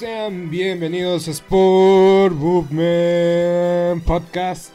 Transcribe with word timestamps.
Sean 0.00 0.48
bienvenidos 0.48 1.28
a 1.28 1.32
Sport 1.32 2.34
Movement 2.34 4.02
Podcast 4.02 4.72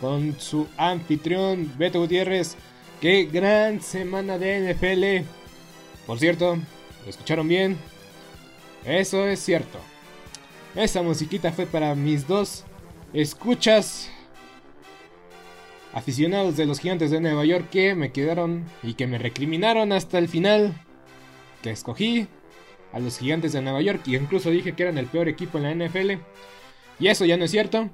con 0.00 0.38
su 0.38 0.68
anfitrión 0.76 1.72
Beto 1.76 1.98
Gutiérrez. 1.98 2.54
Qué 3.00 3.24
gran 3.24 3.82
semana 3.82 4.38
de 4.38 4.72
NFL. 4.72 5.26
Por 6.06 6.20
cierto, 6.20 6.54
¿lo 6.54 7.10
escucharon 7.10 7.48
bien? 7.48 7.78
Eso 8.84 9.26
es 9.26 9.40
cierto. 9.40 9.80
Esa 10.76 11.02
musiquita 11.02 11.50
fue 11.50 11.66
para 11.66 11.96
mis 11.96 12.28
dos 12.28 12.62
escuchas 13.12 14.08
aficionados 15.92 16.56
de 16.56 16.66
los 16.66 16.78
gigantes 16.78 17.10
de 17.10 17.20
Nueva 17.20 17.44
York 17.44 17.70
que 17.70 17.96
me 17.96 18.12
quedaron 18.12 18.66
y 18.84 18.94
que 18.94 19.08
me 19.08 19.18
recriminaron 19.18 19.90
hasta 19.90 20.16
el 20.16 20.28
final 20.28 20.80
que 21.60 21.72
escogí 21.72 22.28
a 22.92 22.98
los 23.00 23.18
gigantes 23.18 23.52
de 23.52 23.62
Nueva 23.62 23.82
York 23.82 24.02
y 24.06 24.16
incluso 24.16 24.50
dije 24.50 24.74
que 24.74 24.82
eran 24.82 24.98
el 24.98 25.06
peor 25.06 25.28
equipo 25.28 25.58
en 25.58 25.64
la 25.64 25.86
NFL. 25.86 26.22
Y 26.98 27.08
eso 27.08 27.24
ya 27.24 27.36
no 27.36 27.44
es 27.44 27.50
cierto. 27.50 27.90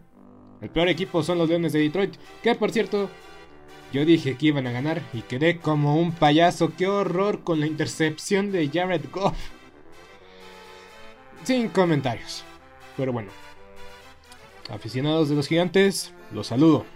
El 0.61 0.71
peor 0.71 0.89
equipo 0.89 1.23
son 1.23 1.39
los 1.39 1.49
Leones 1.49 1.73
de 1.73 1.81
Detroit, 1.81 2.15
que 2.43 2.55
por 2.55 2.71
cierto, 2.71 3.11
yo 3.93 4.05
dije 4.05 4.37
que 4.37 4.47
iban 4.47 4.67
a 4.67 4.73
ganar 4.73 5.03
y 5.13 5.23
quedé 5.23 5.59
como 5.59 5.97
un 5.97 6.13
payaso. 6.13 6.73
Qué 6.77 6.87
horror 6.87 7.45
con 7.45 7.61
la 7.61 7.67
intercepción 7.67 8.51
de 8.51 8.69
Jared 8.69 9.03
Goff. 9.13 9.37
Sin 11.45 11.69
comentarios. 11.69 12.45
Pero 12.97 13.13
bueno. 13.13 13.31
Aficionados 14.71 15.29
de 15.29 15.35
los 15.35 15.47
gigantes, 15.47 16.15
los 16.33 16.47
saludo. 16.47 16.87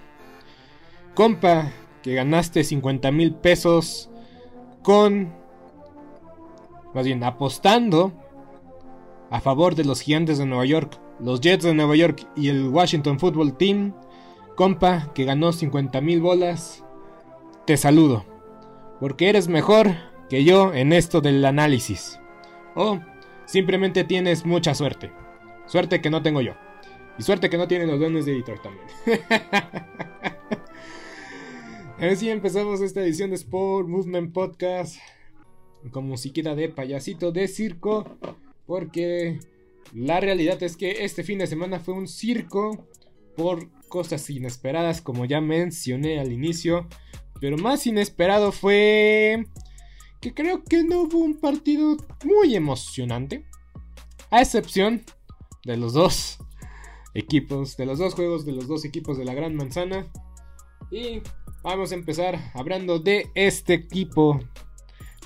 Compa, 1.15 1.71
que 2.03 2.15
ganaste 2.15 2.65
50 2.65 3.11
mil 3.13 3.35
pesos 3.35 4.09
con 4.83 5.38
más 6.99 7.07
bien 7.07 7.23
apostando 7.23 8.13
a 9.31 9.41
favor 9.41 9.77
de 9.77 9.85
los 9.85 10.01
gigantes 10.01 10.39
de 10.39 10.47
Nueva 10.47 10.65
York, 10.65 10.99
los 11.21 11.41
Jets 11.41 11.63
de 11.63 11.73
Nueva 11.73 11.95
York 11.95 12.27
y 12.35 12.49
el 12.49 12.71
Washington 12.71 13.21
Football 13.21 13.57
Team, 13.57 13.95
compa 14.57 15.13
que 15.15 15.25
ganó 15.25 15.53
50 15.53 16.01
mil 16.01 16.21
bolas, 16.21 16.85
te 17.67 17.77
saludo, 17.77 18.25
porque 18.99 19.29
eres 19.29 19.47
mejor 19.47 19.95
que 20.29 20.43
yo 20.43 20.75
en 20.75 20.93
esto 20.93 21.21
del 21.21 21.45
análisis. 21.45 22.19
O 22.75 22.99
simplemente 23.47 24.03
tienes 24.03 24.45
mucha 24.45 24.75
suerte, 24.75 25.13
suerte 25.67 26.01
que 26.01 26.11
no 26.11 26.21
tengo 26.21 26.41
yo, 26.41 26.55
y 27.17 27.23
suerte 27.23 27.49
que 27.49 27.59
no 27.59 27.69
tienen 27.69 27.87
los 27.87 28.01
dones 28.01 28.27
de 28.27 28.33
editor 28.33 28.59
también. 28.61 28.89
Así 32.13 32.29
empezamos 32.29 32.81
esta 32.81 33.03
edición 33.03 33.31
de 33.31 33.37
Sport 33.37 33.87
Movement 33.87 34.33
Podcast 34.33 34.97
con 35.91 36.07
musiquita 36.07 36.55
de 36.55 36.69
payasito 36.69 37.33
de 37.33 37.49
circo. 37.49 38.19
Porque 38.67 39.41
la 39.95 40.21
realidad 40.21 40.63
es 40.63 40.77
que 40.77 41.05
este 41.05 41.25
fin 41.25 41.39
de 41.39 41.47
semana 41.47 41.81
fue 41.81 41.95
un 41.95 42.09
circo 42.09 42.87
por 43.37 43.71
cosas 43.89 44.29
inesperadas, 44.31 45.01
como 45.01 45.25
ya 45.25 45.41
mencioné 45.41 46.21
al 46.21 46.33
inicio. 46.33 46.87
Pero 47.41 47.57
más 47.57 47.87
inesperado 47.87 48.53
fue 48.53 49.47
que 50.21 50.35
creo 50.35 50.65
que 50.65 50.83
no 50.85 51.03
hubo 51.03 51.19
un 51.19 51.39
partido 51.39 51.97
muy 52.25 52.55
emocionante. 52.57 53.45
A 54.31 54.43
excepción 54.43 55.03
de 55.65 55.77
los 55.77 55.95
dos 55.95 56.39
equipos, 57.15 57.77
de 57.77 57.87
los 57.87 57.99
dos 57.99 58.15
juegos 58.15 58.45
de 58.45 58.53
los 58.53 58.69
dos 58.69 58.85
equipos 58.85 59.19
de 59.19 59.25
la 59.25 59.35
Gran 59.35 59.55
Manzana. 59.55 60.11
Y 60.91 61.23
vamos 61.63 61.93
a 61.93 61.95
empezar 61.95 62.53
hablando 62.55 62.99
de 62.99 63.31
este 63.35 63.75
equipo 63.75 64.41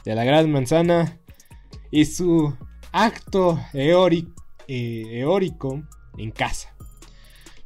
de 0.05 0.15
la 0.15 0.25
Gran 0.25 0.51
Manzana 0.51 1.19
y 1.91 2.05
su 2.05 2.55
acto 2.93 3.59
eh, 3.73 5.21
eórico 5.21 5.83
en 6.17 6.31
casa. 6.31 6.75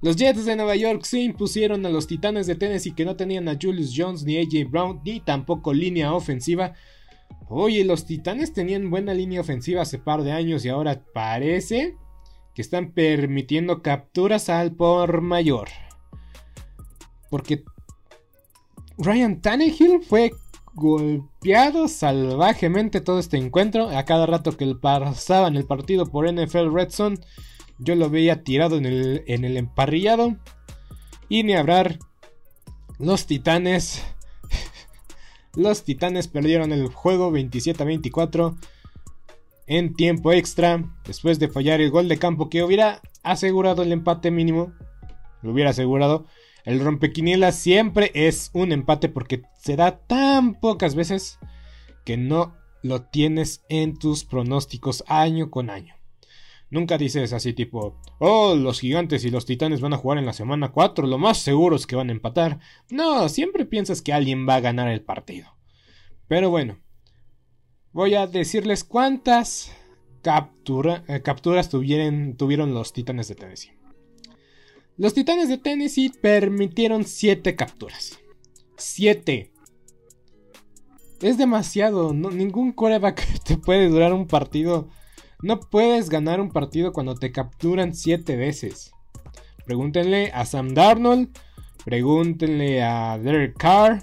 Los 0.02 0.16
Jets 0.16 0.44
de 0.44 0.56
Nueva 0.56 0.76
York 0.76 1.02
se 1.04 1.20
impusieron 1.20 1.84
a 1.86 1.88
los 1.88 2.06
Titanes 2.06 2.46
de 2.46 2.54
Tennessee 2.54 2.94
que 2.94 3.04
no 3.04 3.16
tenían 3.16 3.48
a 3.48 3.58
Julius 3.60 3.94
Jones 3.96 4.24
ni 4.24 4.36
AJ 4.36 4.70
Brown 4.70 5.00
ni 5.04 5.20
tampoco 5.20 5.72
línea 5.72 6.12
ofensiva. 6.12 6.74
Oye, 7.48 7.84
los 7.84 8.06
Titanes 8.06 8.52
tenían 8.52 8.90
buena 8.90 9.14
línea 9.14 9.40
ofensiva 9.40 9.82
hace 9.82 9.98
par 9.98 10.22
de 10.22 10.32
años 10.32 10.64
y 10.64 10.68
ahora 10.68 11.02
parece 11.14 11.96
que 12.54 12.62
están 12.62 12.92
permitiendo 12.92 13.82
capturas 13.82 14.48
al 14.48 14.72
por 14.74 15.22
mayor. 15.22 15.68
Porque 17.30 17.64
Ryan 18.98 19.40
Tannehill 19.40 20.02
fue 20.02 20.32
golpeado 20.76 21.88
salvajemente 21.88 23.00
todo 23.00 23.18
este 23.18 23.38
encuentro. 23.38 23.88
A 23.88 24.04
cada 24.04 24.26
rato 24.26 24.56
que 24.56 24.74
pasaban 24.74 25.56
el 25.56 25.64
partido 25.64 26.06
por 26.06 26.30
NFL 26.30 26.72
Red 26.72 26.90
Zone, 26.90 27.18
yo 27.78 27.94
lo 27.94 28.10
veía 28.10 28.44
tirado 28.44 28.76
en 28.76 28.86
el, 28.86 29.24
en 29.26 29.44
el 29.44 29.56
emparrillado. 29.56 30.36
Y 31.28 31.42
ni 31.42 31.54
hablar, 31.54 31.98
los 32.98 33.26
titanes. 33.26 34.04
los 35.56 35.82
titanes 35.82 36.28
perdieron 36.28 36.72
el 36.72 36.88
juego 36.88 37.30
27 37.32 37.82
a 37.82 37.86
24 37.86 38.56
en 39.66 39.94
tiempo 39.94 40.30
extra. 40.32 40.84
Después 41.06 41.38
de 41.38 41.48
fallar 41.48 41.80
el 41.80 41.90
gol 41.90 42.06
de 42.08 42.18
campo 42.18 42.50
que 42.50 42.62
hubiera 42.62 43.00
asegurado 43.22 43.82
el 43.82 43.92
empate 43.92 44.30
mínimo. 44.30 44.74
Lo 45.40 45.52
hubiera 45.52 45.70
asegurado. 45.70 46.26
El 46.66 46.80
rompequiniela 46.80 47.52
siempre 47.52 48.10
es 48.12 48.50
un 48.52 48.72
empate 48.72 49.08
porque 49.08 49.44
se 49.56 49.76
da 49.76 50.00
tan 50.00 50.54
pocas 50.54 50.96
veces 50.96 51.38
que 52.04 52.16
no 52.16 52.56
lo 52.82 53.02
tienes 53.02 53.64
en 53.68 53.96
tus 53.96 54.24
pronósticos 54.24 55.04
año 55.06 55.48
con 55.48 55.70
año. 55.70 55.94
Nunca 56.68 56.98
dices 56.98 57.32
así 57.32 57.52
tipo, 57.52 58.00
oh, 58.18 58.56
los 58.56 58.80
gigantes 58.80 59.24
y 59.24 59.30
los 59.30 59.46
titanes 59.46 59.80
van 59.80 59.92
a 59.92 59.96
jugar 59.96 60.18
en 60.18 60.26
la 60.26 60.32
semana 60.32 60.72
4, 60.72 61.06
lo 61.06 61.18
más 61.18 61.38
seguro 61.38 61.76
es 61.76 61.86
que 61.86 61.94
van 61.94 62.08
a 62.08 62.12
empatar. 62.12 62.58
No, 62.90 63.28
siempre 63.28 63.64
piensas 63.64 64.02
que 64.02 64.12
alguien 64.12 64.48
va 64.48 64.56
a 64.56 64.60
ganar 64.60 64.88
el 64.88 65.02
partido. 65.02 65.56
Pero 66.26 66.50
bueno, 66.50 66.80
voy 67.92 68.16
a 68.16 68.26
decirles 68.26 68.82
cuántas 68.82 69.72
eh, 70.24 71.22
capturas 71.22 71.68
tuvieron, 71.68 72.36
tuvieron 72.36 72.74
los 72.74 72.92
titanes 72.92 73.28
de 73.28 73.36
Tennessee. 73.36 73.75
Los 74.98 75.12
Titanes 75.12 75.50
de 75.50 75.58
Tennessee 75.58 76.10
permitieron 76.22 77.04
7 77.04 77.54
capturas. 77.54 78.18
7. 78.78 79.52
Es 81.20 81.36
demasiado. 81.36 82.14
ningún 82.14 82.72
coreback 82.72 83.42
te 83.44 83.58
puede 83.58 83.90
durar 83.90 84.14
un 84.14 84.26
partido. 84.26 84.88
No 85.42 85.60
puedes 85.60 86.08
ganar 86.08 86.40
un 86.40 86.50
partido 86.50 86.94
cuando 86.94 87.14
te 87.14 87.30
capturan 87.30 87.94
7 87.94 88.36
veces. 88.36 88.92
Pregúntenle 89.66 90.30
a 90.32 90.46
Sam 90.46 90.72
Darnold. 90.72 91.28
Pregúntenle 91.84 92.82
a 92.82 93.18
Derek 93.18 93.54
Carr. 93.58 94.02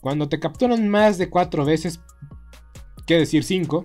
Cuando 0.00 0.28
te 0.28 0.40
capturan 0.40 0.88
más 0.88 1.18
de 1.18 1.30
4 1.30 1.64
veces, 1.64 2.00
que 3.06 3.18
decir 3.18 3.44
5, 3.44 3.84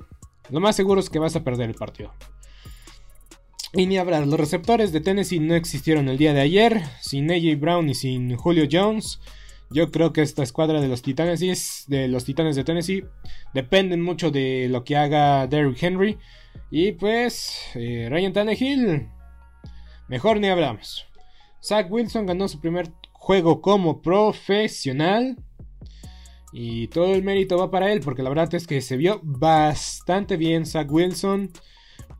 lo 0.49 0.59
más 0.59 0.75
seguro 0.75 0.99
es 0.99 1.09
que 1.09 1.19
vas 1.19 1.35
a 1.35 1.43
perder 1.43 1.69
el 1.69 1.75
partido. 1.75 2.13
Y 3.77 3.87
ni 3.87 3.97
hablar, 3.97 4.25
los 4.25 4.39
receptores 4.39 4.93
de 4.93 5.01
Tennessee 5.01 5.41
no 5.41 5.53
existieron 5.53 6.07
el 6.07 6.17
día 6.17 6.33
de 6.33 6.39
ayer, 6.39 6.81
sin 7.01 7.29
AJ 7.29 7.59
Brown 7.59 7.89
y 7.89 7.93
sin 7.93 8.33
Julio 8.37 8.69
Jones. 8.71 9.19
Yo 9.69 9.91
creo 9.91 10.13
que 10.13 10.21
esta 10.21 10.43
escuadra 10.43 10.79
de 10.79 10.87
los 10.87 11.01
Titanes, 11.01 11.83
de 11.87 12.07
los 12.07 12.23
Titanes 12.23 12.55
de 12.55 12.63
Tennessee, 12.63 13.03
dependen 13.53 14.01
mucho 14.01 14.31
de 14.31 14.69
lo 14.69 14.85
que 14.85 14.95
haga 14.95 15.45
Derrick 15.47 15.83
Henry. 15.83 16.17
Y 16.71 16.93
pues, 16.93 17.59
eh, 17.75 18.07
Ryan 18.09 18.31
Tannehill, 18.31 19.09
mejor 20.07 20.39
ni 20.39 20.47
hablamos. 20.47 21.05
Zach 21.61 21.91
Wilson 21.91 22.27
ganó 22.27 22.47
su 22.47 22.61
primer 22.61 22.93
juego 23.11 23.61
como 23.61 24.01
profesional. 24.01 25.35
Y 26.53 26.87
todo 26.87 27.13
el 27.13 27.23
mérito 27.23 27.57
va 27.57 27.69
para 27.69 27.91
él, 27.91 27.99
porque 27.99 28.23
la 28.23 28.29
verdad 28.29 28.55
es 28.55 28.67
que 28.67 28.79
se 28.79 28.95
vio 28.95 29.19
bastante 29.21 30.37
bien 30.37 30.65
Zach 30.65 30.89
Wilson. 30.89 31.51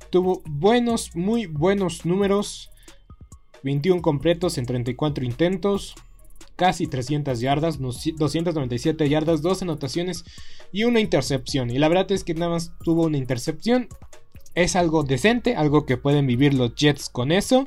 Tuvo 0.09 0.41
buenos, 0.45 1.15
muy 1.15 1.45
buenos 1.45 2.05
números. 2.05 2.69
21 3.63 4.01
completos 4.01 4.57
en 4.57 4.65
34 4.65 5.25
intentos. 5.25 5.95
Casi 6.55 6.87
300 6.87 7.41
yardas, 7.41 7.79
297 7.79 9.09
yardas, 9.09 9.41
2 9.41 9.63
anotaciones 9.63 10.23
y 10.71 10.85
una 10.85 11.01
intercepción. 11.01 11.69
Y 11.69 11.79
la 11.79 11.89
verdad 11.89 12.11
es 12.11 12.23
que 12.23 12.33
nada 12.33 12.51
más 12.51 12.71
tuvo 12.83 13.05
una 13.05 13.17
intercepción. 13.17 13.89
Es 14.53 14.77
algo 14.77 15.03
decente, 15.03 15.55
algo 15.55 15.85
que 15.85 15.97
pueden 15.97 16.27
vivir 16.27 16.53
los 16.53 16.75
Jets 16.75 17.09
con 17.09 17.31
eso. 17.31 17.65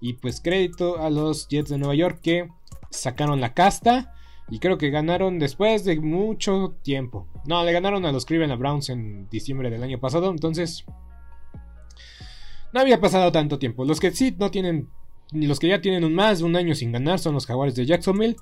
Y 0.00 0.14
pues 0.14 0.40
crédito 0.40 0.98
a 1.00 1.10
los 1.10 1.48
Jets 1.48 1.70
de 1.70 1.78
Nueva 1.78 1.94
York 1.96 2.20
que 2.22 2.48
sacaron 2.90 3.40
la 3.40 3.52
casta. 3.52 4.14
Y 4.48 4.58
creo 4.58 4.78
que 4.78 4.90
ganaron 4.90 5.38
después 5.38 5.84
de 5.84 5.98
mucho 6.00 6.76
tiempo. 6.82 7.26
No, 7.46 7.64
le 7.64 7.72
ganaron 7.72 8.04
a 8.04 8.12
los 8.12 8.26
Cleveland 8.26 8.60
Browns 8.60 8.90
en 8.90 9.28
diciembre 9.28 9.70
del 9.70 9.82
año 9.82 9.98
pasado. 9.98 10.30
Entonces, 10.30 10.84
no 12.72 12.80
había 12.80 13.00
pasado 13.00 13.32
tanto 13.32 13.58
tiempo. 13.58 13.84
Los 13.84 14.00
que 14.00 14.10
sí 14.12 14.34
no 14.38 14.50
tienen, 14.50 14.88
los 15.32 15.58
que 15.58 15.68
ya 15.68 15.80
tienen 15.80 16.12
más 16.14 16.38
de 16.38 16.44
un 16.44 16.56
año 16.56 16.74
sin 16.74 16.92
ganar 16.92 17.18
son 17.18 17.34
los 17.34 17.46
Jaguares 17.46 17.74
de 17.74 17.86
Jacksonville. 17.86 18.36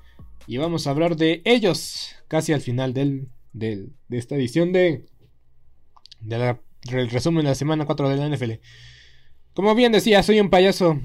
Y 0.47 0.57
vamos 0.57 0.87
a 0.87 0.91
hablar 0.91 1.15
de 1.15 1.41
ellos 1.45 2.15
casi 2.27 2.53
al 2.53 2.61
final 2.61 2.93
del, 2.93 3.29
de 3.51 3.89
esta 4.09 4.35
edición 4.35 4.71
de, 4.71 5.05
de 6.21 6.57
del 6.83 7.09
resumen 7.09 7.43
de 7.43 7.49
la 7.49 7.55
semana 7.55 7.85
4 7.85 8.09
de 8.09 8.17
la 8.17 8.35
NFL. 8.35 8.53
Como 9.53 9.75
bien 9.75 9.91
decía, 9.91 10.23
soy 10.23 10.39
un 10.39 10.49
payaso 10.49 10.99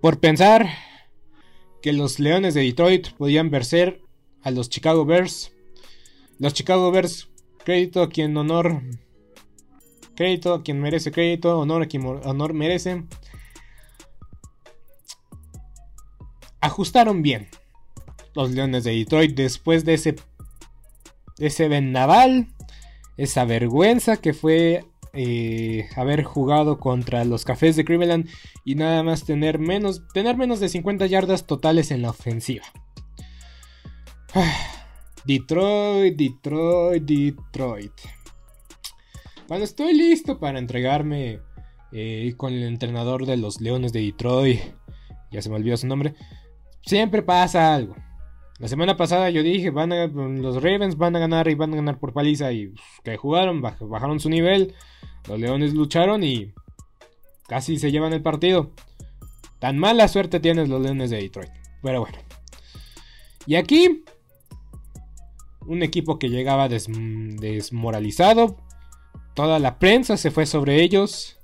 por 0.00 0.18
pensar 0.18 0.68
que 1.82 1.92
los 1.92 2.18
Leones 2.18 2.54
de 2.54 2.62
Detroit 2.62 3.10
podían 3.12 3.50
vencer 3.50 4.00
a 4.42 4.50
los 4.50 4.68
Chicago 4.68 5.04
Bears. 5.04 5.52
Los 6.38 6.54
Chicago 6.54 6.90
Bears, 6.90 7.28
crédito 7.64 8.02
a 8.02 8.08
quien 8.08 8.36
honor. 8.36 8.82
Crédito 10.20 10.52
a 10.52 10.62
quien 10.62 10.78
merece 10.78 11.10
crédito, 11.10 11.58
honor 11.58 11.80
a 11.80 11.86
quien 11.86 12.04
honor 12.04 12.52
merece. 12.52 13.04
Ajustaron 16.60 17.22
bien 17.22 17.48
los 18.34 18.50
Leones 18.50 18.84
de 18.84 18.90
Detroit 18.90 19.34
después 19.34 19.86
de 19.86 19.94
ese, 19.94 20.16
de 21.38 21.46
ese 21.46 21.68
vendaval, 21.68 22.48
esa 23.16 23.46
vergüenza 23.46 24.18
que 24.18 24.34
fue 24.34 24.84
eh, 25.14 25.88
haber 25.96 26.22
jugado 26.22 26.78
contra 26.78 27.24
los 27.24 27.46
Cafés 27.46 27.76
de 27.76 27.86
Cleveland 27.86 28.28
y 28.62 28.74
nada 28.74 29.02
más 29.02 29.24
tener 29.24 29.58
menos, 29.58 30.06
tener 30.12 30.36
menos 30.36 30.60
de 30.60 30.68
50 30.68 31.06
yardas 31.06 31.46
totales 31.46 31.90
en 31.90 32.02
la 32.02 32.10
ofensiva. 32.10 32.66
Detroit, 35.24 36.14
Detroit, 36.14 37.04
Detroit. 37.04 38.19
Cuando 39.50 39.64
estoy 39.64 39.94
listo 39.94 40.38
para 40.38 40.60
entregarme 40.60 41.40
eh, 41.90 42.34
con 42.36 42.52
el 42.52 42.62
entrenador 42.62 43.26
de 43.26 43.36
los 43.36 43.60
Leones 43.60 43.92
de 43.92 44.00
Detroit, 44.00 44.60
ya 45.32 45.42
se 45.42 45.50
me 45.50 45.56
olvidó 45.56 45.76
su 45.76 45.88
nombre, 45.88 46.14
siempre 46.86 47.20
pasa 47.20 47.74
algo. 47.74 47.96
La 48.60 48.68
semana 48.68 48.96
pasada 48.96 49.28
yo 49.28 49.42
dije, 49.42 49.70
van 49.70 49.92
a, 49.92 50.06
los 50.06 50.62
Ravens 50.62 50.96
van 50.96 51.16
a 51.16 51.18
ganar 51.18 51.48
y 51.48 51.56
van 51.56 51.72
a 51.72 51.76
ganar 51.78 51.98
por 51.98 52.12
paliza 52.12 52.52
y 52.52 52.72
que 53.02 53.16
jugaron, 53.16 53.60
bajaron 53.60 54.20
su 54.20 54.30
nivel, 54.30 54.72
los 55.26 55.40
Leones 55.40 55.74
lucharon 55.74 56.22
y 56.22 56.52
casi 57.48 57.76
se 57.76 57.90
llevan 57.90 58.12
el 58.12 58.22
partido. 58.22 58.70
Tan 59.58 59.78
mala 59.78 60.06
suerte 60.06 60.38
tienes 60.38 60.68
los 60.68 60.80
Leones 60.80 61.10
de 61.10 61.22
Detroit. 61.22 61.50
Pero 61.82 62.02
bueno. 62.02 62.18
Y 63.46 63.56
aquí 63.56 64.04
un 65.66 65.82
equipo 65.82 66.20
que 66.20 66.28
llegaba 66.28 66.68
desmoralizado. 66.68 68.69
Toda 69.34 69.58
la 69.58 69.78
prensa 69.78 70.16
se 70.16 70.30
fue 70.30 70.46
sobre 70.46 70.82
ellos. 70.82 71.38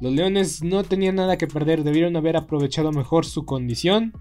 Los 0.00 0.12
Leones 0.12 0.62
no 0.62 0.84
tenían 0.84 1.16
nada 1.16 1.38
que 1.38 1.46
perder, 1.46 1.84
debieron 1.84 2.16
haber 2.16 2.36
aprovechado 2.36 2.92
mejor 2.92 3.24
su 3.24 3.44
condición. 3.44 4.12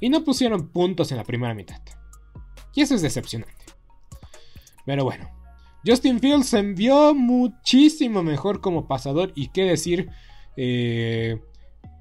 Y 0.00 0.08
no 0.08 0.24
pusieron 0.24 0.68
puntos 0.68 1.10
en 1.12 1.18
la 1.18 1.24
primera 1.24 1.54
mitad. 1.54 1.80
Y 2.74 2.80
eso 2.80 2.94
es 2.94 3.02
decepcionante. 3.02 3.66
Pero 4.84 5.04
bueno, 5.04 5.30
Justin 5.86 6.18
Fields 6.18 6.48
se 6.48 6.58
envió 6.58 7.14
muchísimo 7.14 8.22
mejor 8.22 8.60
como 8.60 8.88
pasador. 8.88 9.32
Y 9.34 9.48
qué 9.48 9.64
decir, 9.64 10.08
eh, 10.56 11.40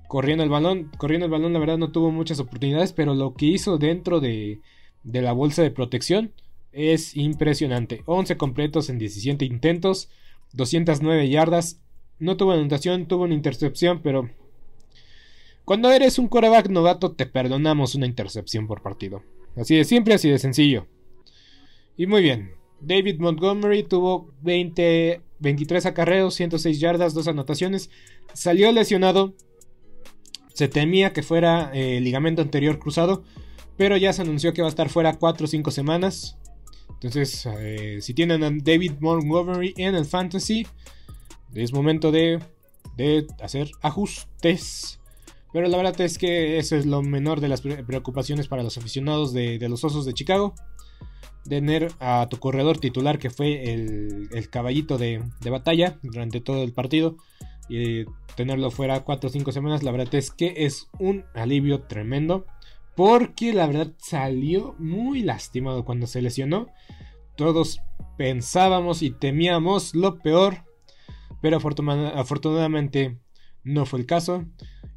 corriendo 0.08 0.44
el 0.44 0.50
balón. 0.50 0.90
Corriendo 0.98 1.26
el 1.26 1.32
balón, 1.32 1.54
la 1.54 1.60
verdad, 1.60 1.78
no 1.78 1.92
tuvo 1.92 2.12
muchas 2.12 2.40
oportunidades. 2.40 2.94
Pero 2.94 3.14
lo 3.14 3.36
que 3.36 3.48
hizo 3.48 3.78
dentro 3.78 4.20
de, 4.20 4.62
de 5.04 5.22
la 5.22 5.34
bolsa 5.34 5.62
de 5.62 5.72
protección 5.72 6.34
es 6.72 7.16
impresionante. 7.16 8.04
11 8.06 8.38
completos 8.38 8.90
en 8.90 8.98
17 8.98 9.46
intentos, 9.46 10.10
209 10.54 11.30
yardas. 11.30 11.82
No 12.20 12.38
tuvo 12.38 12.52
anotación, 12.52 13.08
tuvo 13.08 13.24
una 13.24 13.34
intercepción, 13.34 14.02
pero 14.02 14.30
cuando 15.66 15.92
eres 15.92 16.20
un 16.20 16.28
coreback 16.28 16.70
novato 16.70 17.14
te 17.14 17.26
perdonamos 17.26 17.96
una 17.96 18.06
intercepción 18.06 18.68
por 18.68 18.82
partido. 18.82 19.24
Así 19.56 19.76
de 19.76 19.84
simple, 19.84 20.14
así 20.14 20.30
de 20.30 20.40
sencillo. 20.40 20.88
Y 21.98 22.08
muy 22.08 22.22
bien. 22.22 22.54
David 22.80 23.20
Montgomery 23.20 23.84
tuvo 23.84 24.34
20, 24.42 25.22
23 25.40 25.86
acarreos, 25.86 26.34
106 26.36 26.80
yardas, 26.80 27.14
2 27.14 27.28
anotaciones. 27.28 27.90
Salió 28.34 28.72
lesionado. 28.72 29.36
Se 30.54 30.68
temía 30.68 31.14
que 31.14 31.24
fuera 31.24 31.72
eh, 31.74 32.00
ligamento 32.02 32.42
anterior 32.42 32.78
cruzado 32.78 33.24
pero 33.82 33.98
ya 33.98 34.14
se 34.14 34.22
anunció 34.22 34.54
que 34.54 34.62
va 34.62 34.68
a 34.68 34.70
estar 34.70 34.90
fuera 34.90 35.18
4 35.18 35.46
o 35.46 35.48
5 35.48 35.72
semanas. 35.72 36.38
Entonces, 36.94 37.48
eh, 37.60 38.00
si 38.02 38.14
tienen 38.14 38.44
a 38.44 38.52
David 38.52 38.94
Montgomery 39.00 39.74
en 39.78 39.96
el 39.96 40.06
fantasy, 40.06 40.68
es 41.54 41.74
momento 41.74 42.12
de, 42.12 42.40
de 42.98 43.28
hacer 43.42 43.72
ajustes. 43.82 45.00
Pero 45.54 45.68
la 45.68 45.78
verdad 45.78 46.00
es 46.02 46.18
que 46.18 46.58
eso 46.58 46.76
es 46.76 46.86
lo 46.86 47.02
menor 47.02 47.42
de 47.42 47.50
las 47.50 47.62
preocupaciones 47.62 48.48
para 48.48 48.64
los 48.64 48.78
aficionados 48.78 49.34
de, 49.34 49.60
los 49.68 49.84
Osos 49.84 50.06
de 50.06 50.14
Chicago. 50.14 50.54
Tener 51.48 51.92
a 52.00 52.28
tu 52.30 52.38
corredor 52.38 52.78
titular, 52.78 53.20
que 53.20 53.30
fue 53.30 53.74
el, 53.74 54.50
caballito 54.50 54.98
de, 54.98 55.24
de, 55.42 55.50
batalla 55.50 56.00
durante 56.04 56.40
todo 56.40 56.64
el 56.64 56.72
partido, 56.72 57.18
y 57.68 58.06
tenerlo 58.36 58.72
fuera 58.72 59.02
4 59.02 59.28
o 59.28 59.32
5 59.32 59.52
semanas, 59.52 59.84
la 59.84 59.92
verdad 59.92 60.14
es 60.16 60.32
que 60.32 60.54
es 60.58 60.88
un 61.00 61.26
alivio 61.34 61.82
tremendo. 61.82 62.46
Porque 62.96 63.54
la 63.54 63.68
verdad 63.68 63.94
salió 63.98 64.76
muy 64.78 65.22
lastimado 65.22 65.86
cuando 65.86 66.08
se 66.08 66.22
lesionó. 66.22 66.68
Todos 67.36 67.80
pensábamos 68.18 69.02
y 69.02 69.12
temíamos 69.12 69.96
lo 69.96 70.20
peor. 70.20 70.66
Pero 71.42 71.58
afortunadamente 71.58 73.18
no 73.64 73.86
fue 73.86 74.00
el 74.00 74.06
caso. 74.06 74.46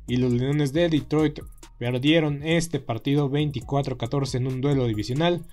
Y 0.07 0.17
los 0.17 0.33
Leones 0.33 0.73
de 0.73 0.89
Detroit 0.89 1.41
perdieron 1.79 2.43
este 2.43 2.81
partido 2.81 3.31
24-14 3.31 4.35
en 4.37 4.47
un 4.47 4.61
duelo 4.61 4.87
divisional. 4.87 5.45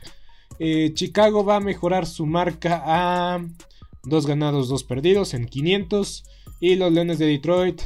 Eh, 0.59 0.91
Chicago 0.93 1.45
va 1.45 1.57
a 1.57 1.61
mejorar 1.61 2.05
su 2.05 2.25
marca 2.25 2.83
a 2.85 3.45
dos 4.03 4.27
ganados, 4.27 4.67
dos 4.67 4.83
perdidos 4.83 5.33
en 5.33 5.45
500. 5.45 6.25
Y 6.59 6.75
los 6.75 6.91
Leones 6.91 7.19
de 7.19 7.27
Detroit 7.27 7.81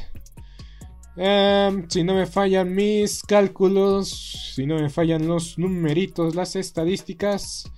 Em, 1.17 1.87
si 1.89 2.03
no 2.03 2.13
me 2.15 2.25
fallan 2.25 2.73
mis 2.73 3.21
cálculos, 3.23 4.09
si 4.53 4.65
no 4.65 4.75
me 4.75 4.89
fallan 4.89 5.27
los 5.27 5.57
numeritos, 5.57 6.35
las 6.35 6.55
estadísticas. 6.55 7.71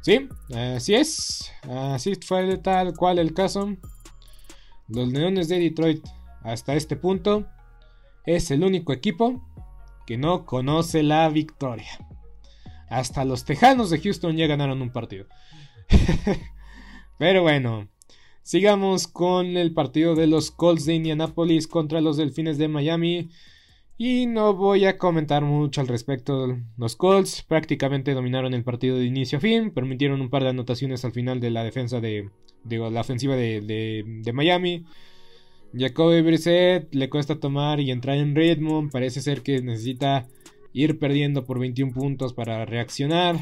Sí, 0.00 0.28
así 0.54 0.94
es. 0.94 1.52
Así 1.68 2.14
fue 2.16 2.58
tal 2.58 2.94
cual 2.94 3.18
el 3.18 3.32
caso. 3.32 3.76
Los 4.88 5.08
Leones 5.08 5.48
de 5.48 5.58
Detroit 5.58 6.04
hasta 6.42 6.74
este 6.74 6.96
punto 6.96 7.46
es 8.24 8.50
el 8.50 8.62
único 8.62 8.92
equipo 8.92 9.42
que 10.06 10.16
no 10.16 10.46
conoce 10.46 11.02
la 11.02 11.28
victoria. 11.28 11.98
Hasta 12.88 13.24
los 13.24 13.44
Tejanos 13.44 13.90
de 13.90 14.00
Houston 14.00 14.36
ya 14.36 14.46
ganaron 14.46 14.80
un 14.80 14.90
partido. 14.90 15.26
Pero 17.18 17.42
bueno, 17.42 17.88
sigamos 18.46 19.08
con 19.08 19.56
el 19.56 19.74
partido 19.74 20.14
de 20.14 20.28
los 20.28 20.52
Colts 20.52 20.86
de 20.86 20.94
Indianapolis 20.94 21.66
contra 21.66 22.00
los 22.00 22.16
Delfines 22.16 22.58
de 22.58 22.68
Miami. 22.68 23.28
Y 23.98 24.26
no 24.26 24.54
voy 24.54 24.84
a 24.84 24.98
comentar 24.98 25.42
mucho 25.42 25.80
al 25.80 25.88
respecto. 25.88 26.56
Los 26.76 26.94
Colts 26.94 27.42
prácticamente 27.42 28.14
dominaron 28.14 28.54
el 28.54 28.62
partido 28.62 28.98
de 28.98 29.04
inicio 29.04 29.38
a 29.38 29.40
fin, 29.40 29.72
permitieron 29.72 30.20
un 30.20 30.30
par 30.30 30.44
de 30.44 30.50
anotaciones 30.50 31.04
al 31.04 31.10
final 31.10 31.40
de 31.40 31.50
la 31.50 31.64
defensa 31.64 32.00
de, 32.00 32.30
la 32.64 33.00
ofensiva 33.00 33.34
de, 33.34 33.62
de, 34.22 34.32
Miami. 34.32 34.84
Jacoby 35.74 36.22
Brissett 36.22 36.94
le 36.94 37.10
cuesta 37.10 37.40
tomar 37.40 37.80
y 37.80 37.90
entrar 37.90 38.16
en 38.16 38.36
ritmo. 38.36 38.88
Parece 38.92 39.22
ser 39.22 39.42
que 39.42 39.60
necesita 39.60 40.28
ir 40.72 41.00
perdiendo 41.00 41.44
por 41.44 41.58
21 41.58 41.92
puntos 41.92 42.32
para 42.32 42.64
reaccionar. 42.64 43.40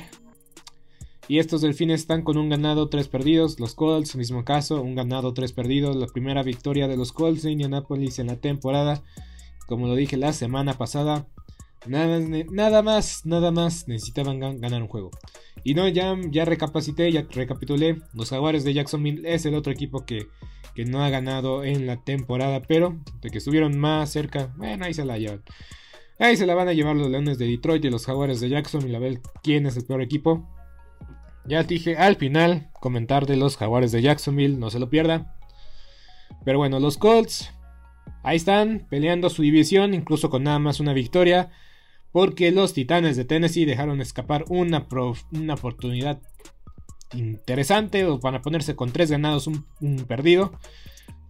Y 1.26 1.38
estos 1.38 1.62
delfines 1.62 2.00
están 2.00 2.22
con 2.22 2.36
un 2.36 2.50
ganado, 2.50 2.88
tres 2.88 3.08
perdidos. 3.08 3.58
Los 3.58 3.74
Colts, 3.74 4.14
mismo 4.16 4.44
caso, 4.44 4.82
un 4.82 4.94
ganado, 4.94 5.32
tres 5.32 5.52
perdidos. 5.52 5.96
La 5.96 6.06
primera 6.06 6.42
victoria 6.42 6.86
de 6.86 6.96
los 6.96 7.12
Colts 7.12 7.42
de 7.42 7.52
Indianapolis 7.52 8.18
en 8.18 8.26
la 8.26 8.36
temporada. 8.36 9.02
Como 9.66 9.86
lo 9.86 9.94
dije 9.94 10.18
la 10.18 10.34
semana 10.34 10.74
pasada, 10.74 11.26
nada, 11.86 12.20
nada 12.50 12.82
más, 12.82 13.24
nada 13.24 13.50
más 13.50 13.88
necesitaban 13.88 14.38
ganar 14.38 14.82
un 14.82 14.88
juego. 14.88 15.10
Y 15.62 15.74
no, 15.74 15.88
ya, 15.88 16.14
ya 16.30 16.44
recapacité, 16.44 17.10
ya 17.10 17.26
recapitulé. 17.30 18.02
Los 18.12 18.30
Jaguares 18.30 18.64
de 18.64 18.74
Jacksonville 18.74 19.22
es 19.24 19.46
el 19.46 19.54
otro 19.54 19.72
equipo 19.72 20.04
que, 20.04 20.26
que 20.74 20.84
no 20.84 21.02
ha 21.02 21.08
ganado 21.08 21.64
en 21.64 21.86
la 21.86 22.04
temporada, 22.04 22.60
pero 22.60 22.98
de 23.22 23.30
que 23.30 23.38
estuvieron 23.38 23.78
más 23.78 24.10
cerca, 24.10 24.52
bueno, 24.58 24.84
ahí 24.84 24.92
se 24.92 25.06
la 25.06 25.16
llevan. 25.16 25.42
Ahí 26.18 26.36
se 26.36 26.46
la 26.46 26.54
van 26.54 26.68
a 26.68 26.74
llevar 26.74 26.96
los 26.96 27.10
Leones 27.10 27.38
de 27.38 27.46
Detroit 27.46 27.84
y 27.84 27.90
los 27.90 28.06
Jaguares 28.06 28.40
de 28.40 28.50
Jacksonville 28.50 28.96
a 28.96 29.00
ver 29.00 29.20
quién 29.42 29.66
es 29.66 29.76
el 29.76 29.84
peor 29.84 30.02
equipo. 30.02 30.46
Ya 31.46 31.62
dije 31.62 31.96
al 31.96 32.16
final 32.16 32.70
comentar 32.80 33.26
de 33.26 33.36
los 33.36 33.56
Jaguares 33.56 33.92
de 33.92 34.02
Jacksonville, 34.02 34.58
no 34.58 34.70
se 34.70 34.78
lo 34.78 34.90
pierda. 34.90 35.36
Pero 36.44 36.58
bueno, 36.58 36.80
los 36.80 36.98
Colts 36.98 37.54
Ahí 38.24 38.36
están, 38.36 38.86
peleando 38.88 39.28
su 39.28 39.42
división, 39.42 39.92
incluso 39.92 40.30
con 40.30 40.44
nada 40.44 40.58
más 40.58 40.80
una 40.80 40.94
victoria, 40.94 41.50
porque 42.10 42.52
los 42.52 42.72
Titanes 42.72 43.16
de 43.16 43.26
Tennessee 43.26 43.66
dejaron 43.66 44.00
escapar 44.00 44.46
una, 44.48 44.86
una 45.32 45.54
oportunidad 45.54 46.22
interesante 47.12 48.06
para 48.22 48.40
ponerse 48.40 48.74
con 48.76 48.90
tres 48.92 49.10
ganados, 49.10 49.46
un, 49.46 49.66
perdido. 50.08 50.58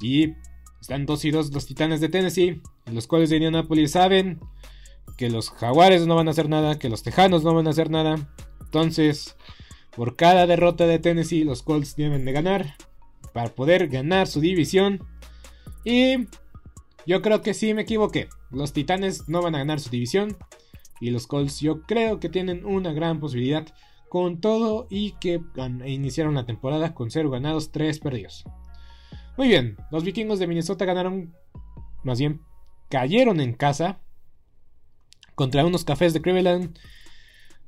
Y 0.01 0.35
están 0.81 1.05
2 1.05 1.25
y 1.25 1.31
2 1.33 1.53
los 1.53 1.67
Titanes 1.67 2.01
de 2.01 2.09
Tennessee, 2.09 2.63
los 2.87 3.09
cuales 3.09 3.29
de 3.31 3.37
Indianapolis 3.37 3.91
saben 3.91 4.39
que 5.17 5.31
los 5.31 5.51
Jaguares 5.51 6.07
no 6.07 6.15
van 6.15 6.29
a 6.29 6.31
hacer 6.31 6.49
nada, 6.49 6.79
que 6.79 6.91
los 6.91 7.03
Tejanos 7.03 7.43
no 7.43 7.55
van 7.55 7.67
a 7.67 7.71
hacer 7.71 7.91
nada. 7.91 8.33
Entonces, 8.61 9.35
por 9.97 10.17
cada 10.17 10.47
derrota 10.47 10.87
de 10.87 10.99
Tennessee, 10.99 11.45
los 11.45 11.63
Colts 11.63 11.97
deben 11.97 12.25
de 12.25 12.33
ganar 12.33 12.75
para 13.33 13.55
poder 13.55 13.89
ganar 13.89 14.27
su 14.27 14.41
división. 14.41 15.05
Y 15.85 16.29
yo 17.07 17.23
creo 17.23 17.43
que 17.43 17.55
sí 17.55 17.75
me 17.75 17.83
equivoqué. 17.83 18.29
Los 18.51 18.73
Titanes 18.73 19.29
no 19.29 19.43
van 19.43 19.55
a 19.55 19.59
ganar 19.59 19.81
su 19.81 19.91
división. 19.91 20.37
Y 21.01 21.11
los 21.11 21.27
Colts 21.27 21.61
yo 21.61 21.83
creo 21.83 22.21
que 22.21 22.29
tienen 22.29 22.65
una 22.65 22.93
gran 22.93 23.21
posibilidad 23.21 23.67
con 24.09 24.41
todo 24.41 24.87
y 24.91 25.13
que 25.21 25.43
iniciaron 25.85 26.35
la 26.35 26.47
temporada 26.47 26.95
con 26.95 27.11
0 27.11 27.31
ganados, 27.31 27.73
3 27.73 27.99
perdidos. 27.99 28.45
Muy 29.37 29.49
bien, 29.49 29.77
los 29.91 30.05
vikingos 30.05 30.39
de 30.39 30.47
Minnesota 30.47 30.85
ganaron, 30.85 31.35
más 32.05 32.21
bien 32.21 32.41
cayeron 32.89 33.41
en 33.41 33.55
casa 33.55 33.99
contra 35.35 35.67
unos 35.67 35.85
cafés 35.85 36.13
de 36.13 36.23
Cleveland 36.23 36.79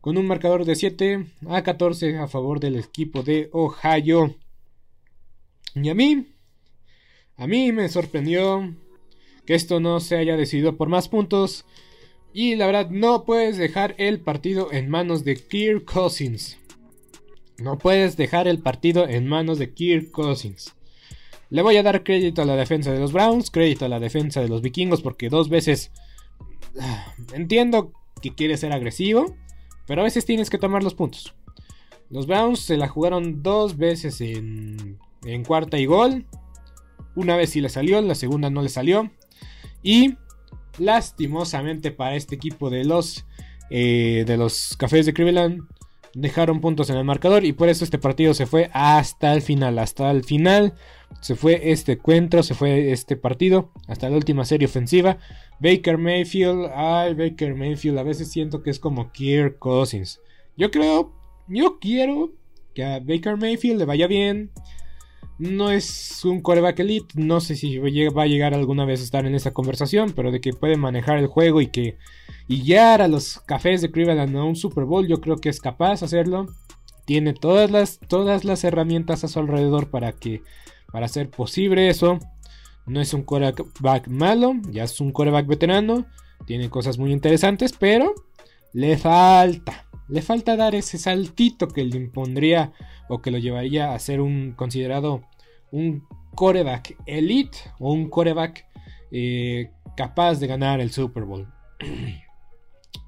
con 0.07 0.19
un 0.19 0.29
marcador 0.29 0.65
de 0.65 0.77
7 0.77 1.27
a 1.49 1.65
14 1.65 2.19
a 2.19 2.29
favor 2.29 2.61
del 2.61 2.77
equipo 2.77 3.25
de 3.25 3.51
Ohio. 3.51 4.37
Y 5.75 5.89
a 5.89 5.97
mí, 5.97 6.29
a 7.37 7.49
mí 7.49 7.73
me 7.73 7.89
sorprendió 7.89 8.73
que 9.47 9.57
esto 9.57 9.81
no 9.81 9.99
se 9.99 10.17
haya 10.17 10.37
decidido 10.37 10.77
por 10.77 10.89
más 10.89 11.09
puntos. 11.09 11.65
Y 12.33 12.55
la 12.55 12.67
verdad, 12.67 12.89
no 12.89 13.25
puedes 13.25 13.57
dejar 13.57 13.97
el 13.99 14.21
partido 14.21 14.73
en 14.73 14.89
manos 14.89 15.25
de 15.25 15.35
Kirk 15.35 15.85
Cousins. 15.85 16.57
No 17.59 17.77
puedes 17.77 18.17
dejar 18.17 18.47
el 18.47 18.61
partido 18.61 19.09
en 19.09 19.27
manos 19.27 19.59
de 19.59 19.75
Kirk 19.75 20.13
Cousins. 20.13 20.77
Le 21.51 21.63
voy 21.63 21.79
a 21.79 21.83
dar 21.83 22.05
crédito 22.05 22.43
a 22.43 22.45
la 22.45 22.55
defensa 22.55 22.93
de 22.93 23.01
los 23.01 23.13
Browns, 23.13 23.51
crédito 23.51 23.87
a 23.87 23.89
la 23.89 23.99
defensa 23.99 24.41
de 24.41 24.49
los 24.49 24.63
vikingos, 24.63 25.03
porque 25.03 25.31
dos 25.31 25.49
veces 25.49 25.91
ah, 26.79 27.13
entiendo 27.35 27.93
que 28.23 28.37
quiere 28.37 28.57
ser 28.57 28.73
agresivo, 28.73 29.35
pero 29.87 30.01
a 30.01 30.05
veces 30.05 30.25
tienes 30.25 30.51
que 30.51 30.59
tomar 30.59 30.83
los 30.83 30.95
puntos. 30.95 31.35
Los 32.11 32.27
Browns 32.27 32.61
se 32.61 32.77
la 32.77 32.89
jugaron 32.89 33.43
dos 33.43 33.77
veces 33.77 34.21
en, 34.21 34.99
en 35.25 35.45
cuarta 35.45 35.79
y 35.79 35.87
gol. 35.87 36.27
Una 37.15 37.37
vez 37.37 37.51
sí 37.51 37.61
le 37.61 37.69
salió, 37.69 38.01
la 38.01 38.15
segunda 38.15 38.51
no 38.51 38.63
le 38.63 38.69
salió. 38.69 39.11
Y 39.83 40.17
lastimosamente 40.79 41.91
para 41.91 42.17
este 42.17 42.35
equipo 42.35 42.71
de 42.71 42.85
los, 42.85 43.27
eh, 43.71 44.25
de 44.27 44.37
los 44.37 44.77
Cafés 44.77 45.07
de 45.07 45.15
Cleveland 45.15 45.63
dejaron 46.17 46.63
puntos 46.63 46.89
en 46.89 46.97
el 46.97 47.05
marcador 47.05 47.45
y 47.45 47.53
por 47.53 47.69
eso 47.69 47.85
este 47.85 47.99
partido 47.99 48.33
se 48.33 48.47
fue 48.47 48.71
hasta 48.73 49.35
el 49.35 49.43
final, 49.43 49.79
hasta 49.79 50.11
el 50.11 50.25
final 50.25 50.73
se 51.21 51.37
fue 51.37 51.73
este 51.73 51.93
encuentro, 51.93 52.43
se 52.43 52.55
fue 52.55 52.91
este 52.91 53.17
partido, 53.17 53.71
hasta 53.87 54.09
la 54.09 54.17
última 54.17 54.47
serie 54.47 54.67
ofensiva. 54.67 55.19
Baker 55.61 55.99
Mayfield, 55.99 56.71
ay 56.75 57.13
Baker 57.13 57.55
Mayfield, 57.55 57.99
a 57.99 58.03
veces 58.03 58.31
siento 58.31 58.63
que 58.63 58.71
es 58.71 58.79
como 58.79 59.13
Kirk 59.13 59.59
Cousins. 59.59 60.21
Yo 60.57 60.71
creo, 60.71 61.13
yo 61.49 61.79
quiero 61.79 62.33
que 62.75 62.83
a 62.83 62.99
Baker 62.99 63.37
Mayfield 63.37 63.81
le 63.81 63.85
vaya 63.85 64.07
bien, 64.07 64.51
no 65.39 65.71
es 65.71 66.25
un 66.25 66.41
coreback 66.41 66.81
elite, 66.81 67.15
no 67.17 67.41
sé 67.41 67.57
si 67.57 67.77
va 67.79 68.23
a 68.23 68.27
llegar 68.27 68.55
alguna 68.55 68.87
vez 68.87 69.01
a 69.01 69.05
estar 69.05 69.27
en 69.27 69.35
esa 69.35 69.53
conversación, 69.53 70.13
pero 70.17 70.31
de 70.33 70.41
que 70.41 70.55
puede 70.55 70.79
manejar 70.79 71.19
el 71.19 71.27
juego 71.27 71.61
y 71.61 71.67
que 71.67 71.99
y 72.49 72.63
guiar 72.63 73.03
a 73.03 73.09
los 73.09 73.41
cafés 73.41 73.83
de 73.83 73.91
Cleveland 73.91 74.37
a 74.37 74.45
un 74.45 74.57
Super 74.57 74.85
Bowl, 74.85 75.07
yo 75.07 75.21
creo 75.21 75.37
que 75.37 75.49
es 75.49 75.61
capaz 75.61 76.01
de 76.01 76.07
hacerlo. 76.07 76.47
Tiene 77.05 77.35
todas 77.35 77.71
las, 77.71 77.99
todas 78.09 78.45
las 78.45 78.65
herramientas 78.65 79.25
a 79.25 79.29
su 79.29 79.39
alrededor 79.39 79.91
para 79.91 80.13
que 80.13 80.43
para 80.93 81.07
hacer 81.07 81.31
posible 81.31 81.89
eso. 81.89 82.19
No 82.87 83.01
es 83.01 83.13
un 83.15 83.23
coreback 83.23 84.09
malo, 84.09 84.55
ya 84.71 84.85
es 84.85 85.01
un 85.01 85.11
coreback 85.11 85.47
veterano, 85.47 86.07
tiene 86.47 86.71
cosas 86.71 86.99
muy 86.99 87.13
interesantes, 87.13 87.73
pero 87.73 88.15
le 88.73 88.97
falta 88.97 89.87
le 90.09 90.23
falta 90.23 90.57
dar 90.57 90.75
ese 90.75 90.99
saltito 90.99 91.69
que 91.69 91.85
le 91.85 91.97
impondría 91.97 92.73
o 93.09 93.21
que 93.21 93.31
lo 93.31 93.39
llevaría 93.39 93.93
a 93.93 93.99
ser 93.99 94.21
un 94.21 94.53
considerado 94.53 95.23
un 95.73 96.07
coreback 96.35 96.97
elite 97.07 97.59
o 97.79 97.93
un 97.93 98.09
coreback 98.09 98.67
eh, 99.11 99.71
capaz 99.97 100.39
de 100.39 100.47
ganar 100.47 100.81
el 100.81 100.93
Super 100.93 101.25
Bowl. 101.25 101.49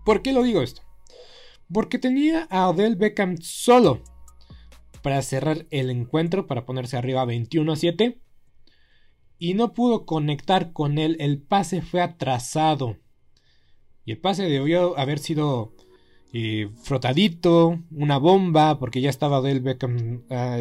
¿Por 0.09 0.23
qué 0.23 0.33
lo 0.33 0.43
digo 0.43 0.63
esto? 0.63 0.81
Porque 1.71 1.99
tenía 1.99 2.45
a 2.45 2.71
Odell 2.71 2.97
Beckham 2.97 3.37
solo 3.43 4.01
para 5.03 5.21
cerrar 5.21 5.67
el 5.69 5.91
encuentro, 5.91 6.47
para 6.47 6.65
ponerse 6.65 6.97
arriba 6.97 7.27
21 7.27 7.71
a 7.71 7.77
7. 7.77 8.19
Y 9.39 9.53
no 9.53 9.75
pudo 9.75 10.07
conectar 10.07 10.73
con 10.73 10.97
él. 10.97 11.19
El 11.21 11.43
pase 11.43 11.83
fue 11.83 12.01
atrasado. 12.01 12.97
Y 14.07 14.13
el 14.13 14.19
pase 14.19 14.45
debió 14.45 14.99
haber 14.99 15.19
sido 15.19 15.75
frotadito, 16.85 17.79
una 17.91 18.17
bomba, 18.17 18.79
porque 18.79 19.03
ya 19.03 19.11
estaba 19.11 19.43
Del 19.43 19.61
Beckham 19.61 20.23
ah, 20.31 20.57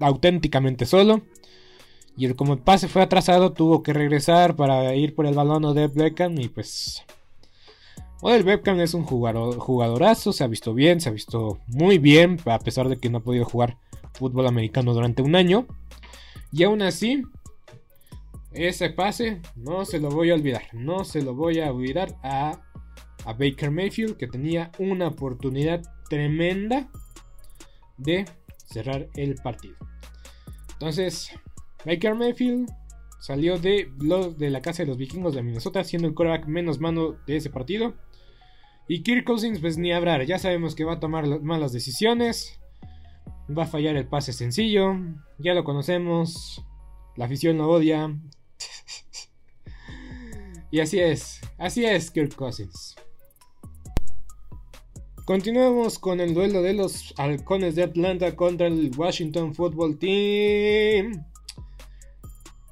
auténticamente 0.00 0.84
solo. 0.84 1.22
Y 2.18 2.26
el, 2.26 2.36
como 2.36 2.52
el 2.52 2.58
pase 2.58 2.88
fue 2.88 3.00
atrasado, 3.00 3.54
tuvo 3.54 3.82
que 3.82 3.94
regresar 3.94 4.56
para 4.56 4.94
ir 4.94 5.14
por 5.14 5.24
el 5.24 5.34
balón 5.34 5.74
de 5.74 5.88
Beckham. 5.88 6.38
Y 6.38 6.48
pues. 6.48 7.02
Odell 8.20 8.44
Beckham 8.44 8.80
es 8.80 8.94
un 8.94 9.04
jugador, 9.04 9.58
jugadorazo, 9.58 10.32
se 10.32 10.44
ha 10.44 10.46
visto 10.46 10.72
bien, 10.72 11.00
se 11.00 11.08
ha 11.08 11.12
visto 11.12 11.58
muy 11.66 11.98
bien, 11.98 12.38
a 12.46 12.58
pesar 12.58 12.88
de 12.88 12.96
que 12.96 13.10
no 13.10 13.18
ha 13.18 13.22
podido 13.22 13.44
jugar 13.44 13.76
fútbol 14.14 14.46
americano 14.46 14.94
durante 14.94 15.22
un 15.22 15.34
año. 15.34 15.66
Y 16.52 16.62
aún 16.62 16.82
así, 16.82 17.22
ese 18.52 18.90
pase 18.90 19.42
no 19.56 19.84
se 19.84 19.98
lo 19.98 20.08
voy 20.08 20.30
a 20.30 20.34
olvidar, 20.34 20.62
no 20.72 21.04
se 21.04 21.22
lo 21.22 21.34
voy 21.34 21.60
a 21.60 21.72
olvidar 21.72 22.16
a 22.22 22.60
a 23.24 23.32
Baker 23.32 23.70
Mayfield 23.70 24.16
que 24.16 24.26
tenía 24.26 24.70
una 24.78 25.08
oportunidad 25.08 25.82
tremenda 26.08 26.88
de 27.96 28.24
cerrar 28.66 29.08
el 29.14 29.34
partido. 29.36 29.76
Entonces, 30.72 31.30
Baker 31.84 32.14
Mayfield 32.14 32.70
salió 33.24 33.58
de, 33.58 33.90
de 34.36 34.50
la 34.50 34.60
casa 34.60 34.82
de 34.82 34.86
los 34.86 34.98
vikingos 34.98 35.34
de 35.34 35.42
Minnesota 35.42 35.82
siendo 35.82 36.06
el 36.06 36.14
quarterback 36.14 36.46
menos 36.46 36.78
mano 36.78 37.16
de 37.26 37.36
ese 37.36 37.48
partido. 37.48 37.94
Y 38.86 39.02
Kirk 39.02 39.24
Cousins, 39.24 39.60
pues 39.60 39.78
ni 39.78 39.94
hablar, 39.94 40.26
ya 40.26 40.38
sabemos 40.38 40.74
que 40.74 40.84
va 40.84 40.94
a 40.94 41.00
tomar 41.00 41.40
malas 41.40 41.72
decisiones. 41.72 42.60
Va 43.48 43.62
a 43.62 43.66
fallar 43.66 43.96
el 43.96 44.06
pase 44.06 44.34
sencillo. 44.34 44.96
Ya 45.38 45.54
lo 45.54 45.64
conocemos. 45.64 46.62
La 47.16 47.24
afición 47.24 47.56
lo 47.56 47.70
odia. 47.70 48.14
y 50.70 50.80
así 50.80 51.00
es. 51.00 51.40
Así 51.56 51.86
es 51.86 52.10
Kirk 52.10 52.34
Cousins. 52.34 52.94
continuamos 55.24 55.98
con 55.98 56.20
el 56.20 56.34
duelo 56.34 56.60
de 56.60 56.74
los 56.74 57.14
halcones 57.16 57.74
de 57.74 57.84
Atlanta 57.84 58.36
contra 58.36 58.66
el 58.66 58.90
Washington 58.94 59.54
Football 59.54 59.98
Team. 59.98 61.24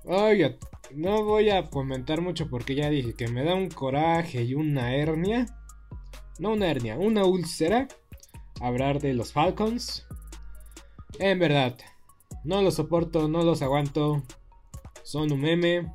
Oiga, 0.04 0.56
no 0.92 1.23
voy 1.25 1.50
a 1.50 1.71
comentar 1.71 2.21
mucho 2.21 2.50
porque 2.50 2.75
ya 2.75 2.90
dije 2.90 3.14
que 3.14 3.28
me 3.28 3.44
da 3.44 3.54
un 3.54 3.68
coraje 3.68 4.42
y 4.42 4.54
una 4.54 4.97
hernia. 4.97 5.47
No 6.40 6.52
una 6.52 6.68
hernia, 6.68 6.99
una 6.99 7.25
úlcera. 7.25 7.87
Hablar 8.61 9.00
de 9.00 9.14
los 9.14 9.32
Falcons. 9.32 10.06
En 11.21 11.38
verdad, 11.38 11.78
no 12.42 12.62
los 12.62 12.75
soporto, 12.75 13.28
no 13.28 13.44
los 13.44 13.62
aguanto. 13.62 14.25
Son 15.04 15.30
un 15.30 15.40
meme. 15.40 15.92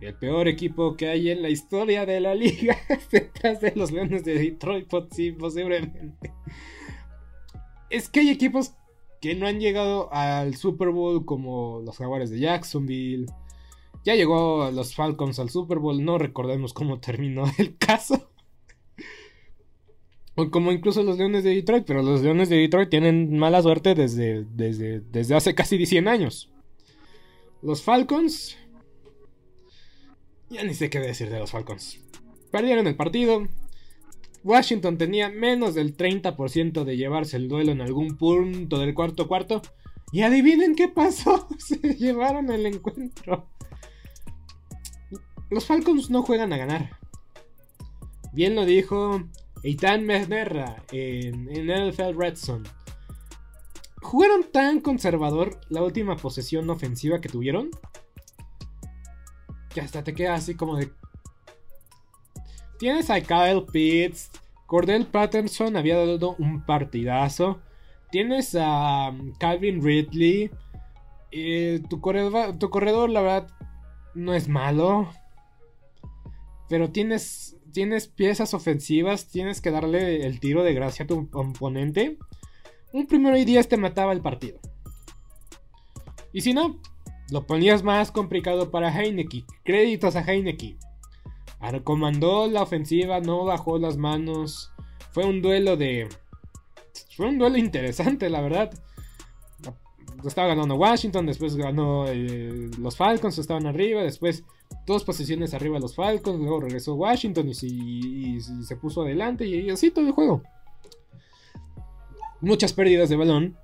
El 0.00 0.14
peor 0.16 0.46
equipo 0.46 0.96
que 0.96 1.08
hay 1.08 1.30
en 1.30 1.42
la 1.42 1.48
historia 1.48 2.06
de 2.06 2.20
la 2.20 2.36
liga. 2.36 2.76
Detrás 3.10 3.60
de 3.60 3.72
los 3.74 3.90
Leones 3.90 4.24
de 4.24 4.34
Detroit, 4.34 4.88
posiblemente. 4.88 6.32
Es 7.90 8.08
que 8.08 8.20
hay 8.20 8.30
equipos 8.30 8.74
que 9.24 9.34
no 9.34 9.46
han 9.46 9.58
llegado 9.58 10.12
al 10.12 10.54
Super 10.54 10.90
Bowl 10.90 11.24
como 11.24 11.80
los 11.80 11.96
Jaguares 11.96 12.28
de 12.28 12.40
Jacksonville. 12.40 13.24
Ya 14.04 14.16
llegó 14.16 14.70
los 14.70 14.94
Falcons 14.94 15.38
al 15.38 15.48
Super 15.48 15.78
Bowl, 15.78 16.04
no 16.04 16.18
recordemos 16.18 16.74
cómo 16.74 17.00
terminó 17.00 17.44
el 17.58 17.78
caso. 17.78 18.28
O 20.34 20.50
como 20.50 20.72
incluso 20.72 21.02
los 21.02 21.16
Leones 21.16 21.42
de 21.42 21.54
Detroit, 21.54 21.86
pero 21.86 22.02
los 22.02 22.20
Leones 22.20 22.50
de 22.50 22.56
Detroit 22.56 22.90
tienen 22.90 23.38
mala 23.38 23.62
suerte 23.62 23.94
desde, 23.94 24.44
desde, 24.44 25.00
desde 25.00 25.34
hace 25.34 25.54
casi 25.54 25.86
100 25.86 26.06
años. 26.06 26.50
Los 27.62 27.82
Falcons... 27.82 28.58
Ya 30.50 30.64
ni 30.64 30.74
sé 30.74 30.90
qué 30.90 30.98
decir 30.98 31.30
de 31.30 31.38
los 31.38 31.50
Falcons. 31.50 31.98
Perdieron 32.50 32.86
el 32.86 32.94
partido. 32.94 33.48
Washington 34.44 34.98
tenía 34.98 35.30
menos 35.30 35.74
del 35.74 35.96
30% 35.96 36.84
de 36.84 36.96
llevarse 36.96 37.38
el 37.38 37.48
duelo 37.48 37.72
en 37.72 37.80
algún 37.80 38.16
punto 38.16 38.78
del 38.78 38.94
cuarto 38.94 39.26
cuarto. 39.26 39.62
Y 40.12 40.22
adivinen 40.22 40.76
qué 40.76 40.88
pasó. 40.88 41.48
Se 41.58 41.78
llevaron 41.96 42.50
el 42.50 42.66
encuentro. 42.66 43.48
Los 45.50 45.66
Falcons 45.66 46.10
no 46.10 46.22
juegan 46.22 46.52
a 46.52 46.58
ganar. 46.58 46.98
Bien 48.32 48.54
lo 48.54 48.64
dijo 48.64 49.22
Eitan 49.62 50.04
Meznerra 50.04 50.84
en, 50.92 51.48
en 51.50 51.88
NFL 51.88 52.16
Red. 52.16 52.36
Jugaron 54.02 54.44
tan 54.52 54.80
conservador 54.80 55.58
la 55.70 55.82
última 55.82 56.16
posesión 56.16 56.68
ofensiva 56.68 57.20
que 57.20 57.30
tuvieron. 57.30 57.70
Que 59.70 59.80
hasta 59.80 60.04
te 60.04 60.14
queda 60.14 60.34
así 60.34 60.54
como 60.54 60.76
de. 60.76 60.92
Tienes 62.84 63.08
a 63.08 63.18
Kyle 63.22 63.62
Pitts. 63.62 64.30
Cordell 64.66 65.06
Patterson 65.06 65.74
había 65.74 65.96
dado 65.96 66.36
un 66.38 66.66
partidazo. 66.66 67.62
Tienes 68.10 68.54
a 68.54 69.08
um, 69.08 69.32
Calvin 69.38 69.82
Ridley. 69.82 70.50
Eh, 71.32 71.80
tu, 71.88 72.02
corredor, 72.02 73.08
la 73.08 73.22
verdad, 73.22 73.48
no 74.14 74.34
es 74.34 74.48
malo. 74.48 75.08
Pero 76.68 76.90
tienes, 76.90 77.56
tienes 77.72 78.06
piezas 78.06 78.52
ofensivas, 78.52 79.28
tienes 79.28 79.62
que 79.62 79.70
darle 79.70 80.26
el 80.26 80.38
tiro 80.38 80.62
de 80.62 80.74
gracia 80.74 81.06
a 81.06 81.08
tu 81.08 81.30
oponente. 81.32 82.18
Un 82.92 83.06
primero 83.06 83.38
y 83.38 83.46
10 83.46 83.66
te 83.66 83.78
mataba 83.78 84.12
el 84.12 84.20
partido. 84.20 84.58
Y 86.34 86.42
si 86.42 86.52
no, 86.52 86.82
lo 87.30 87.46
ponías 87.46 87.82
más 87.82 88.12
complicado 88.12 88.70
para 88.70 88.94
Heineke. 88.94 89.46
Créditos 89.64 90.16
a 90.16 90.20
Heineke. 90.20 90.76
Comandó 91.82 92.46
la 92.46 92.62
ofensiva, 92.62 93.20
no 93.20 93.44
bajó 93.44 93.78
las 93.78 93.96
manos. 93.96 94.72
Fue 95.12 95.24
un 95.24 95.42
duelo 95.42 95.76
de. 95.76 96.08
Fue 97.16 97.26
un 97.26 97.38
duelo 97.38 97.56
interesante, 97.58 98.28
la 98.30 98.40
verdad. 98.40 98.70
Estaba 100.24 100.48
ganando 100.48 100.76
Washington, 100.76 101.26
después 101.26 101.54
ganó 101.54 102.06
eh, 102.08 102.70
los 102.78 102.96
Falcons, 102.96 103.36
estaban 103.36 103.66
arriba, 103.66 104.02
después 104.02 104.42
dos 104.86 105.04
posiciones 105.04 105.52
arriba 105.52 105.78
los 105.78 105.94
Falcons, 105.94 106.38
luego 106.40 106.60
regresó 106.60 106.94
Washington 106.94 107.50
y, 107.50 108.40
se 108.40 108.76
puso 108.76 109.02
adelante 109.02 109.46
y, 109.46 109.68
así 109.68 109.90
todo 109.90 110.06
el 110.06 110.12
juego. 110.12 110.42
Muchas 112.40 112.72
pérdidas 112.72 113.10
de 113.10 113.16
balón, 113.16 113.58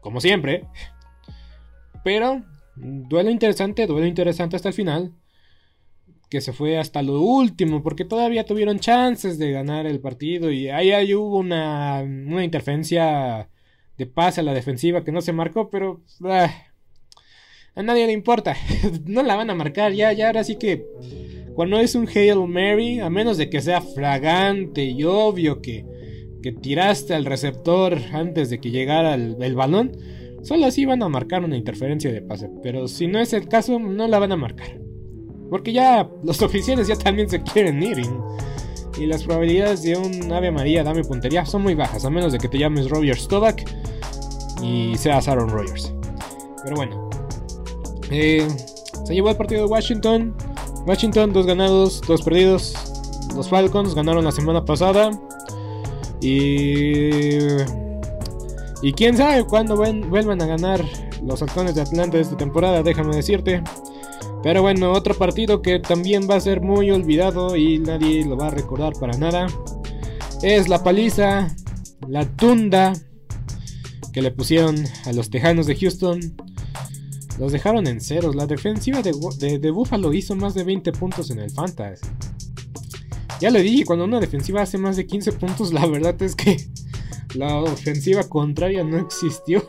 como 0.00 0.20
siempre, 0.20 0.66
pero 2.04 2.42
duelo 2.74 3.30
interesante, 3.30 3.86
duelo 3.86 4.06
interesante 4.06 4.56
hasta 4.56 4.68
el 4.68 4.74
final, 4.74 5.14
que 6.28 6.40
se 6.40 6.52
fue 6.52 6.78
hasta 6.78 7.02
lo 7.02 7.20
último, 7.20 7.82
porque 7.82 8.04
todavía 8.04 8.44
tuvieron 8.44 8.78
chances 8.78 9.38
de 9.38 9.52
ganar 9.52 9.86
el 9.86 10.00
partido 10.00 10.50
y 10.50 10.68
ahí, 10.68 10.92
ahí 10.92 11.14
hubo 11.14 11.38
una, 11.38 12.02
una 12.02 12.44
interferencia 12.44 13.48
de 13.96 14.06
pase 14.06 14.40
a 14.40 14.44
la 14.44 14.54
defensiva 14.54 15.04
que 15.04 15.12
no 15.12 15.20
se 15.20 15.32
marcó, 15.32 15.70
pero... 15.70 16.02
Ah, 16.24 16.50
a 17.74 17.82
nadie 17.82 18.06
le 18.06 18.12
importa. 18.12 18.56
no 19.04 19.22
la 19.22 19.36
van 19.36 19.50
a 19.50 19.54
marcar 19.54 19.92
ya, 19.92 20.12
ya 20.12 20.28
ahora 20.28 20.44
sí 20.44 20.56
que 20.56 20.86
cuando 21.54 21.78
es 21.78 21.94
un 21.94 22.08
Hail 22.08 22.46
Mary, 22.48 23.00
a 23.00 23.08
menos 23.08 23.38
de 23.38 23.48
que 23.48 23.60
sea 23.60 23.80
fragante 23.80 24.84
y 24.84 25.04
obvio 25.04 25.62
que, 25.62 25.84
que 26.42 26.52
tiraste 26.52 27.14
al 27.14 27.24
receptor 27.24 27.98
antes 28.12 28.50
de 28.50 28.60
que 28.60 28.70
llegara 28.70 29.14
el, 29.14 29.54
balón, 29.54 29.92
solo 30.42 30.66
así 30.66 30.84
van 30.84 31.02
a 31.02 31.08
marcar 31.08 31.44
una 31.44 31.56
interferencia 31.56 32.12
de 32.12 32.22
pase. 32.22 32.50
Pero 32.62 32.88
si 32.88 33.06
no 33.06 33.20
es 33.20 33.32
el 33.32 33.48
caso, 33.48 33.78
no 33.78 34.06
la 34.06 34.18
van 34.18 34.32
a 34.32 34.36
marcar. 34.36 34.85
Porque 35.50 35.72
ya 35.72 36.08
los 36.22 36.42
oficiales 36.42 36.88
ya 36.88 36.96
también 36.96 37.28
se 37.28 37.42
quieren 37.42 37.82
ir. 37.82 38.02
Y, 38.98 39.06
las 39.06 39.24
probabilidades 39.24 39.82
de 39.82 39.96
un 39.96 40.32
Ave 40.32 40.50
María 40.50 40.82
dame 40.82 41.04
puntería 41.04 41.44
son 41.44 41.62
muy 41.62 41.74
bajas, 41.74 42.04
a 42.04 42.10
menos 42.10 42.32
de 42.32 42.38
que 42.38 42.48
te 42.48 42.58
llames 42.58 42.88
Roger 42.88 43.18
Stovak 43.18 43.62
y 44.62 44.96
seas 44.96 45.28
Aaron 45.28 45.50
Rodgers. 45.50 45.92
Pero 46.64 46.76
bueno, 46.76 47.10
eh, 48.10 48.46
se 49.04 49.14
llevó 49.14 49.30
el 49.30 49.36
partido 49.36 49.66
de 49.66 49.66
Washington. 49.68 50.34
Washington, 50.86 51.32
dos 51.32 51.46
ganados, 51.46 52.00
dos 52.06 52.22
perdidos. 52.22 52.74
Los 53.34 53.48
Falcons 53.48 53.94
ganaron 53.94 54.24
la 54.24 54.32
semana 54.32 54.64
pasada. 54.64 55.10
Y. 56.20 57.38
Y 58.82 58.92
quién 58.92 59.16
sabe 59.16 59.44
cuándo 59.44 59.76
vuelvan 59.76 60.40
a 60.42 60.46
ganar 60.46 60.84
los 61.22 61.42
halcones 61.42 61.74
de 61.74 61.82
Atlanta 61.82 62.18
esta 62.18 62.36
temporada, 62.36 62.82
déjame 62.82 63.14
decirte. 63.16 63.62
Pero 64.46 64.62
bueno, 64.62 64.92
otro 64.92 65.12
partido 65.12 65.60
que 65.60 65.80
también 65.80 66.30
va 66.30 66.36
a 66.36 66.40
ser 66.40 66.60
muy 66.60 66.92
olvidado 66.92 67.56
y 67.56 67.80
nadie 67.80 68.24
lo 68.24 68.36
va 68.36 68.46
a 68.46 68.50
recordar 68.50 68.92
para 68.92 69.18
nada. 69.18 69.48
Es 70.40 70.68
la 70.68 70.84
paliza, 70.84 71.52
la 72.06 72.24
tunda 72.36 72.92
que 74.12 74.22
le 74.22 74.30
pusieron 74.30 74.84
a 75.04 75.12
los 75.12 75.30
Tejanos 75.30 75.66
de 75.66 75.74
Houston 75.74 76.20
los 77.40 77.50
dejaron 77.50 77.88
en 77.88 78.00
ceros. 78.00 78.36
La 78.36 78.46
defensiva 78.46 79.02
de, 79.02 79.70
Buffalo 79.72 80.12
hizo 80.12 80.36
más 80.36 80.54
de 80.54 80.62
20 80.62 80.92
puntos 80.92 81.28
en 81.32 81.40
el 81.40 81.50
Fantasy. 81.50 82.06
Ya 83.40 83.50
le 83.50 83.62
dije, 83.62 83.84
cuando 83.84 84.04
una 84.04 84.20
defensiva 84.20 84.62
hace 84.62 84.78
más 84.78 84.94
de 84.94 85.08
15 85.08 85.32
puntos, 85.32 85.72
la 85.72 85.84
verdad 85.86 86.22
es 86.22 86.36
que 86.36 86.56
la 87.34 87.56
ofensiva 87.56 88.22
contraria 88.28 88.84
no 88.84 88.96
existió. 88.96 89.68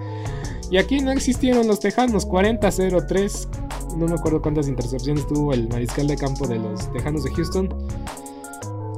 y 0.70 0.76
aquí 0.76 1.00
no 1.00 1.12
existieron 1.12 1.66
los 1.66 1.80
Tejanos, 1.80 2.28
40-0-3. 2.28 3.65
No 3.96 4.06
me 4.06 4.14
acuerdo 4.14 4.42
cuántas 4.42 4.68
intercepciones 4.68 5.26
tuvo 5.26 5.54
el 5.54 5.68
mariscal 5.68 6.06
de 6.06 6.16
campo 6.16 6.46
de 6.46 6.58
los 6.58 6.92
Tejanos 6.92 7.24
de 7.24 7.30
Houston. 7.30 7.68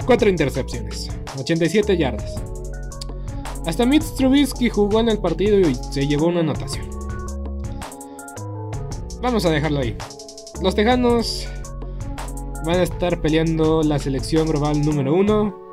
4 0.05 0.29
intercepciones, 0.29 1.11
87 1.39 1.97
yardas. 1.97 2.35
Hasta 3.67 3.87
Mitch 3.87 4.15
Trubisky 4.17 4.71
jugó 4.71 5.01
en 5.01 5.11
el 5.11 5.19
partido 5.19 5.61
y 5.61 5.75
se 5.75 6.07
llevó 6.07 6.27
una 6.27 6.41
anotación. 6.41 6.89
Vamos 9.21 9.45
a 9.45 9.51
dejarlo 9.51 9.81
ahí. 9.81 9.97
Los 10.63 10.75
Tejanos 10.75 11.47
van 12.65 12.81
a 12.81 12.83
estar 12.83 13.21
peleando 13.21 13.83
la 13.83 13.99
selección 13.99 14.49
global 14.49 14.85
número 14.85 15.15
1. 15.15 15.69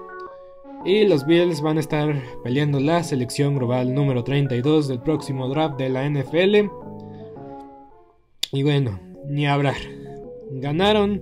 Y 0.86 1.08
los 1.08 1.26
Bills 1.26 1.62
van 1.62 1.78
a 1.78 1.80
estar 1.80 2.22
peleando 2.44 2.80
la 2.80 3.04
selección 3.04 3.56
global 3.56 3.96
número 3.96 4.24
32 4.24 4.88
del 4.88 5.00
próximo 5.00 5.50
draft 5.50 5.78
de 5.78 5.90
la 5.90 6.08
NFL. 6.08 6.70
Y 8.52 8.64
bueno, 8.64 9.00
ni 9.28 9.48
hablar. 9.48 9.78
Ganaron 10.52 11.22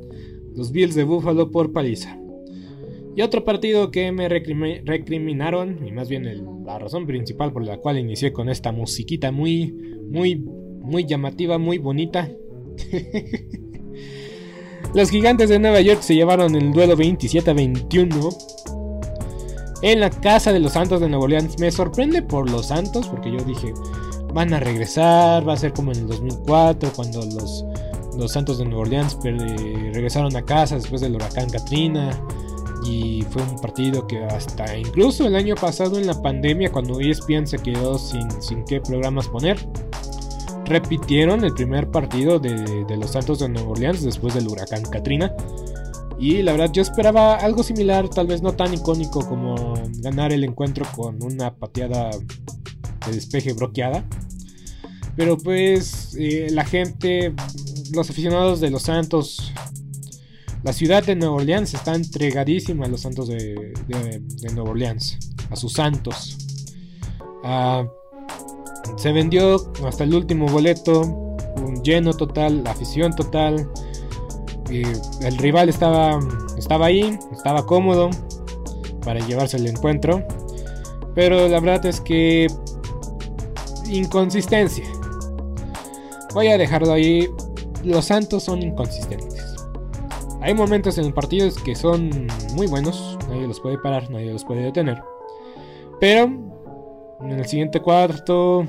los 0.56 0.72
Bills 0.72 0.96
de 0.96 1.04
Buffalo 1.04 1.52
por 1.52 1.72
paliza. 1.72 2.20
Y 3.16 3.22
otro 3.22 3.44
partido 3.44 3.92
que 3.92 4.12
me 4.12 4.28
recriminaron, 4.28 5.86
y 5.86 5.92
más 5.92 6.10
bien 6.10 6.26
la 6.66 6.80
razón 6.80 7.06
principal 7.06 7.54
por 7.54 7.63
la 7.63 7.78
cual 7.78 8.00
inicié 8.00 8.34
con 8.34 8.50
esta 8.50 8.72
musiquita 8.72 9.32
muy, 9.32 9.72
muy 10.10 10.44
muy 10.84 11.06
llamativa, 11.06 11.58
muy 11.58 11.80
bonita. 11.80 12.30
Los 14.94 15.10
gigantes 15.10 15.50
de 15.50 15.58
Nueva 15.58 15.82
York 15.82 16.02
se 16.02 16.13
llevaron 16.13 16.54
el 16.56 16.72
duelo 16.72 16.96
27 16.96 17.50
a 17.50 17.54
21 17.54 18.30
en 19.82 20.00
la 20.00 20.12
casa 20.12 20.54
de 20.54 20.60
los 20.60 20.74
Santos 20.74 21.02
de 21.02 21.10
Nueva 21.10 21.24
Orleans. 21.24 21.58
Me 21.58 21.72
sorprende 21.72 22.22
por 22.22 22.48
los 22.50 22.68
Santos 22.68 23.08
porque 23.08 23.32
yo 23.32 23.39
dije, 23.44 23.74
van 24.34 24.54
a 24.54 24.60
regresar, 24.60 25.48
va 25.48 25.54
a 25.54 25.58
ser 25.58 25.74
como 25.74 25.94
en 25.94 26.00
el 26.00 26.08
2004 26.08 26.92
cuando 26.96 27.26
los, 27.26 27.66
los 28.17 28.32
Santos 28.32 28.58
de 28.58 28.65
Nueva 28.65 28.82
Orleans 28.82 29.17
regresaron 29.23 30.36
a 30.36 30.43
casa 30.43 30.76
después 30.76 31.02
del 31.02 31.15
huracán 31.15 31.49
Katrina. 31.49 32.19
Y 32.86 33.23
fue 33.30 33.41
un 33.41 33.56
partido 33.62 34.06
que 34.08 34.26
hasta 34.26 34.78
incluso 34.78 35.26
el 35.26 35.36
año 35.36 35.56
pasado 35.56 35.97
en 35.97 36.06
la 36.06 36.21
pandemia, 36.21 36.69
cuando 36.69 36.99
ESPN 36.99 37.47
se 37.47 37.58
quedó 37.58 37.97
sin, 37.97 38.30
sin 38.41 38.65
qué 38.65 38.82
programas 38.82 39.30
poner, 39.30 39.58
repitieron 40.65 41.45
el 41.45 41.54
primer 41.54 41.89
partido 41.91 42.39
de, 42.39 42.84
de 42.84 42.97
los 42.97 43.12
Santos 43.12 43.39
de 43.39 43.47
Nueva 43.47 43.69
Orleans 43.69 44.04
después 44.04 44.34
del 44.34 44.47
huracán 44.47 44.84
Katrina. 44.84 45.34
Y 46.19 46.41
la 46.41 46.52
verdad 46.54 46.71
yo 46.71 46.82
esperaba 46.82 47.36
algo 47.36 47.63
similar, 47.63 48.10
tal 48.10 48.28
vez 48.28 48.41
no 48.41 48.54
tan 48.54 48.73
icónico 48.73 49.28
como 49.28 49.73
ganar 49.99 50.32
el 50.32 50.43
encuentro 50.43 50.86
con 50.95 51.21
una 51.23 51.54
pateada 51.54 52.12
de 52.12 53.12
despeje 53.12 53.54
bloqueada. 53.54 54.06
Pero 55.15 55.38
pues 55.38 56.15
eh, 56.19 56.47
la 56.49 56.65
gente, 56.65 57.34
los 57.93 58.10
aficionados 58.10 58.60
de 58.60 58.69
los 58.69 58.84
Santos, 58.84 59.53
la 60.63 60.73
ciudad 60.73 61.03
de 61.03 61.15
Nueva 61.15 61.36
Orleans 61.36 61.73
está 61.73 61.93
entregadísima 61.93 62.86
a 62.86 62.89
los 62.89 63.01
Santos 63.01 63.27
de, 63.27 63.73
Nueva 64.53 64.71
Orleans, 64.71 65.19
a 65.49 65.56
sus 65.56 65.73
Santos. 65.73 66.38
Ah, 67.43 67.86
se 68.97 69.12
vendió 69.12 69.71
hasta 69.86 70.03
el 70.03 70.13
último 70.13 70.47
boleto, 70.47 71.01
un 71.58 71.82
lleno 71.84 72.13
total, 72.13 72.65
afición 72.67 73.15
total. 73.15 73.69
el 74.69 75.38
rival 75.38 75.69
estaba, 75.69 76.19
estaba 76.58 76.88
ahí, 76.88 77.17
estaba 77.32 77.65
cómodo 77.65 78.10
para 79.03 79.19
llevarse 79.25 79.58
el 79.58 79.67
encuentro. 79.67 80.25
Pero 81.13 81.47
la 81.47 81.60
verdad 81.60 81.86
es 81.86 82.01
que 82.01 82.47
inconsistencia. 83.89 84.86
Voy 86.34 86.47
a 86.47 86.58
dejarlo 86.58 86.91
ahí. 86.91 87.29
Los 87.84 88.06
Santos 88.06 88.43
son 88.43 88.62
inconsistentes. 88.62 89.56
Hay 90.41 90.54
momentos 90.54 90.98
en 90.98 91.06
el 91.06 91.13
partido 91.13 91.50
que 91.63 91.76
son 91.76 92.28
muy 92.56 92.67
buenos. 92.67 93.17
Nadie 93.30 93.48
los 93.48 93.60
puede 93.60 93.78
parar, 93.78 94.10
nadie 94.10 94.32
los 94.32 94.43
puede 94.43 94.63
detener. 94.63 95.02
Pero 96.00 96.24
en 97.22 97.32
el 97.32 97.46
siguiente 97.46 97.80
cuarto 97.80 98.65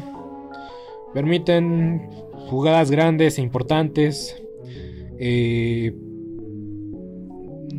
permiten 1.12 2.10
jugadas 2.48 2.90
grandes 2.90 3.38
e 3.38 3.42
importantes. 3.42 4.40
Eh, 5.18 5.92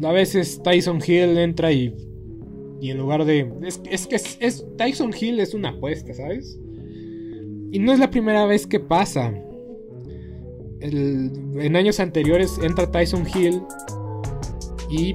a 0.04 0.12
veces 0.12 0.62
Tyson 0.62 1.00
Hill 1.06 1.38
entra 1.38 1.72
y, 1.72 1.96
y 2.82 2.92
en 2.92 2.98
lugar 2.98 3.26
de... 3.26 3.50
Es, 3.64 4.08
que 4.08 4.16
es, 4.16 4.66
Tyson 4.78 5.14
Hill 5.20 5.40
es 5.40 5.54
una 5.54 5.70
apuesta, 5.70 6.14
¿sabes? 6.14 6.60
Y 7.72 7.80
no 7.80 7.94
es 7.94 8.00
la 8.00 8.10
primera 8.10 8.46
vez 8.46 8.68
que 8.68 8.80
pasa. 8.80 9.34
En 10.82 11.76
años 11.76 12.00
anteriores 12.00 12.60
entra 12.62 12.92
Tyson 12.92 13.26
Hill 13.34 13.62
y 14.90 15.14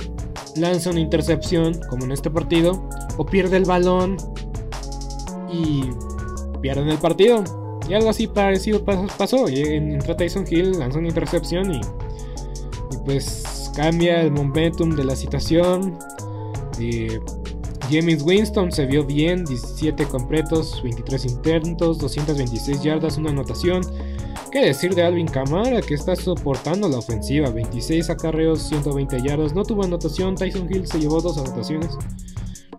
lanza 0.57 0.91
una 0.91 1.01
intercepción, 1.01 1.79
como 1.89 2.05
en 2.05 2.13
este 2.13 2.31
partido, 2.31 2.89
o 3.17 3.27
pierde 3.27 3.57
el 3.57 3.65
balón 3.65 4.17
y 5.53 5.85
pierden 6.61 6.89
el 6.89 6.99
partido. 6.99 7.45
Y 7.89 7.95
algo 7.95 8.11
así 8.11 8.27
parecido 8.27 8.85
pasó. 8.85 9.49
Entra 9.49 10.17
Tyson 10.17 10.45
Hill, 10.49 10.79
lanza 10.79 10.99
una 10.99 11.09
intercepción 11.09 11.75
y, 11.75 11.81
pues 13.05 13.73
cambia 13.75 14.23
el 14.23 14.33
momentum 14.33 14.91
de 14.95 15.05
la 15.05 15.17
situación. 15.17 15.99
James 17.91 18.23
Winston 18.23 18.71
se 18.71 18.87
vio 18.87 19.05
bien, 19.05 19.45
17 19.45 20.05
completos, 20.07 20.81
23 20.83 21.25
intentos, 21.27 21.99
226 21.99 22.83
yardas, 22.83 23.19
una 23.19 23.31
anotación. 23.31 23.83
¿Qué 24.51 24.65
decir 24.65 24.95
de 24.95 25.05
Alvin 25.05 25.29
Kamara 25.29 25.81
que 25.81 25.95
está 25.95 26.17
soportando 26.17 26.89
la 26.89 26.99
ofensiva? 26.99 27.51
26 27.51 28.11
acarreos, 28.11 28.63
120 28.69 29.23
yardas, 29.23 29.55
no 29.55 29.63
tuvo 29.65 29.85
anotación, 29.85 30.35
Tyson 30.35 30.67
Hill 30.69 30.87
se 30.89 30.99
llevó 30.99 31.21
dos 31.21 31.39
anotaciones. 31.39 31.91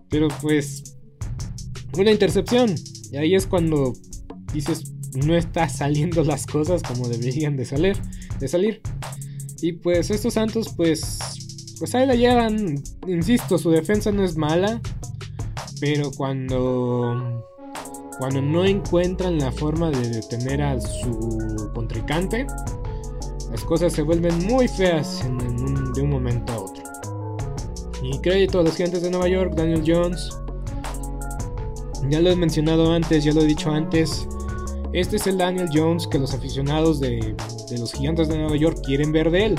Pero 0.10 0.28
pues 0.42 0.98
una 1.98 2.12
intercepción. 2.12 2.76
Y 3.12 3.18
ahí 3.18 3.36
es 3.36 3.48
cuando 3.48 3.94
dices, 4.54 4.92
no 5.14 5.36
está 5.36 5.70
saliendo 5.70 6.24
las 6.24 6.46
cosas 6.46 6.84
como 6.84 7.08
deberían 7.08 7.56
de 7.56 7.66
salir. 7.66 7.98
De 8.40 8.48
salir. 8.48 8.82
Y 9.62 9.74
pues 9.74 10.10
estos 10.10 10.34
Santos 10.34 10.74
pues 10.76 11.20
pues 11.82 11.96
ahí 11.96 12.06
la 12.06 12.14
llevan, 12.14 12.84
insisto, 13.08 13.58
su 13.58 13.72
defensa 13.72 14.12
no 14.12 14.24
es 14.24 14.38
mala, 14.38 14.80
pero 15.80 16.12
cuando 16.12 17.44
cuando 18.18 18.42
no 18.42 18.66
encuentran 18.66 19.40
la 19.40 19.52
forma 19.52 19.90
de 19.92 20.10
detener 20.10 20.62
a 20.62 20.80
su 20.80 21.70
contrincante, 21.74 22.46
las 23.52 23.64
cosas 23.64 23.94
se 23.94 24.02
vuelven 24.02 24.46
muy 24.46 24.68
feas 24.68 25.24
de 25.94 26.02
un 26.02 26.10
momento 26.10 26.54
a 26.54 26.60
otro. 26.60 26.84
Y 28.02 28.18
crédito 28.20 28.60
a 28.60 28.64
los 28.64 28.76
gigantes 28.76 29.02
de 29.02 29.12
Nueva 29.12 29.28
York, 29.28 29.54
Daniel 29.56 29.84
Jones. 29.86 30.38
Ya 32.10 32.20
lo 32.20 32.30
he 32.30 32.36
mencionado 32.36 32.92
antes, 32.92 33.24
ya 33.24 33.34
lo 33.34 33.42
he 33.42 33.46
dicho 33.46 33.70
antes. 33.70 34.28
Este 34.94 35.18
es 35.18 35.28
el 35.28 35.38
Daniel 35.38 35.70
Jones 35.74 36.08
que 36.08 36.18
los 36.18 36.34
aficionados 36.34 37.00
de, 37.00 37.36
de 37.70 37.78
los 37.78 37.94
gigantes 37.94 38.28
de 38.28 38.38
Nueva 38.38 38.56
York 38.56 38.80
quieren 38.84 39.12
ver 39.12 39.30
de 39.32 39.46
él. 39.46 39.56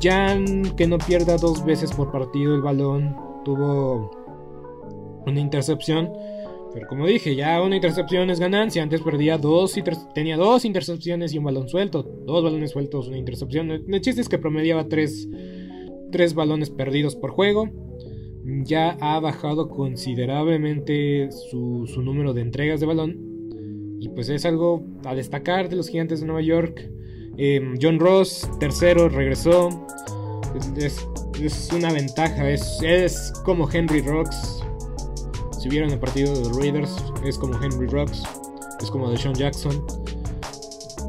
Jan, 0.00 0.76
que 0.76 0.86
no 0.86 0.98
pierda 0.98 1.36
dos 1.36 1.64
veces 1.64 1.90
por 1.92 2.12
partido 2.12 2.54
el 2.54 2.62
balón, 2.62 3.16
tuvo 3.44 4.10
una 5.26 5.40
intercepción. 5.40 6.12
Pero 6.76 6.88
como 6.88 7.06
dije, 7.06 7.34
ya 7.34 7.62
una 7.62 7.76
intercepción 7.76 8.28
es 8.28 8.38
ganancia. 8.38 8.82
Antes 8.82 9.00
perdía 9.00 9.38
dos, 9.38 9.74
tenía 10.14 10.36
dos 10.36 10.66
intercepciones 10.66 11.32
y 11.32 11.38
un 11.38 11.44
balón 11.44 11.70
suelto. 11.70 12.02
Dos 12.02 12.44
balones 12.44 12.72
sueltos, 12.72 13.08
una 13.08 13.16
intercepción. 13.16 13.70
El 13.70 14.00
chiste 14.02 14.20
es 14.20 14.28
que 14.28 14.36
promediaba 14.36 14.86
tres, 14.86 15.26
tres 16.12 16.34
balones 16.34 16.68
perdidos 16.68 17.16
por 17.16 17.30
juego. 17.30 17.70
Ya 18.44 18.90
ha 19.00 19.18
bajado 19.20 19.70
considerablemente 19.70 21.30
su, 21.50 21.86
número 22.02 22.34
de 22.34 22.42
entregas 22.42 22.78
de 22.80 22.84
balón. 22.84 23.96
Y 23.98 24.10
pues 24.10 24.28
es 24.28 24.44
algo 24.44 24.84
a 25.06 25.14
destacar 25.14 25.70
de 25.70 25.76
los 25.76 25.88
gigantes 25.88 26.20
de 26.20 26.26
Nueva 26.26 26.42
York. 26.42 26.90
Em, 27.38 27.78
John 27.80 27.98
Ross, 27.98 28.46
tercero, 28.60 29.08
regresó. 29.08 29.70
Es, 30.76 31.70
una 31.74 31.90
ventaja. 31.90 32.50
Es, 32.50 32.80
es, 32.82 33.32
como 33.46 33.66
Henry 33.72 34.02
Rocks. 34.02 34.65
Si 35.66 35.70
vieron 35.70 35.90
el 35.90 35.98
partido 35.98 36.32
de 36.32 36.44
los 36.44 36.56
Raiders, 36.56 36.96
es 37.24 37.36
como 37.36 37.60
Henry 37.60 37.88
Rocks. 37.88 38.22
Es 38.80 38.88
como 38.88 39.10
de 39.10 39.18
Sean 39.18 39.34
Jackson. 39.34 39.84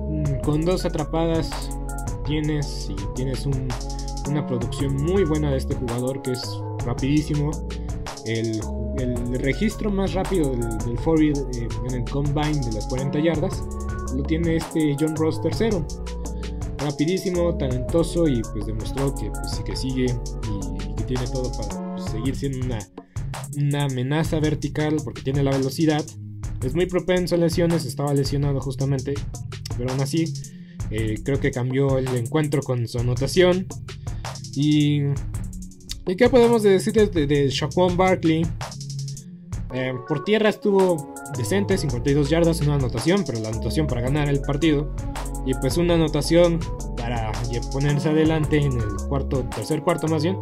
Mm, 0.10 0.42
con 0.44 0.66
dos 0.66 0.84
atrapadas 0.84 1.52
tienes 2.26 2.90
y 2.90 2.96
tienes 3.14 3.46
una 3.46 4.48
producción 4.48 4.96
muy 4.96 5.26
buena 5.26 5.52
de 5.52 5.58
este 5.58 5.76
jugador 5.76 6.24
que 6.24 6.32
es 6.32 6.60
rapidísimo. 6.88 7.52
El, 8.26 8.60
registro 9.42 9.92
más 9.92 10.16
rápido 10.16 10.50
del, 10.50 10.76
del 10.80 10.98
eh, 10.98 11.68
en 11.88 11.94
el 11.94 12.10
combine 12.10 12.60
de 12.66 12.72
las 12.72 12.88
40 12.88 13.20
yardas 13.20 13.64
lo 14.16 14.24
tiene 14.24 14.56
este 14.56 14.98
John 15.00 15.16
Ross 15.16 15.40
tercero 15.40 15.86
rapidísimo, 16.80 17.56
talentoso 17.56 18.28
y 18.28 18.42
pues 18.54 18.66
demostró 18.66 19.14
que 19.14 19.30
pues 19.30 19.62
que 19.64 19.76
sigue 19.76 20.06
y, 20.06 20.96
que 20.96 21.04
tiene 21.04 21.28
todo 21.28 21.52
para 21.52 21.96
pues, 21.96 22.06
seguir 22.06 22.36
siendo 22.36 22.66
una, 22.66 22.80
una 23.58 23.86
amenaza 23.86 24.40
vertical 24.40 24.98
porque 25.04 25.22
tiene 25.22 25.44
la 25.44 25.52
velocidad. 25.52 26.04
Es 26.64 26.76
muy 26.76 26.86
propenso 26.86 27.36
a 27.36 27.38
lesiones, 27.38 27.86
estaba 27.86 28.14
lesionado 28.14 28.60
justamente, 28.62 29.14
pero 29.78 29.92
aún 29.92 30.02
así 30.02 30.34
eh, 30.92 31.16
creo 31.24 31.40
que 31.40 31.52
cambió 31.52 31.98
el 31.98 32.08
encuentro 32.16 32.62
con 32.62 32.88
su 32.88 33.00
anotación. 33.00 33.68
Y, 34.56 35.02
¿y 36.08 36.16
qué 36.18 36.30
podemos 36.30 36.64
decir 36.64 36.94
de, 36.94 37.28
de 37.28 37.50
Shaquan 37.50 37.98
Barkley? 37.98 38.46
Eh, 39.74 39.94
por 40.08 40.24
tierra 40.24 40.50
estuvo 40.50 41.14
decente, 41.38 41.78
52 41.78 42.30
yardas, 42.30 42.62
una 42.62 42.76
anotación, 42.76 43.24
pero 43.26 43.40
la 43.40 43.50
anotación 43.50 43.88
para 43.88 44.02
ganar 44.02 44.30
el 44.30 44.42
partido. 44.42 44.96
Y 45.46 45.54
pues 45.56 45.78
una 45.78 45.94
anotación 45.94 46.60
para 46.98 47.32
ponerse 47.72 48.10
adelante 48.10 48.58
en 48.58 48.74
el 48.74 48.96
cuarto, 49.08 49.44
tercer 49.56 49.82
cuarto 49.82 50.08
más 50.08 50.24
bien. 50.24 50.38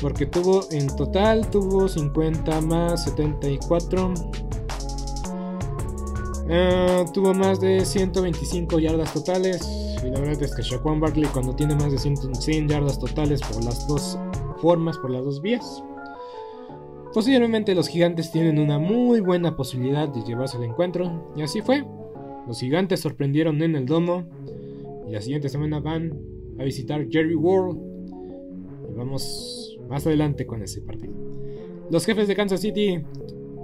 Porque 0.00 0.26
tuvo 0.26 0.62
en 0.70 0.86
total, 0.96 1.50
tuvo 1.50 1.88
50 1.88 2.60
más 2.62 3.04
74. 3.04 4.14
Ah, 6.50 7.04
tuvo 7.12 7.34
más 7.34 7.60
de 7.60 7.84
125 7.84 8.78
yardas 8.78 9.12
totales. 9.12 9.60
Y 10.04 10.10
la 10.10 10.20
verdad 10.20 10.42
es 10.42 10.54
que 10.54 10.62
Shaquan 10.62 11.00
Barkley 11.00 11.26
cuando 11.26 11.54
tiene 11.54 11.74
más 11.74 11.92
de 11.92 11.98
100 11.98 12.68
yardas 12.68 12.98
totales 12.98 13.40
por 13.42 13.62
las 13.62 13.86
dos 13.86 14.18
formas, 14.60 14.96
por 14.98 15.10
las 15.10 15.24
dos 15.24 15.42
vías. 15.42 15.82
Posiblemente 17.12 17.74
los 17.74 17.88
gigantes 17.88 18.30
tienen 18.30 18.58
una 18.58 18.78
muy 18.78 19.20
buena 19.20 19.56
posibilidad 19.56 20.08
de 20.08 20.22
llevarse 20.22 20.56
el 20.56 20.64
encuentro. 20.64 21.32
Y 21.36 21.42
así 21.42 21.60
fue. 21.60 21.84
Los 22.46 22.60
gigantes 22.60 23.00
sorprendieron 23.00 23.60
en 23.62 23.76
el 23.76 23.86
domo 23.86 24.24
y 25.06 25.12
la 25.12 25.20
siguiente 25.20 25.48
semana 25.48 25.80
van 25.80 26.18
a 26.58 26.64
visitar 26.64 27.06
Jerry 27.08 27.34
World. 27.34 27.78
Y 28.88 28.94
vamos 28.94 29.78
más 29.90 30.06
adelante 30.06 30.46
con 30.46 30.62
ese 30.62 30.80
partido. 30.80 31.12
Los 31.90 32.06
jefes 32.06 32.28
de 32.28 32.36
Kansas 32.36 32.60
City 32.60 33.02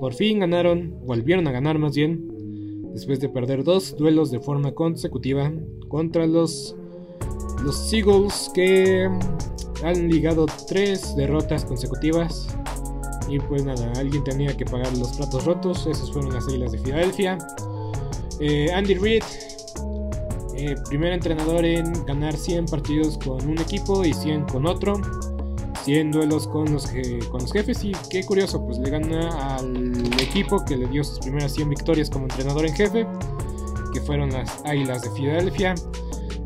por 0.00 0.12
fin 0.12 0.40
ganaron, 0.40 0.98
volvieron 1.06 1.46
a 1.46 1.52
ganar 1.52 1.78
más 1.78 1.94
bien, 1.94 2.36
después 2.92 3.20
de 3.20 3.28
perder 3.28 3.64
dos 3.64 3.96
duelos 3.96 4.30
de 4.30 4.40
forma 4.40 4.72
consecutiva 4.72 5.52
contra 5.88 6.26
los, 6.26 6.76
los 7.62 7.88
Seagulls 7.88 8.50
que 8.54 9.08
han 9.82 10.08
ligado 10.08 10.46
tres 10.66 11.14
derrotas 11.16 11.64
consecutivas. 11.64 12.48
Y 13.28 13.38
pues 13.38 13.64
nada, 13.64 13.92
alguien 13.96 14.22
tenía 14.24 14.56
que 14.56 14.64
pagar 14.64 14.96
los 14.96 15.16
platos 15.16 15.44
rotos. 15.44 15.86
Esas 15.86 16.12
fueron 16.12 16.32
las 16.32 16.46
Águilas 16.48 16.72
de 16.72 16.78
Filadelfia. 16.78 17.38
Eh, 18.40 18.70
Andy 18.72 18.94
Reid, 18.94 19.22
eh, 20.56 20.74
primer 20.88 21.12
entrenador 21.12 21.64
en 21.64 22.04
ganar 22.06 22.36
100 22.36 22.66
partidos 22.66 23.18
con 23.18 23.46
un 23.48 23.58
equipo 23.58 24.04
y 24.04 24.12
100 24.12 24.44
con 24.44 24.66
otro. 24.66 25.00
100 25.86 26.10
duelos 26.10 26.48
con 26.48 26.72
los, 26.72 26.88
con 27.30 27.42
los 27.42 27.52
jefes 27.52 27.84
y 27.84 27.92
qué 28.10 28.24
curioso, 28.24 28.60
pues 28.66 28.76
le 28.78 28.90
gana 28.90 29.56
al 29.56 30.20
equipo 30.20 30.64
que 30.64 30.76
le 30.76 30.88
dio 30.88 31.04
sus 31.04 31.20
primeras 31.20 31.54
100 31.54 31.70
victorias 31.70 32.10
como 32.10 32.24
entrenador 32.24 32.66
en 32.66 32.74
jefe, 32.74 33.06
que 33.94 34.00
fueron 34.00 34.30
las 34.30 34.64
Águilas 34.64 35.02
de 35.02 35.10
Filadelfia. 35.12 35.76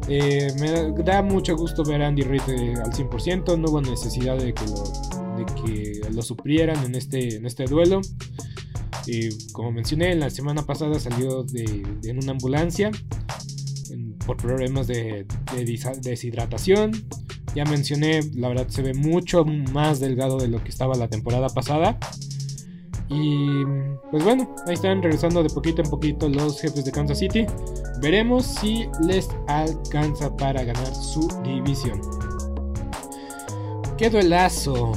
Eh, 0.09 0.53
me 0.61 1.03
da 1.03 1.23
mucho 1.23 1.57
gusto 1.57 1.83
ver 1.85 2.03
a 2.03 2.09
Andy 2.09 2.21
Reid 2.21 2.43
eh, 2.49 2.75
al 2.85 2.93
100%, 2.93 3.59
no 3.59 3.71
hubo 3.71 3.81
necesidad 3.81 4.37
de 4.37 4.53
que 4.53 4.67
lo, 4.67 4.85
de 5.39 5.47
que 5.63 6.11
lo 6.11 6.21
suprieran 6.21 6.85
en 6.85 6.95
este, 6.95 7.37
en 7.37 7.47
este 7.47 7.65
duelo. 7.65 8.03
Como 9.53 9.73
mencioné, 9.73 10.15
la 10.17 10.29
semana 10.29 10.67
pasada 10.67 11.01
salió 11.01 11.45
de, 11.45 11.83
en 12.05 12.19
una 12.19 12.33
ambulancia 12.33 12.91
por 14.27 14.37
problemas 14.37 14.87
de, 14.87 15.27
deshidratación. 16.03 16.93
Ya 17.55 17.65
mencioné, 17.65 18.21
la 18.35 18.49
verdad 18.49 18.69
se 18.69 18.83
ve 18.83 18.95
mucho 18.95 19.45
más 19.45 19.99
delgado 19.99 20.39
de 20.39 20.49
lo 20.49 20.63
que 20.63 20.69
estaba 20.71 20.95
la 20.95 21.09
temporada 21.09 21.49
pasada. 21.49 21.99
Y 23.09 23.65
pues 24.13 24.23
bueno, 24.23 24.55
ahí 24.69 24.75
están 24.75 25.03
regresando 25.03 25.43
de 25.43 25.51
poquito 25.51 25.83
en 25.83 25.91
poquito 25.91 26.29
los 26.29 26.61
jefes 26.61 26.85
de 26.85 26.93
Kansas 26.93 27.19
City. 27.19 27.45
Veremos 28.01 28.47
si 28.47 28.89
les 29.05 29.29
alcanza 29.49 30.35
para 30.37 30.63
ganar 30.63 30.95
su 30.95 31.29
división. 31.43 32.01
¡Qué 33.99 34.09
duelazo! 34.11 34.93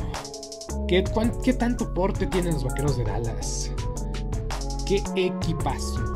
¿Qué, 0.88 1.04
¿Qué 1.44 1.54
tanto 1.54 1.92
porte 1.94 2.28
tienen 2.28 2.54
los 2.54 2.63
vaqueros 2.63 2.98
de 2.98 3.04
Dallas? 3.04 3.72
¡Qué 4.86 5.02
equipazo! 5.16 6.13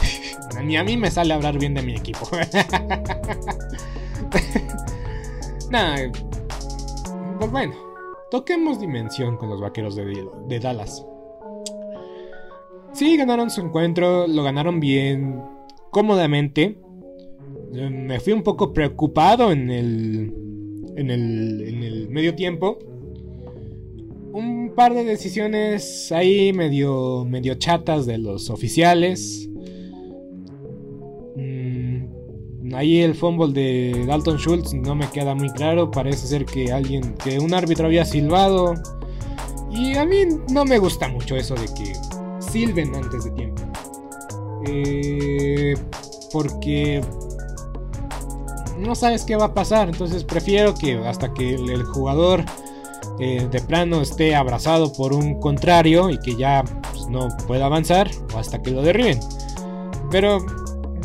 Ni 0.62 0.76
a 0.76 0.84
mí 0.84 0.98
me 0.98 1.10
sale 1.10 1.32
hablar 1.32 1.58
bien 1.58 1.72
de 1.72 1.82
mi 1.82 1.94
equipo. 1.94 2.28
Nah, 5.70 5.96
pues 7.38 7.50
bueno, 7.52 7.74
toquemos 8.30 8.80
dimensión 8.80 9.36
con 9.36 9.50
los 9.50 9.60
vaqueros 9.60 9.94
de, 9.94 10.60
Dallas. 10.60 11.06
Sí, 12.92 13.16
ganaron 13.16 13.50
su 13.50 13.60
encuentro, 13.60 14.26
lo 14.26 14.42
ganaron 14.42 14.80
bien, 14.80 15.40
cómodamente. 15.90 16.76
Me 17.72 18.18
fui 18.18 18.32
un 18.32 18.42
poco 18.42 18.72
preocupado 18.72 19.52
en 19.52 19.70
el, 19.70 20.34
en 20.96 21.08
el, 21.08 21.62
en 21.68 21.82
el 21.84 22.08
medio 22.08 22.34
tiempo. 22.34 22.78
Un 24.32 24.72
par 24.74 24.92
de 24.92 25.04
decisiones 25.04 26.10
ahí 26.10 26.52
medio 26.52 27.54
chatas 27.58 28.06
de 28.06 28.18
los 28.18 28.50
oficiales. 28.50 29.49
Ahí 32.74 33.00
el 33.00 33.14
fumble 33.14 33.52
de 33.52 34.04
Dalton 34.06 34.36
Schultz 34.38 34.74
no 34.74 34.94
me 34.94 35.08
queda 35.10 35.34
muy 35.34 35.50
claro. 35.50 35.90
Parece 35.90 36.26
ser 36.26 36.44
que 36.44 36.72
alguien, 36.72 37.14
que 37.14 37.38
un 37.38 37.52
árbitro 37.52 37.86
había 37.86 38.04
silbado. 38.04 38.74
Y 39.70 39.96
a 39.96 40.04
mí 40.04 40.18
no 40.50 40.64
me 40.64 40.78
gusta 40.78 41.08
mucho 41.08 41.36
eso 41.36 41.54
de 41.54 41.66
que 41.74 41.92
silben 42.40 42.94
antes 42.94 43.24
de 43.24 43.30
tiempo. 43.32 43.62
Eh, 44.66 45.74
porque 46.32 47.00
no 48.78 48.94
sabes 48.94 49.24
qué 49.24 49.36
va 49.36 49.46
a 49.46 49.54
pasar. 49.54 49.88
Entonces 49.88 50.24
prefiero 50.24 50.74
que 50.74 50.96
hasta 50.98 51.32
que 51.34 51.54
el, 51.54 51.82
jugador 51.84 52.44
eh, 53.18 53.48
de 53.50 53.60
plano 53.60 54.00
esté 54.00 54.34
abrazado 54.34 54.92
por 54.92 55.12
un 55.12 55.40
contrario 55.40 56.10
y 56.10 56.18
que 56.18 56.36
ya 56.36 56.64
pues, 56.92 57.08
no 57.08 57.28
pueda 57.46 57.66
avanzar 57.66 58.10
o 58.34 58.38
hasta 58.38 58.62
que 58.62 58.70
lo 58.70 58.82
derriben. 58.82 59.18
Pero 60.10 60.44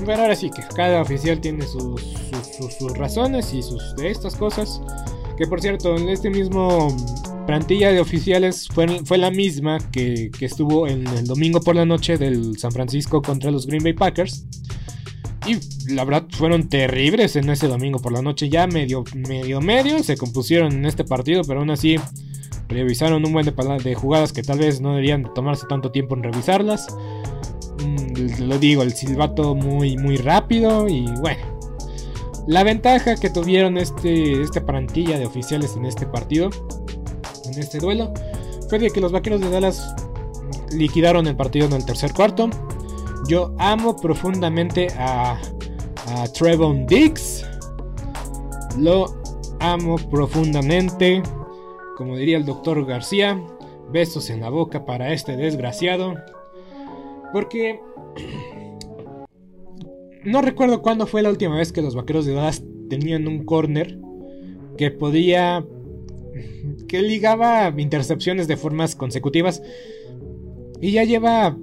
pero 0.03 0.21
ahora 0.21 0.35
sí 0.35 0.49
que 0.49 0.61
cada 0.75 1.01
oficial 1.01 1.39
tiene 1.39 1.65
sus, 1.65 2.01
razones 2.95 3.53
y 3.53 3.61
sus 3.61 3.95
de 3.95 4.11
estas 4.11 4.35
cosas. 4.35 4.81
Que 5.37 5.47
por 5.47 5.61
cierto, 5.61 5.95
en 5.95 6.09
este 6.09 6.29
mismo 6.29 6.95
plantilla 7.45 7.91
de 7.91 7.99
oficiales 7.99 8.67
fue, 8.73 8.87
fue 9.05 9.17
la 9.17 9.31
misma 9.31 9.77
que, 9.91 10.31
estuvo 10.39 10.87
en 10.87 11.05
el 11.07 11.27
domingo 11.27 11.59
por 11.59 11.75
la 11.75 11.85
noche 11.85 12.17
del 12.17 12.57
San 12.57 12.71
Francisco 12.71 13.21
contra 13.21 13.51
los 13.51 13.67
Green 13.67 13.83
Bay 13.83 13.93
Packers. 13.93 14.45
Y 15.45 15.93
la 15.93 16.05
verdad 16.05 16.25
fueron 16.31 16.69
terribles 16.69 17.35
en 17.35 17.49
ese 17.49 17.67
domingo 17.67 17.99
por 17.99 18.11
la 18.11 18.21
noche. 18.21 18.49
Ya 18.49 18.65
medio, 18.65 19.03
medio, 19.13 19.61
medio 19.61 20.01
se 20.03 20.17
compusieron 20.17 20.73
en 20.73 20.85
este 20.85 21.03
partido, 21.03 21.43
pero 21.43 21.59
aún 21.59 21.69
así 21.69 21.97
revisaron 22.67 23.23
un 23.25 23.31
buen 23.31 23.45
de, 23.45 23.53
de 23.83 23.95
jugadas 23.95 24.33
que 24.33 24.41
tal 24.41 24.59
vez 24.59 24.81
no 24.81 24.91
deberían 24.91 25.31
tomarse 25.33 25.67
tanto 25.67 25.91
tiempo 25.91 26.15
en 26.15 26.23
revisarlas. 26.23 26.87
Lo 28.39 28.57
digo, 28.59 28.83
el 28.83 28.93
silbato 28.93 29.55
muy, 29.55 29.97
muy 29.97 30.17
rápido 30.17 30.87
y 30.87 31.05
bueno. 31.19 31.55
La 32.47 32.63
ventaja 32.63 33.15
que 33.15 33.29
tuvieron 33.29 33.77
este, 33.77 34.41
esta 34.41 34.63
plantilla 34.65 35.17
de 35.17 35.25
oficiales 35.25 35.75
en 35.75 35.85
este 35.85 36.05
partido, 36.05 36.49
en 37.45 37.59
este 37.59 37.79
duelo, 37.79 38.13
fue 38.69 38.77
de 38.77 38.91
que 38.91 39.01
los 39.01 39.11
vaqueros 39.11 39.41
de 39.41 39.49
Dallas 39.49 39.95
liquidaron 40.71 41.25
el 41.25 41.35
partido 41.35 41.65
en 41.65 41.73
el 41.73 41.85
tercer 41.85 42.13
cuarto. 42.13 42.49
Yo 43.27 43.55
amo 43.57 43.95
profundamente 43.95 44.89
a, 44.97 45.39
a 46.07 46.27
Trevon 46.27 46.85
Diggs. 46.85 47.45
Lo 48.77 49.15
amo 49.59 49.95
profundamente. 49.97 51.23
Como 51.97 52.15
diría 52.17 52.37
el 52.37 52.45
doctor 52.45 52.85
García, 52.85 53.41
besos 53.89 54.29
en 54.29 54.41
la 54.41 54.49
boca 54.49 54.85
para 54.85 55.13
este 55.13 55.35
desgraciado. 55.35 56.13
Porque 57.35 57.81
no 60.23 60.41
recuerdo 60.41 60.81
cuándo 60.81 61.05
fue 61.05 61.21
la 61.21 61.29
última 61.29 61.57
vez 61.57 61.73
que 61.73 61.81
los 61.81 61.93
vaqueros 61.93 62.25
de 62.25 62.33
Dallas 62.33 62.63
tenían 62.89 63.27
un 63.27 63.43
corner 63.43 63.99
que 64.77 64.89
podía. 64.89 65.65
que 66.87 67.01
ligaba 67.01 67.73
intercepciones 67.75 68.47
de 68.47 68.55
formas 68.55 68.95
consecutivas. 68.95 69.61
Y 70.79 70.91
ya 70.91 71.03
lleva. 71.03 71.57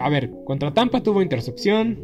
A 0.00 0.08
ver, 0.08 0.32
contra 0.44 0.74
Tampa 0.74 1.04
tuvo 1.04 1.22
intercepción. 1.22 2.00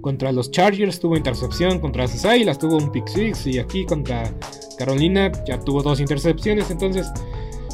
Contra 0.00 0.30
los 0.30 0.52
Chargers 0.52 1.00
tuvo 1.00 1.16
intercepción. 1.16 1.80
Contra 1.80 2.04
las 2.04 2.24
Águilas 2.24 2.60
tuvo 2.60 2.76
un 2.76 2.92
pick 2.92 3.08
six. 3.08 3.48
Y 3.48 3.58
aquí 3.58 3.84
contra 3.84 4.32
Carolina 4.78 5.32
ya 5.44 5.58
tuvo 5.58 5.82
dos 5.82 5.98
intercepciones. 5.98 6.70
Entonces 6.70 7.10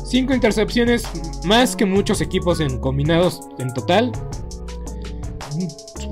5 0.05 0.35
intercepciones, 0.35 1.05
más 1.45 1.77
que 1.77 1.87
muchos 1.87 2.21
equipos 2.21 2.61
en 2.61 2.79
combinados 2.79 3.41
en 3.59 3.73
total. 3.73 4.13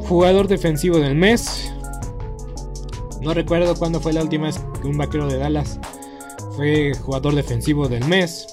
Jugador 0.08 0.48
defensivo 0.48 0.98
del 0.98 1.14
mes. 1.14 1.72
No 3.20 3.34
recuerdo 3.34 3.74
cuándo 3.74 4.00
fue 4.00 4.12
la 4.12 4.22
última 4.22 4.46
vez 4.46 4.60
que 4.80 4.88
un 4.88 4.96
vaquero 4.96 5.26
de 5.26 5.38
Dallas 5.38 5.78
fue 6.56 6.92
jugador 6.94 7.34
defensivo 7.34 7.88
del 7.88 8.04
mes. 8.06 8.46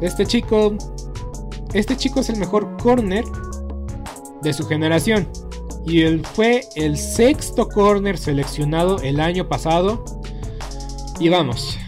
Este 0.00 0.26
chico. 0.26 0.74
Este 1.74 1.96
chico 1.96 2.20
es 2.20 2.30
el 2.30 2.38
mejor 2.38 2.76
corner 2.78 3.24
de 4.42 4.52
su 4.52 4.66
generación. 4.66 5.28
Y 5.86 6.02
él 6.02 6.24
fue 6.34 6.66
el 6.76 6.96
sexto 6.96 7.68
corner 7.68 8.18
seleccionado 8.18 9.00
el 9.00 9.20
año 9.20 9.48
pasado. 9.48 10.04
Y 11.18 11.28
vamos, 11.28 11.78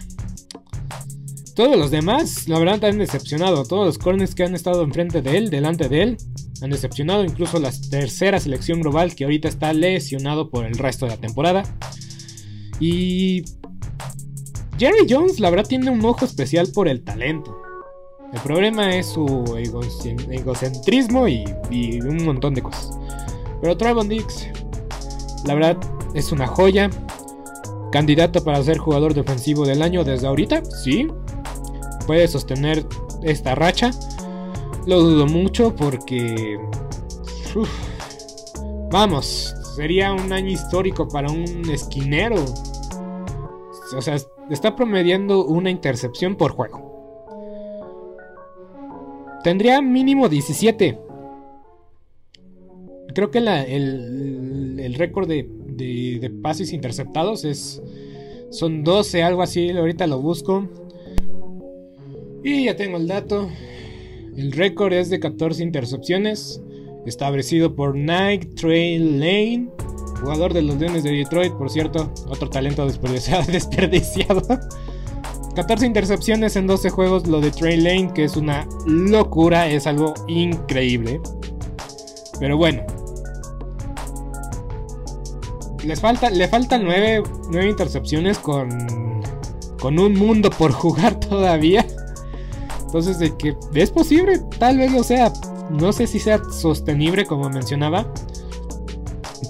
todos 1.60 1.76
los 1.76 1.90
demás, 1.90 2.48
la 2.48 2.58
verdad, 2.58 2.82
han 2.86 2.96
decepcionado. 2.96 3.66
Todos 3.66 3.84
los 3.84 3.98
corners 3.98 4.34
que 4.34 4.44
han 4.44 4.54
estado 4.54 4.82
enfrente 4.82 5.20
de 5.20 5.36
él, 5.36 5.50
delante 5.50 5.90
de 5.90 6.02
él, 6.02 6.16
han 6.62 6.70
decepcionado. 6.70 7.22
Incluso 7.22 7.58
la 7.58 7.70
tercera 7.90 8.40
selección 8.40 8.80
global 8.80 9.14
que 9.14 9.24
ahorita 9.24 9.46
está 9.48 9.74
lesionado 9.74 10.48
por 10.48 10.64
el 10.64 10.78
resto 10.78 11.04
de 11.04 11.10
la 11.10 11.18
temporada. 11.18 11.64
Y 12.80 13.44
Jerry 14.78 15.06
Jones, 15.06 15.38
la 15.38 15.50
verdad, 15.50 15.66
tiene 15.68 15.90
un 15.90 16.02
ojo 16.02 16.24
especial 16.24 16.68
por 16.72 16.88
el 16.88 17.04
talento. 17.04 17.60
El 18.32 18.40
problema 18.40 18.96
es 18.96 19.08
su 19.08 19.26
egocentrismo 20.30 21.28
y, 21.28 21.44
un 22.00 22.24
montón 22.24 22.54
de 22.54 22.62
cosas. 22.62 22.90
Pero 23.60 23.76
Trevon 23.76 24.08
Dix, 24.08 24.48
la 25.44 25.52
verdad, 25.52 25.76
es 26.14 26.32
una 26.32 26.46
joya. 26.46 26.88
Candidato 27.92 28.42
para 28.42 28.62
ser 28.62 28.78
jugador 28.78 29.12
defensivo 29.12 29.66
del 29.66 29.82
año 29.82 30.04
desde 30.04 30.26
ahorita, 30.26 30.64
sí 30.64 31.06
puede 32.06 32.28
sostener 32.28 32.86
esta 33.22 33.54
racha. 33.54 33.90
Lo 34.86 35.00
dudo 35.00 35.26
mucho 35.26 35.74
porque... 35.74 36.58
vamos, 38.90 39.54
sería 39.76 40.12
un 40.12 40.32
año 40.32 40.50
histórico 40.50 41.08
para 41.08 41.30
un 41.30 41.68
esquinero. 41.70 42.44
O 43.96 44.00
sea, 44.00 44.16
está 44.50 44.76
promediando 44.76 45.44
una 45.44 45.70
intercepción 45.70 46.36
por 46.36 46.52
juego. 46.52 46.90
Tendría 49.42 49.80
mínimo 49.80 50.28
17. 50.28 50.98
Creo 53.14 53.30
que 53.30 53.38
el, 53.38 54.94
récord 54.96 55.28
de, 55.28 55.48
de, 55.48 56.30
pases 56.42 56.72
interceptados 56.72 57.44
es 57.44 57.82
Son 58.50 58.84
12, 58.84 59.22
algo 59.22 59.42
así. 59.42 59.70
Ahorita 59.70 60.06
lo 60.06 60.20
busco. 60.20 60.68
Y 62.42 62.64
ya 62.64 62.76
tengo 62.76 62.96
el 62.96 63.06
dato. 63.06 63.50
El 64.36 64.52
récord 64.52 64.92
es 64.92 65.10
de 65.10 65.20
14 65.20 65.62
intercepciones. 65.62 66.62
Establecido 67.06 67.74
por 67.74 67.96
Nike 67.96 68.46
Trail 68.54 69.20
Lane. 69.20 69.68
Jugador 70.20 70.52
de 70.52 70.62
los 70.62 70.78
Leones 70.78 71.02
de 71.02 71.12
Detroit, 71.12 71.52
por 71.54 71.70
cierto. 71.70 72.12
Otro 72.28 72.48
talento 72.48 72.86
desperdiciado. 72.86 74.42
14 75.54 75.86
intercepciones 75.86 76.56
en 76.56 76.66
12 76.66 76.90
juegos. 76.90 77.26
Lo 77.26 77.40
de 77.40 77.50
Trail 77.50 77.84
Lane, 77.84 78.12
que 78.14 78.24
es 78.24 78.36
una 78.36 78.66
locura. 78.86 79.68
Es 79.68 79.86
algo 79.86 80.14
increíble. 80.28 81.20
Pero 82.38 82.56
bueno, 82.56 82.82
les 85.84 86.00
falta, 86.00 86.30
le 86.30 86.48
faltan 86.48 86.84
9, 86.84 87.22
intercepciones 87.68 88.38
con, 88.38 88.68
con 89.78 89.98
un 89.98 90.14
mundo 90.14 90.50
por 90.50 90.72
jugar 90.72 91.18
todavía. 91.20 91.86
Entonces, 92.90 93.20
de 93.20 93.36
que 93.36 93.56
es 93.72 93.90
posible, 93.92 94.40
tal 94.58 94.78
vez 94.78 94.92
lo 94.92 95.04
sea. 95.04 95.32
No 95.70 95.92
sé 95.92 96.08
si 96.08 96.18
sea 96.18 96.42
sostenible, 96.50 97.24
como 97.24 97.48
mencionaba. 97.48 98.12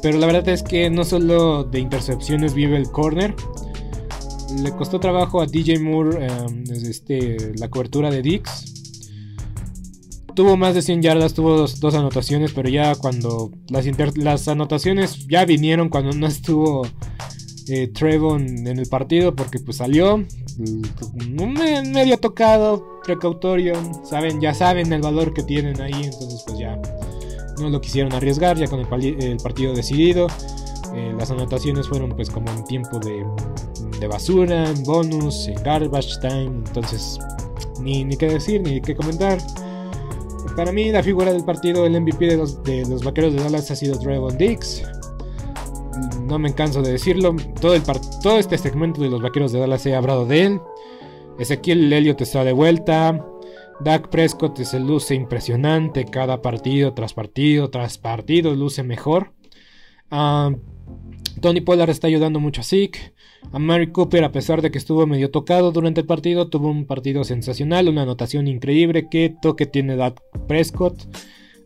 Pero 0.03 0.19
la 0.19 0.27
verdad 0.27 0.47
es 0.51 0.63
que 0.63 0.91
no 0.91 1.05
solo 1.05 1.65
de 1.65 1.81
intercepciones 1.81 2.53
vive 2.53 2.77
el 2.77 2.91
corner. 2.91 3.35
Le 4.63 4.73
costó 4.73 5.01
trabajo 5.01 5.41
a 5.41 5.47
DJ 5.47 5.79
Moore 5.79 6.27
em, 6.27 6.65
este, 6.71 7.55
la 7.57 7.69
cobertura 7.69 8.11
de 8.11 8.21
Dix 8.21 8.71
tuvo 10.35 10.57
más 10.57 10.75
de 10.75 10.83
100 10.83 11.03
yardas, 11.03 11.35
tuvo 11.35 11.67
dos, 11.67 11.95
anotaciones, 11.95 12.53
pero 12.53 12.69
ya 12.69 12.95
cuando 12.95 13.51
las, 13.69 14.49
anotaciones 14.49 15.27
ya 15.27 15.45
vinieron 15.45 15.89
cuando 15.89 16.13
no 16.13 16.27
estuvo 16.27 16.87
eh, 17.71 17.89
Trevon 17.89 18.67
en 18.67 18.79
el 18.79 18.89
partido 18.89 19.35
porque 19.35 19.61
pues 19.61 19.77
salió 19.77 20.19
mm, 20.19 21.93
medio 21.93 22.19
tocado, 22.19 23.01
precautorio, 23.05 23.75
saben, 24.05 24.41
ya 24.41 24.55
saben 24.55 24.93
el 24.93 25.01
valor 25.01 25.33
que 25.33 25.43
tienen 25.43 25.81
ahí, 25.81 26.05
entonces 26.05 26.43
pues 26.47 26.59
ya 26.59 26.81
no 27.61 27.71
lo 27.71 27.81
quisieron 27.81 28.13
arriesgar 28.13 28.59
ya 28.59 28.67
con 28.67 28.81
el, 28.81 29.37
partido 29.37 29.73
decidido. 29.75 30.27
Eh, 30.95 31.15
las 31.17 31.31
anotaciones 31.31 31.89
fueron 31.89 32.11
pues 32.11 32.29
como 32.29 32.51
en 32.51 32.65
tiempo 32.65 32.99
de, 32.99 33.25
basura, 34.09 34.69
en 34.69 34.83
bonus, 34.83 35.49
garbage 35.63 36.19
time, 36.21 36.47
entonces 36.67 37.19
ni, 37.81 38.05
ni 38.05 38.17
qué 38.17 38.29
decir, 38.29 38.61
ni 38.63 38.81
qué 38.81 38.97
comentar. 38.97 39.39
Para 40.57 40.73
mí, 40.73 40.91
la 40.91 41.03
figura 41.03 41.33
del 41.33 41.45
partido, 41.45 41.87
el 41.87 42.01
MVP 42.01 42.27
de 42.27 42.37
los, 42.37 42.63
de 42.65 42.85
los 42.87 43.05
vaqueros 43.05 43.33
de 43.33 43.43
Dallas 43.43 43.71
ha 43.71 43.77
sido 43.77 43.99
Trevon 43.99 44.37
Dix. 44.37 44.83
No 46.31 46.39
me 46.39 46.55
canso 46.55 46.81
de 46.81 46.93
decirlo. 46.93 47.35
Todo, 47.61 47.75
el 47.75 47.83
todo 48.23 48.39
este 48.39 48.57
segmento 48.57 49.03
de 49.03 49.11
los 49.11 49.21
vaqueros 49.21 49.51
de 49.51 49.59
Dallas 49.59 49.85
he 49.85 49.97
hablado 49.97 50.27
de 50.27 50.45
él. 50.45 50.61
Ezequiel 51.41 51.93
Elliott 51.93 52.21
está 52.21 52.45
de 52.45 52.53
vuelta. 52.53 53.27
Dak 53.81 54.11
Prescott 54.11 54.57
se 54.59 54.79
luce 54.79 55.17
impresionante. 55.17 56.05
Cada 56.05 56.41
partido 56.41 56.95
tras 56.95 57.15
partido 57.15 57.69
tras 57.71 57.99
partido 57.99 58.55
luce 58.55 58.85
mejor. 58.85 59.33
Tony 61.41 61.61
Pollard 61.63 61.91
está 61.91 62.07
ayudando 62.07 62.39
mucho 62.39 62.61
a 62.61 62.65
Zeke. 62.65 63.13
A 63.51 63.59
Mary 63.59 63.91
Cooper, 63.91 64.23
a 64.23 64.31
pesar 64.31 64.63
de 64.63 64.71
que 64.71 64.79
estuvo 64.79 65.09
medio 65.09 65.33
tocado 65.33 65.73
durante 65.73 66.03
el 66.03 66.07
partido, 66.07 66.49
tuvo 66.49 66.71
un 66.71 66.85
partido 66.85 67.25
sensacional, 67.25 67.89
una 67.89 68.03
anotación 68.03 68.47
increíble. 68.47 69.09
Que 69.11 69.35
toque 69.43 69.67
tiene 69.67 69.97
Dak 69.97 70.23
Prescott. 70.47 71.09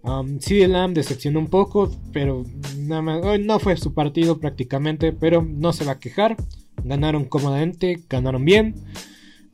Um, 0.04 0.38
CD 0.38 0.68
Lamb 0.68 0.94
decepcionó 0.94 1.38
un 1.38 1.46
poco, 1.46 1.90
pero 2.12 2.44
nada 2.76 3.00
más, 3.00 3.40
no 3.40 3.58
fue 3.58 3.76
su 3.78 3.94
partido 3.94 4.38
prácticamente, 4.38 5.12
pero 5.12 5.42
no 5.42 5.72
se 5.72 5.84
va 5.84 5.92
a 5.92 5.98
quejar. 5.98 6.36
Ganaron 6.84 7.24
cómodamente, 7.24 8.02
ganaron 8.08 8.44
bien. 8.44 8.74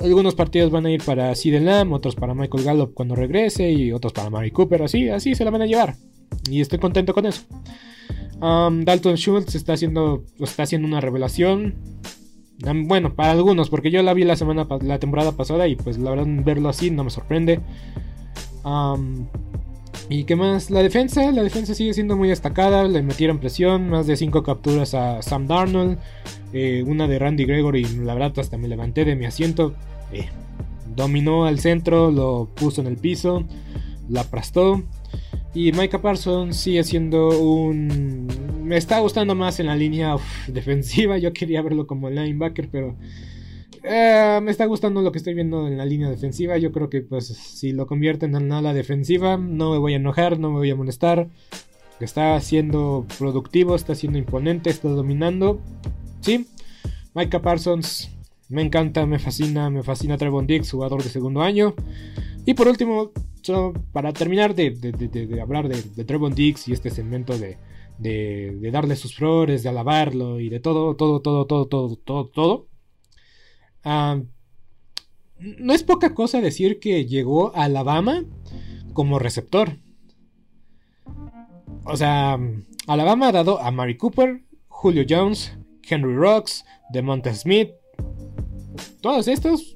Algunos 0.01 0.35
partidos 0.35 0.71
van 0.71 0.87
a 0.87 0.91
ir 0.91 1.05
para 1.05 1.35
CD 1.35 1.61
Lamb, 1.61 1.93
otros 1.93 2.17
para 2.17 2.35
Michael 2.35 2.65
Gallup 2.65 2.95
cuando 2.95 3.15
regrese 3.15 3.71
y 3.71 3.93
otros 3.93 4.13
para 4.13 4.31
Mary 4.31 4.51
Cooper, 4.51 4.83
así, 4.83 5.09
así 5.09 5.35
se 5.35 5.45
la 5.45 5.51
van 5.51 5.63
a 5.63 5.67
llevar. 5.67 5.97
Y 6.51 6.61
estoy 6.61 6.79
contento 6.79 7.15
con 7.15 7.27
eso. 7.27 7.43
Dalton 8.41 9.17
Schultz 9.17 9.55
está 9.55 9.75
haciendo, 9.75 10.25
está 10.41 10.65
haciendo 10.65 10.89
una 10.89 11.01
revelación. 11.01 11.75
Bueno, 12.87 13.15
para 13.15 13.33
algunos, 13.33 13.71
porque 13.71 13.91
yo 13.91 14.03
la 14.03 14.15
vi 14.15 14.25
la 14.25 14.37
semana 14.37 14.67
la 14.83 14.99
temporada 14.99 15.33
pasada 15.33 15.69
y 15.69 15.77
pues 15.77 15.99
la 15.99 16.11
verdad 16.11 16.27
verlo 16.45 16.69
así 16.69 16.91
no 16.91 17.05
me 17.05 17.11
sorprende. 17.11 17.61
Y 20.11 20.25
qué 20.25 20.35
más, 20.35 20.70
la 20.70 20.83
defensa, 20.83 21.31
la 21.31 21.42
defensa 21.44 21.73
sigue 21.73 21.94
siendo 21.94 22.16
muy 22.16 22.29
destacada, 22.29 22.83
le 22.88 23.01
metieron 23.01 23.38
presión, 23.38 23.88
más 23.88 24.09
de 24.09 24.16
5 24.16 24.42
capturas 24.42 24.92
a 24.92 25.23
Sam 25.23 25.46
Darnold, 25.46 25.99
eh, 26.53 26.83
una 26.85 27.07
de 27.07 27.18
Randy 27.18 27.44
Gregory, 27.44 27.85
la 27.85 28.14
verdad 28.14 28.38
hasta 28.40 28.59
me 28.59 28.66
levanté 28.66 29.05
de 29.05 29.14
mi 29.14 29.25
asiento, 29.25 29.73
eh, 30.12 30.29
dominó 30.96 31.44
al 31.46 31.61
centro, 31.61 32.11
lo 32.11 32.49
puso 32.57 32.81
en 32.81 32.88
el 32.88 32.96
piso, 32.96 33.46
la 34.09 34.23
aplastó. 34.23 34.83
Y 35.55 35.73
Micah 35.73 36.01
Parsons 36.01 36.57
sigue 36.57 36.85
siendo 36.85 37.29
un... 37.40 38.29
Me 38.62 38.77
está 38.77 39.01
gustando 39.01 39.35
más 39.35 39.59
en 39.59 39.66
la 39.66 39.75
línea 39.75 40.16
defensiva. 40.49 41.18
Yo 41.18 41.33
quería 41.33 41.62
verlo 41.62 41.87
como 41.87 42.11
linebacker, 42.11 42.68
pero... 42.70 42.96
Eh, 43.83 44.40
me 44.43 44.51
está 44.51 44.66
gustando 44.66 45.01
lo 45.01 45.11
que 45.12 45.19
estoy 45.19 45.35
viendo 45.35 45.66
en 45.66 45.79
la 45.79 45.85
línea 45.85 46.11
defensiva. 46.11 46.59
Yo 46.59 46.73
creo 46.73 46.90
que 46.90 47.03
pues 47.03 47.27
si 47.29 47.73
lo 47.73 47.87
convierten 47.87 48.35
en 48.35 48.53
ala 48.53 48.75
defensiva, 48.75 49.37
no 49.37 49.73
me 49.73 49.79
voy 49.79 49.95
a 49.95 49.97
enojar, 49.97 50.38
no 50.38 50.51
me 50.51 50.59
voy 50.59 50.71
a 50.71 50.77
molestar. 50.77 51.29
Está 52.01 52.40
siendo 52.40 53.07
productivo, 53.19 53.75
está 53.75 53.95
siendo 53.95 54.19
imponente, 54.19 54.71
está 54.71 54.88
dominando. 54.88 55.61
Sí, 56.21 56.47
Micah 57.14 57.43
Parsons 57.43 58.11
me 58.49 58.62
encanta, 58.62 59.07
me 59.07 59.19
fascina, 59.19 59.71
me 59.71 59.83
fascina 59.83 60.19
Trevon 60.19 60.47
Dix, 60.47 60.71
jugador 60.71 61.03
de 61.03 61.09
segundo 61.09 61.40
año. 61.43 61.75
Y 62.47 62.55
por 62.55 62.69
último, 62.69 63.12
para 63.93 64.12
terminar 64.12 64.55
de, 64.55 64.77
hablar 65.40 65.69
de, 65.69 66.05
Trevon 66.05 66.35
Dix 66.35 66.69
y 66.69 66.73
este 66.73 66.90
segmento 66.90 67.35
de, 67.38 67.59
darle 68.73 68.97
sus 68.97 69.14
flores, 69.14 69.62
de 69.62 69.69
alabarlo 69.69 70.40
y 70.40 70.49
de 70.49 70.61
todo, 70.61 70.97
todo, 70.97 71.21
todo, 71.21 71.47
todo, 71.47 71.66
todo, 71.66 71.97
todo, 71.97 72.27
todo. 72.27 72.70
Ah, 73.85 74.21
no 75.38 75.73
es 75.73 75.83
poca 75.83 76.14
cosa 76.14 76.40
decir 76.40 76.81
que 76.81 77.07
llegó 77.07 77.55
a 77.57 77.64
Alabama 77.64 78.25
como 78.93 79.19
receptor. 79.19 79.79
O 81.85 81.97
sea, 81.97 82.38
Alabama 82.87 83.29
ha 83.29 83.33
dado 83.33 83.61
a 83.61 83.71
Mari 83.71 83.97
Cooper, 83.97 84.43
Julio 84.69 85.05
Jones, 85.09 85.53
Henry 85.88 86.14
Rocks, 86.14 86.64
DeMonte 86.93 87.35
Smith. 87.35 87.71
Todos 89.01 89.29
estos 89.29 89.75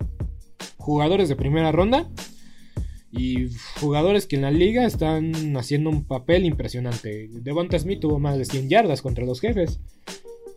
jugadores 0.77 1.29
de 1.29 1.37
primera 1.37 1.73
ronda 1.73 2.11
y 3.11 3.49
jugadores 3.81 4.27
que 4.27 4.37
en 4.37 4.43
la 4.43 4.51
liga 4.51 4.85
están 4.85 5.57
haciendo 5.57 5.88
un 5.88 6.05
papel 6.05 6.45
impresionante. 6.45 7.29
Devonta 7.31 7.79
Smith 7.79 8.01
tuvo 8.01 8.19
más 8.19 8.37
de 8.37 8.45
100 8.45 8.69
yardas 8.69 9.01
contra 9.01 9.25
los 9.25 9.40
jefes. 9.40 9.81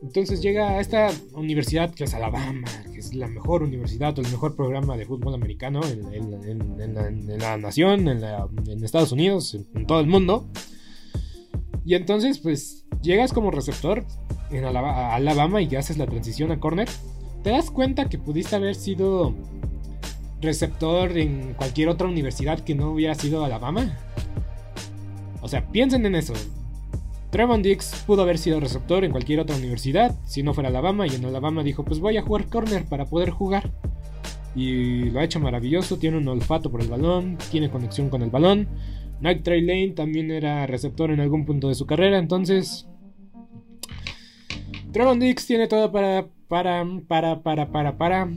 Entonces 0.02 0.42
llega 0.42 0.70
a 0.70 0.80
esta 0.80 1.10
universidad 1.34 1.94
que 1.94 2.04
es 2.04 2.14
Alabama, 2.14 2.68
que 2.94 3.00
es 3.00 3.14
la 3.16 3.28
mejor 3.28 3.64
universidad 3.64 4.18
o 4.18 4.22
el 4.22 4.30
mejor 4.30 4.56
programa 4.56 4.96
de 4.96 5.06
fútbol 5.06 5.34
americano 5.34 5.82
en, 5.84 7.40
la, 7.40 7.58
nación, 7.58 8.08
en, 8.08 8.84
Estados 8.84 9.12
Unidos, 9.12 9.58
en, 9.74 9.88
todo 9.88 10.00
el 10.00 10.08
mundo. 10.08 10.48
Y 11.84 11.96
entonces 11.96 12.38
pues 12.38 12.86
llegas 13.02 13.34
como 13.34 13.50
receptor 13.50 14.06
en 14.52 14.66
Alabama 14.66 15.62
y 15.62 15.76
haces 15.76 15.98
la 15.98 16.06
transición 16.06 16.52
a 16.52 16.60
corner. 16.60 16.88
Te 17.44 17.50
das 17.50 17.72
cuenta 17.72 18.08
que 18.08 18.20
pudiste 18.20 18.56
haber 18.56 18.76
sido 18.76 19.34
receptor 20.42 21.18
en 21.18 21.54
cualquier 21.54 21.90
otra 21.90 22.08
universidad 22.08 22.60
que 22.60 22.76
no 22.76 22.92
hubiera 22.92 23.16
sido 23.16 23.44
Alabama? 23.44 23.98
O 25.42 25.48
sea, 25.48 25.68
piensen 25.72 26.06
en 26.06 26.16
eso. 26.16 26.34
Trevon 27.30 27.62
Dix 27.62 28.04
pudo 28.08 28.22
haber 28.22 28.38
sido 28.38 28.60
receptor 28.60 29.04
en 29.04 29.12
cualquier 29.12 29.40
otra 29.40 29.56
universidad, 29.56 30.18
si 30.26 30.44
no 30.44 30.54
fuera 30.54 30.70
Alabama, 30.70 31.08
y 31.08 31.16
en 31.16 31.26
Alabama 31.26 31.64
dijo, 31.64 31.84
pues 31.84 32.00
voy 32.00 32.18
a 32.18 32.22
jugar 32.22 32.48
corner 32.48 32.86
para 32.86 33.06
poder 33.06 33.30
jugar. 33.30 33.72
Y 34.56 35.10
lo 35.10 35.20
ha 35.20 35.24
hecho 35.24 35.40
maravilloso, 35.40 35.98
tiene 35.98 36.18
un 36.18 36.28
olfato 36.28 36.72
por 36.72 36.82
el 36.82 36.88
balón, 36.88 37.38
tiene 37.52 37.70
conexión 37.70 38.10
con 38.10 38.22
el 38.22 38.30
balón. 38.30 38.68
Night 39.20 39.44
Trail 39.44 39.68
Lane 39.68 39.90
también 39.90 40.32
era 40.32 40.66
receptor 40.68 41.12
en 41.12 41.20
algún 41.20 41.46
punto 41.46 41.68
de 41.68 41.76
su 41.76 41.86
carrera, 41.86 42.18
entonces... 42.18 42.88
Trevon 44.92 45.20
Dix 45.20 45.46
tiene 45.46 45.68
todo 45.68 45.92
para, 45.92 46.28
para, 46.48 46.86
para, 47.08 47.44
para, 47.44 47.72
para, 47.72 47.98
para 47.98 48.30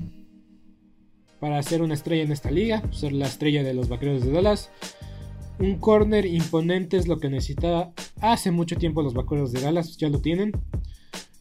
para 1.41 1.63
ser 1.63 1.83
una 1.83 1.95
estrella 1.95 2.23
en 2.23 2.33
esta 2.33 2.51
liga, 2.51 2.83
ser 2.93 3.13
la 3.13 3.27
estrella 3.27 3.63
de 3.63 3.75
los 3.75 3.89
Vaqueros 3.89 4.25
de 4.25 4.31
Dallas. 4.31 4.71
Un 5.61 5.77
corner 5.79 6.25
imponente 6.25 6.97
es 6.97 7.07
lo 7.07 7.19
que 7.19 7.29
necesitaba 7.29 7.93
hace 8.23 8.51
mucho 8.51 8.77
tiempo 8.77 9.03
los 9.03 9.13
Vaqueros 9.13 9.53
de 9.53 9.61
Dallas, 9.61 9.99
ya 9.99 10.09
lo 10.09 10.23
tienen. 10.23 10.53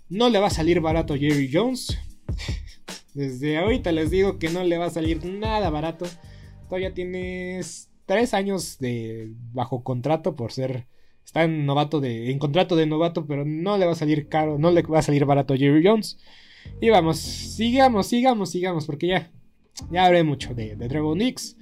No 0.09 0.27
le 0.27 0.39
va 0.39 0.47
a 0.47 0.51
salir 0.51 0.81
barato 0.81 1.15
Jerry 1.15 1.49
Jones. 1.51 1.97
Desde 3.13 3.57
ahorita 3.57 3.93
les 3.93 4.11
digo 4.11 4.37
que 4.37 4.49
no 4.49 4.65
le 4.65 4.77
va 4.77 4.87
a 4.87 4.89
salir 4.89 5.23
nada 5.23 5.69
barato. 5.69 6.05
Todavía 6.67 6.93
tienes 6.93 7.89
tres 8.05 8.33
años 8.33 8.77
de 8.79 9.31
bajo 9.53 9.85
contrato 9.85 10.35
por 10.35 10.51
ser 10.51 10.85
está 11.23 11.43
en 11.43 11.65
novato 11.65 12.01
de 12.01 12.29
en 12.31 12.39
contrato 12.39 12.75
de 12.75 12.87
novato, 12.87 13.25
pero 13.25 13.45
no 13.45 13.77
le 13.77 13.85
va 13.85 13.93
a 13.93 13.95
salir 13.95 14.27
caro, 14.27 14.59
no 14.59 14.69
le 14.69 14.81
va 14.81 14.99
a 14.99 15.03
salir 15.03 15.23
barato 15.23 15.55
Jerry 15.55 15.81
Jones. 15.85 16.17
Y 16.81 16.89
vamos, 16.89 17.19
sigamos, 17.19 18.07
sigamos, 18.07 18.51
sigamos, 18.51 18.85
porque 18.85 19.07
ya, 19.07 19.31
ya 19.91 20.05
hablé 20.05 20.23
mucho 20.23 20.53
de, 20.53 20.75
de 20.75 20.89
Trevor 20.89 21.15
Nix, 21.15 21.55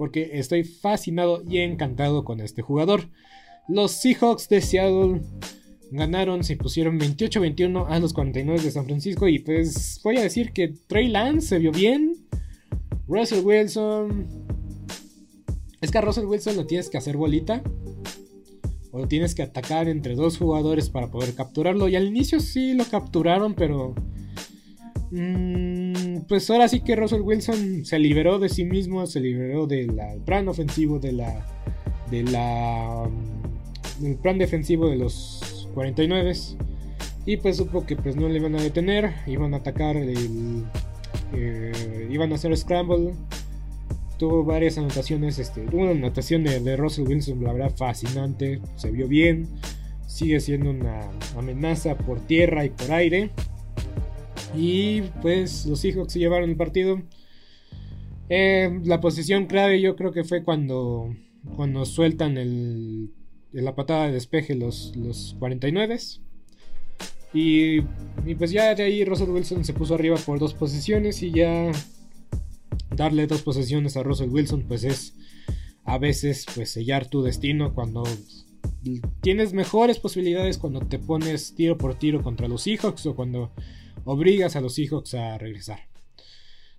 porque 0.00 0.30
estoy 0.32 0.64
fascinado 0.64 1.42
y 1.46 1.58
encantado 1.58 2.24
con 2.24 2.40
este 2.40 2.62
jugador. 2.62 3.10
Los 3.68 3.92
Seahawks 3.92 4.48
de 4.48 4.62
Seattle 4.62 5.20
ganaron, 5.90 6.42
se 6.42 6.56
pusieron 6.56 6.98
28-21 6.98 7.84
a 7.86 7.98
los 7.98 8.14
49 8.14 8.62
de 8.62 8.70
San 8.70 8.86
Francisco 8.86 9.28
y 9.28 9.40
pues 9.40 10.00
voy 10.02 10.16
a 10.16 10.22
decir 10.22 10.52
que 10.52 10.68
Trey 10.68 11.08
Lance 11.08 11.48
se 11.48 11.58
vio 11.58 11.70
bien. 11.70 12.16
Russell 13.08 13.44
Wilson... 13.44 14.26
Es 15.82 15.90
que 15.90 15.98
a 15.98 16.00
Russell 16.00 16.24
Wilson 16.24 16.56
lo 16.56 16.66
tienes 16.66 16.88
que 16.88 16.96
hacer 16.96 17.18
bolita. 17.18 17.62
O 18.92 19.00
lo 19.00 19.06
tienes 19.06 19.34
que 19.34 19.42
atacar 19.42 19.86
entre 19.86 20.14
dos 20.14 20.38
jugadores 20.38 20.88
para 20.88 21.10
poder 21.10 21.34
capturarlo. 21.34 21.90
Y 21.90 21.96
al 21.96 22.06
inicio 22.06 22.40
sí 22.40 22.72
lo 22.72 22.86
capturaron, 22.86 23.52
pero... 23.52 23.94
Mm, 25.10 26.20
pues 26.28 26.48
ahora 26.50 26.68
sí 26.68 26.80
que 26.80 26.96
Russell 26.96 27.22
Wilson 27.22 27.84
se 27.84 27.98
liberó 27.98 28.38
de 28.38 28.48
sí 28.48 28.64
mismo, 28.64 29.06
se 29.06 29.20
liberó 29.20 29.66
del 29.66 29.98
plan 30.24 30.48
ofensivo, 30.48 30.98
de 30.98 31.12
la... 31.12 31.46
De 32.10 32.22
la... 32.22 33.08
Mm, 33.08 34.02
del 34.02 34.16
plan 34.16 34.38
defensivo 34.38 34.88
de 34.88 34.96
los 34.96 35.68
49 35.74 36.32
y 37.26 37.36
pues 37.36 37.58
supo 37.58 37.84
que 37.84 37.96
pues 37.96 38.16
no 38.16 38.28
le 38.28 38.38
iban 38.38 38.54
a 38.56 38.62
detener, 38.62 39.12
iban 39.26 39.52
a 39.54 39.58
atacar 39.58 39.96
el, 39.96 40.64
eh, 41.34 42.08
iban 42.10 42.32
a 42.32 42.36
hacer 42.36 42.56
scramble. 42.56 43.12
Tuvo 44.18 44.44
varias 44.44 44.76
anotaciones, 44.76 45.38
este, 45.38 45.64
una 45.72 45.92
anotación 45.92 46.44
de, 46.44 46.76
Russell 46.76 47.06
Wilson, 47.06 47.42
la 47.42 47.54
verdad 47.54 47.72
fascinante, 47.74 48.60
se 48.76 48.90
vio 48.90 49.08
bien, 49.08 49.48
sigue 50.06 50.40
siendo 50.40 50.70
una 50.70 51.10
amenaza 51.38 51.96
por 51.96 52.20
tierra 52.20 52.64
y 52.66 52.70
por 52.70 52.92
aire. 52.92 53.30
Y 54.54 55.02
pues 55.22 55.66
los 55.66 55.80
Seahawks 55.80 56.12
se 56.12 56.18
llevaron 56.18 56.50
el 56.50 56.56
partido. 56.56 57.02
Eh, 58.28 58.80
la 58.84 59.00
posición 59.00 59.46
clave 59.46 59.80
yo 59.80 59.96
creo 59.96 60.12
que 60.12 60.24
fue 60.24 60.44
cuando, 60.44 61.14
cuando 61.56 61.84
sueltan 61.84 62.36
el, 62.36 63.10
la 63.52 63.74
patada 63.74 64.06
de 64.06 64.12
despeje 64.12 64.54
los, 64.54 64.94
los 64.96 65.36
49. 65.38 65.98
Y, 67.32 67.78
y, 68.26 68.34
pues 68.36 68.50
ya 68.50 68.74
de 68.74 68.82
ahí 68.82 69.04
Russell 69.04 69.30
Wilson 69.30 69.64
se 69.64 69.72
puso 69.72 69.94
arriba 69.94 70.16
por 70.16 70.40
dos 70.40 70.52
posiciones 70.54 71.22
y 71.22 71.30
ya 71.30 71.70
darle 72.96 73.26
dos 73.26 73.42
posiciones 73.42 73.96
a 73.96 74.02
Russell 74.02 74.30
Wilson 74.30 74.64
pues 74.66 74.82
es 74.82 75.14
a 75.84 75.98
veces 75.98 76.44
pues 76.54 76.72
sellar 76.72 77.06
tu 77.06 77.22
destino 77.22 77.72
cuando 77.72 78.02
tienes 79.20 79.52
mejores 79.52 80.00
posibilidades 80.00 80.58
cuando 80.58 80.80
te 80.80 80.98
pones 80.98 81.54
tiro 81.54 81.78
por 81.78 81.94
tiro 81.94 82.22
contra 82.22 82.48
los 82.48 82.62
Seahawks 82.62 83.06
o 83.06 83.14
cuando 83.14 83.52
obligas 84.04 84.56
a 84.56 84.60
los 84.60 84.74
Seahawks 84.74 85.14
a 85.14 85.38
regresar. 85.38 85.80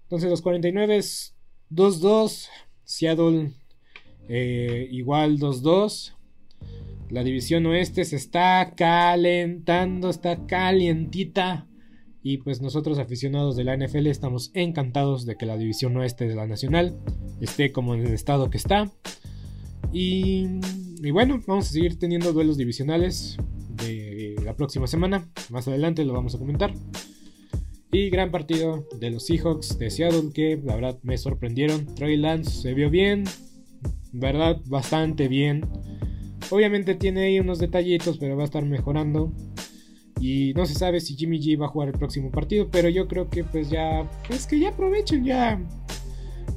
Entonces 0.04 0.30
los 0.30 0.42
49 0.42 1.00
2-2, 1.72 2.50
Seattle 2.84 3.54
eh, 4.28 4.88
igual 4.92 5.40
2-2. 5.40 6.14
La 7.10 7.24
división 7.24 7.66
oeste 7.66 8.06
se 8.06 8.16
está 8.16 8.74
calentando, 8.76 10.10
está 10.10 10.46
calientita. 10.46 11.68
Y 12.24 12.38
pues 12.38 12.62
nosotros 12.62 13.00
aficionados 13.00 13.56
de 13.56 13.64
la 13.64 13.76
NFL 13.76 14.08
estamos 14.08 14.52
encantados 14.54 15.26
de 15.26 15.38
que 15.38 15.46
la 15.46 15.58
división 15.58 15.98
oeste 15.98 16.28
de 16.28 16.36
la 16.36 16.46
nacional 16.46 17.00
esté 17.42 17.72
como 17.72 17.96
en 17.96 18.06
el 18.06 18.14
estado 18.14 18.50
que 18.50 18.58
está. 18.58 18.92
Y 19.92 20.48
bueno, 21.12 21.42
vamos 21.48 21.70
a 21.70 21.72
seguir 21.72 21.98
teniendo 21.98 22.32
duelos 22.32 22.58
divisionales 22.58 23.38
de 23.70 24.36
la 24.46 24.56
próxima 24.56 24.88
semana. 24.88 25.28
Más 25.50 25.68
adelante 25.68 26.06
lo 26.06 26.14
vamos 26.14 26.36
a 26.36 26.38
comentar. 26.38 26.74
Y 27.94 28.10
gran 28.10 28.32
partido 28.32 28.88
de 29.00 29.10
los 29.10 29.26
Seahawks 29.26 29.78
de 29.78 29.90
Seattle 29.90 30.32
que 30.34 30.60
la 30.64 30.76
verdad 30.76 31.00
me 31.04 31.18
sorprendieron. 31.18 31.94
Trey 31.94 32.16
Lance 32.16 32.62
se 32.62 32.74
vio 32.74 32.90
bien, 32.90 33.26
verdad, 34.14 34.62
bastante 34.66 35.28
bien. 35.28 35.68
Obviamente 36.50 36.96
tiene 36.96 37.24
ahí 37.24 37.40
unos 37.40 37.60
detallitos, 37.60 38.18
pero 38.18 38.38
va 38.38 38.44
a 38.44 38.46
estar 38.46 38.64
mejorando. 38.64 39.34
Y 40.22 40.54
no 40.54 40.66
se 40.66 40.76
sabe 40.76 41.02
si 41.02 41.16
Jimmy 41.16 41.40
G 41.40 41.60
va 41.60 41.66
a 41.66 41.70
jugar 41.70 41.90
el 41.90 41.98
próximo 41.98 42.32
partido, 42.32 42.70
pero 42.72 42.88
yo 42.88 43.08
creo 43.08 43.30
que 43.30 43.44
pues 43.44 43.70
ya, 43.70 44.10
es 44.30 44.48
que 44.48 44.60
ya 44.60 44.70
aprovechen, 44.70 45.26
ya, 45.26 45.60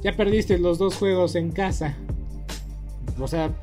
ya 0.03 0.15
perdiste 0.15 0.57
los 0.57 0.77
dos 0.77 0.95
juegos 0.95 1.35
en 1.35 1.51
casa. 1.51 1.97
O 3.19 3.27
sea, 3.27 3.53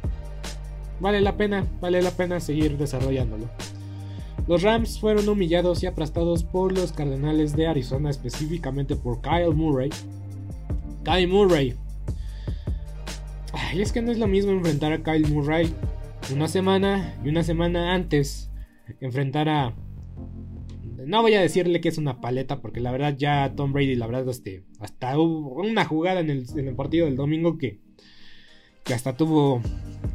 vale 1.00 1.20
la 1.20 1.36
pena, 1.36 1.66
vale 1.80 2.02
la 2.02 2.10
pena 2.10 2.40
seguir 2.40 2.76
desarrollándolo. 2.76 3.48
Los 4.48 4.62
Rams 4.62 4.98
fueron 4.98 5.28
humillados 5.28 5.82
y 5.82 5.86
aplastados 5.86 6.42
por 6.42 6.72
los 6.76 6.92
Cardenales 6.92 7.54
de 7.54 7.68
Arizona, 7.68 8.10
específicamente 8.10 8.96
por 8.96 9.20
Kyle 9.20 9.54
Murray. 9.54 9.90
Kyle 11.04 11.28
Murray. 11.28 11.74
Ay, 13.52 13.82
es 13.82 13.92
que 13.92 14.02
no 14.02 14.10
es 14.10 14.18
lo 14.18 14.26
mismo 14.26 14.50
enfrentar 14.50 14.92
a 14.92 15.02
Kyle 15.02 15.28
Murray 15.28 15.72
una 16.32 16.48
semana 16.48 17.18
y 17.24 17.28
una 17.28 17.44
semana 17.44 17.94
antes 17.94 18.50
enfrentar 19.00 19.48
a... 19.48 19.76
No 21.06 21.22
voy 21.22 21.34
a 21.34 21.40
decirle 21.40 21.80
que 21.80 21.88
es 21.88 21.98
una 21.98 22.20
paleta 22.20 22.60
porque 22.60 22.80
la 22.80 22.92
verdad 22.92 23.16
ya 23.16 23.52
Tom 23.54 23.72
Brady, 23.72 23.96
la 23.96 24.06
verdad, 24.06 24.28
este, 24.28 24.64
hasta 24.80 25.18
hubo 25.18 25.62
una 25.62 25.84
jugada 25.84 26.20
en 26.20 26.30
el, 26.30 26.46
en 26.56 26.68
el 26.68 26.74
partido 26.74 27.06
del 27.06 27.16
domingo 27.16 27.58
que, 27.58 27.80
que 28.84 28.94
hasta 28.94 29.16
tuvo 29.16 29.60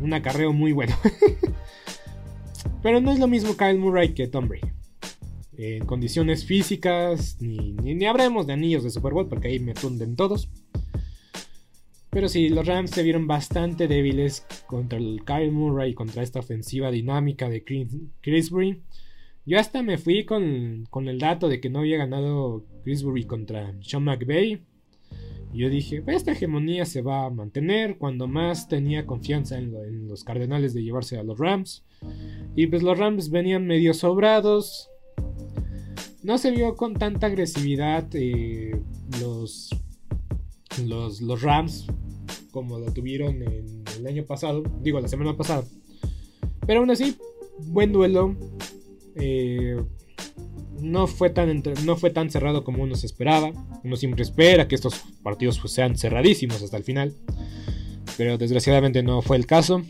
un 0.02 0.14
acarreo 0.14 0.54
muy 0.54 0.72
bueno. 0.72 0.96
Pero 2.82 3.02
no 3.02 3.12
es 3.12 3.20
lo 3.20 3.28
mismo 3.28 3.56
Kyle 3.58 3.80
Murray 3.80 4.14
que 4.14 4.28
Tom 4.28 4.48
Brady. 4.48 4.72
En 5.58 5.86
condiciones 5.86 6.46
físicas, 6.46 7.38
ni, 7.42 7.74
ni, 7.74 8.06
habremos 8.06 8.46
de 8.46 8.54
anillos 8.54 8.84
de 8.84 8.92
Super 8.92 9.14
Bowl 9.14 9.28
porque 9.28 9.48
ahí 9.48 9.60
me 9.60 9.74
tunden 9.74 10.16
todos. 10.16 10.50
Pero 12.12 12.30
sí, 12.30 12.50
los 12.50 12.66
Rams 12.66 12.92
se 12.92 13.04
vieron 13.04 13.28
bastante 13.28 13.88
débiles 13.88 14.46
contra 14.66 14.98
Kyle 14.98 15.52
Murray, 15.52 15.94
contra 15.94 16.24
esta 16.24 16.40
ofensiva 16.40 16.92
dinámica 16.92 17.50
de 17.50 17.64
Chrisbury. 18.22 18.82
Yo 19.48 19.58
hasta 19.58 19.82
me 19.82 19.98
fui 19.98 20.26
con, 20.26 20.88
el 21.08 21.20
dato 21.20 21.48
de 21.48 21.62
que 21.62 21.70
no 21.70 21.80
había 21.80 21.98
ganado 21.98 22.66
Chrisbury 22.84 23.24
contra 23.24 23.74
Sean 23.82 24.04
McVay. 24.04 24.62
Yo 25.54 25.70
dije, 25.70 26.02
pues 26.02 26.18
esta 26.18 26.34
hegemonía 26.34 26.86
se 26.86 27.02
va 27.02 27.26
a 27.26 27.30
mantener 27.30 27.98
cuando 27.98 28.28
más 28.28 28.68
tenía 28.68 29.06
confianza 29.06 29.58
en, 29.58 30.08
los 30.10 30.26
Cardenales 30.26 30.74
de 30.74 30.84
llevarse 30.84 31.18
a 31.18 31.24
los 31.24 31.40
Rams. 31.40 31.86
Y 32.56 32.68
pues 32.68 32.84
los 32.84 32.98
Rams 32.98 33.30
venían 33.30 33.68
medio 33.68 33.94
sobrados. 33.94 34.90
No 36.24 36.38
se 36.38 36.52
vio 36.52 36.76
con 36.76 36.96
tanta 36.96 37.28
agresividad 37.28 38.08
eh, 38.14 38.80
los 39.20 39.70
los, 40.86 41.22
los 41.22 41.42
Rams 41.42 41.88
como 42.52 42.80
lo 42.80 42.92
tuvieron 42.92 43.42
en 43.44 43.84
el 43.98 44.08
año 44.08 44.26
pasado, 44.26 44.64
digo 44.82 45.00
la 45.00 45.08
semana 45.08 45.38
pasada. 45.38 45.64
Pero 46.66 46.80
aún 46.80 46.90
así, 46.90 47.16
buen 47.60 47.92
duelo. 47.92 48.36
Eh, 49.16 49.80
no, 50.82 51.08
fue 51.08 51.30
tan 51.30 51.62
no 51.86 51.96
fue 51.98 52.10
tan 52.10 52.30
cerrado 52.30 52.64
como 52.64 52.82
uno 52.82 52.96
se 52.96 53.06
esperaba. 53.06 53.52
Uno 53.84 53.96
siempre 53.96 54.24
espera 54.24 54.68
que 54.68 54.76
estos 54.76 55.04
partidos 55.22 55.60
pues, 55.60 55.74
sean 55.74 55.98
cerradísimos 55.98 56.62
hasta 56.64 56.78
el 56.78 56.84
final. 56.84 57.14
Pero 58.18 58.38
desgraciadamente 58.38 59.04
no 59.04 59.22
fue 59.22 59.38
el 59.38 59.46
caso. 59.46 59.84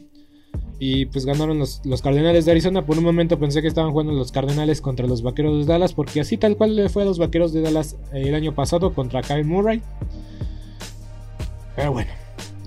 Y 0.80 1.08
pues 1.08 1.26
ganaron 1.26 1.58
los, 1.58 1.82
los, 1.86 2.02
Cardenales 2.02 2.46
de 2.46 2.52
Arizona. 2.52 2.86
Por 2.86 2.98
un 2.98 3.04
momento 3.04 3.40
pensé 3.40 3.62
que 3.62 3.68
estaban 3.68 3.92
jugando 3.92 4.14
los 4.14 4.32
Cardenales 4.32 4.80
contra 4.80 5.08
los 5.08 5.24
Vaqueros 5.24 5.66
de 5.66 5.74
Dallas. 5.74 5.94
Porque 5.94 6.22
así 6.22 6.38
tal 6.38 6.56
cual 6.56 6.76
le 6.76 6.90
fue 6.90 7.02
a 7.02 7.06
los 7.06 7.18
Vaqueros 7.18 7.52
de 7.54 7.62
Dallas 7.62 7.98
el 8.14 8.36
año 8.36 8.54
pasado 8.54 8.94
contra 8.94 9.22
Kyle 9.22 9.46
Murray. 9.46 9.82
Pero 11.76 11.94
bueno. 11.94 12.12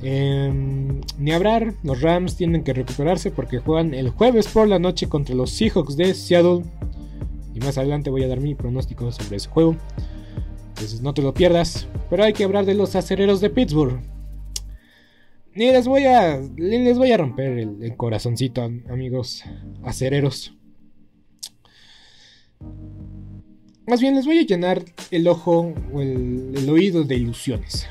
Em, 0.03 1.03
ni 1.19 1.33
hablar, 1.33 1.75
los 1.83 2.01
Rams 2.01 2.37
tienen 2.37 2.65
que 2.65 2.73
recuperarse 2.73 3.31
porque 3.31 3.59
juegan 3.59 3.93
el 3.93 4.09
jueves 4.09 4.49
por 4.49 4.67
la 4.67 4.79
noche 4.79 5.09
contra 5.09 5.35
los 5.35 5.51
Seahawks 5.51 5.97
de 5.97 6.15
Seattle. 6.15 6.65
Y 7.55 7.61
más 7.61 7.79
adelante 7.79 8.11
voy 8.11 8.25
a 8.25 8.29
dar 8.29 8.41
mi 8.41 8.55
pronóstico 8.55 9.11
sobre 9.13 9.37
ese 9.37 9.49
juego. 9.49 9.77
Entonces 10.71 11.03
no 11.03 11.13
te 11.13 11.23
lo 11.23 11.35
pierdas. 11.35 11.87
Pero 12.09 12.25
hay 12.25 12.33
que 12.33 12.45
hablar 12.45 12.65
de 12.65 12.75
los 12.75 12.97
acereros 12.97 13.41
de 13.41 13.51
Pittsburgh. 13.51 14.01
Ni 15.55 15.71
les 15.73 15.87
voy 15.87 16.05
a. 16.05 16.41
Les 16.57 16.97
voy 16.97 17.13
a 17.13 17.17
romper 17.17 17.59
el, 17.59 17.97
corazoncito, 17.97 18.63
amigos 18.63 19.43
acereros. 19.83 20.55
Más 23.87 24.01
bien 24.01 24.15
les 24.15 24.27
voy 24.27 24.39
a 24.39 24.47
llenar 24.47 24.85
el 25.11 25.27
ojo 25.27 25.75
o 25.93 26.01
el 26.01 26.69
oído 26.69 27.03
de 27.05 27.17
ilusiones. 27.17 27.89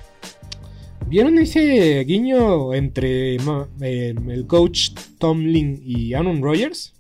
¿Vieron 1.10 1.39
ese 1.39 2.03
guiño 2.03 2.76
entre 2.76 3.36
eh, 3.36 4.16
el 4.28 4.45
coach 4.45 4.91
Tomlin 5.18 5.82
y 5.84 6.14
Aaron 6.14 6.39
Rodgers? 6.39 6.93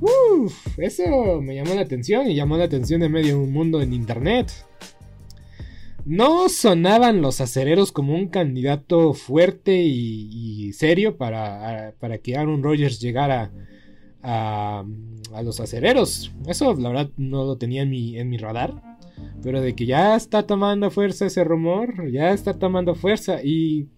Uf, 0.00 0.78
eso 0.78 1.40
me 1.42 1.54
llamó 1.54 1.74
la 1.74 1.82
atención 1.82 2.30
y 2.30 2.34
llamó 2.34 2.56
la 2.56 2.64
atención 2.64 3.02
de 3.02 3.10
medio 3.10 3.40
mundo 3.40 3.82
en 3.82 3.92
internet. 3.92 4.50
No 6.04 6.48
sonaban 6.48 7.22
los 7.22 7.40
acereros 7.40 7.92
como 7.92 8.14
un 8.14 8.28
candidato 8.28 9.14
fuerte 9.14 9.82
y, 9.82 10.72
serio 10.72 11.16
para, 11.16 11.94
para, 11.98 12.18
que 12.18 12.36
Aaron 12.36 12.62
Rodgers 12.62 13.00
llegara 13.00 13.50
a, 14.22 14.84
los 15.42 15.60
acereros. 15.60 16.32
Eso 16.46 16.74
la 16.74 16.90
verdad 16.90 17.10
no 17.16 17.44
lo 17.44 17.56
tenía 17.56 17.82
en 17.82 17.90
mi, 17.90 18.18
en 18.18 18.28
mi 18.28 18.36
radar. 18.36 18.74
Pero 19.42 19.60
de 19.60 19.74
que 19.74 19.86
ya 19.86 20.16
está 20.16 20.46
tomando 20.46 20.90
fuerza 20.90 21.26
ese 21.26 21.44
rumor, 21.44 22.10
ya 22.10 22.32
está 22.32 22.58
tomando 22.58 22.94
fuerza. 22.94 23.42
Y, 23.42 23.88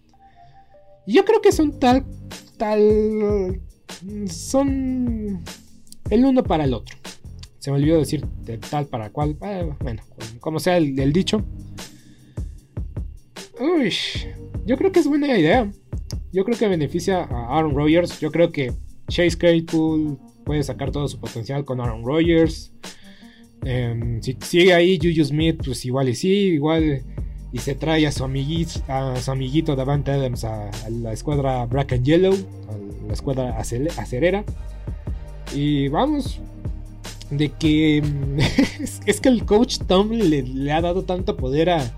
y 1.05 1.13
yo 1.13 1.25
creo 1.25 1.41
que 1.41 1.51
son 1.51 1.79
tal, 1.79 2.05
tal, 2.57 3.61
son 4.27 5.43
el 6.09 6.25
uno 6.25 6.43
para 6.43 6.65
el 6.65 6.73
otro. 6.73 6.97
Se 7.59 7.71
me 7.71 7.77
olvidó 7.77 7.97
decir 7.97 8.25
de 8.45 8.57
tal 8.57 8.85
para 8.85 9.09
cual. 9.09 9.37
Eh, 9.41 9.69
bueno, 9.81 10.01
como 10.39 10.59
sea 10.59 10.77
el, 10.77 11.11
dicho. 11.13 11.43
Uy, 13.59 13.93
yo 14.65 14.77
creo 14.77 14.91
que 14.91 14.99
es 14.99 15.07
buena 15.07 15.37
idea. 15.37 15.71
Yo 16.31 16.43
creo 16.43 16.57
que 16.57 16.67
beneficia 16.67 17.23
a 17.23 17.57
Aaron 17.57 17.75
Rodgers. 17.75 18.19
Yo 18.19 18.31
creo 18.31 18.51
que 18.51 18.73
Chase 19.07 19.37
Claypool 19.37 20.17
puede 20.45 20.63
sacar 20.63 20.91
todo 20.91 21.07
su 21.07 21.19
potencial 21.19 21.65
con 21.65 21.81
Aaron 21.81 22.05
Rodgers. 22.05 22.71
Em, 23.63 24.21
si 24.21 24.37
sigue 24.41 24.73
ahí 24.73 24.99
Juju 25.01 25.25
Smith, 25.25 25.61
pues 25.65 25.83
igual 25.85 26.09
y 26.09 26.15
sí, 26.15 26.29
igual 26.29 27.03
y 27.51 27.59
se 27.59 27.75
trae 27.75 28.05
a 28.05 28.11
su 28.11 28.23
amiguito, 28.23 28.81
a 28.87 29.15
su 29.17 29.31
amiguito 29.31 29.75
Davante 29.75 30.11
Adams 30.11 30.43
a, 30.43 30.69
la 30.91 31.13
escuadra 31.13 31.65
Black 31.65 31.93
and 31.93 32.03
Yellow, 32.03 32.33
a 32.33 33.07
la 33.07 33.13
escuadra 33.13 33.57
acerera. 33.57 34.43
Y 35.55 35.87
vamos, 35.87 36.39
de 37.31 37.49
que 37.49 37.97
es, 39.05 39.19
que 39.19 39.29
el 39.29 39.45
coach 39.45 39.79
Tom 39.87 40.11
le, 40.11 40.71
ha 40.71 40.81
dado 40.81 41.03
tanto 41.03 41.37
poder 41.37 41.69
a, 41.69 41.91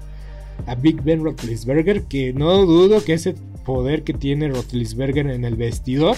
a 0.65 0.75
Big 0.75 1.01
Ben 1.01 1.23
Roethlisberger 1.23 2.03
que 2.03 2.33
no 2.33 2.65
dudo 2.65 3.03
que 3.03 3.13
ese 3.13 3.35
poder 3.65 4.03
que 4.03 4.13
tiene 4.13 4.47
Roethlisberger 4.49 5.27
en 5.27 5.45
el 5.45 5.55
vestidor 5.55 6.15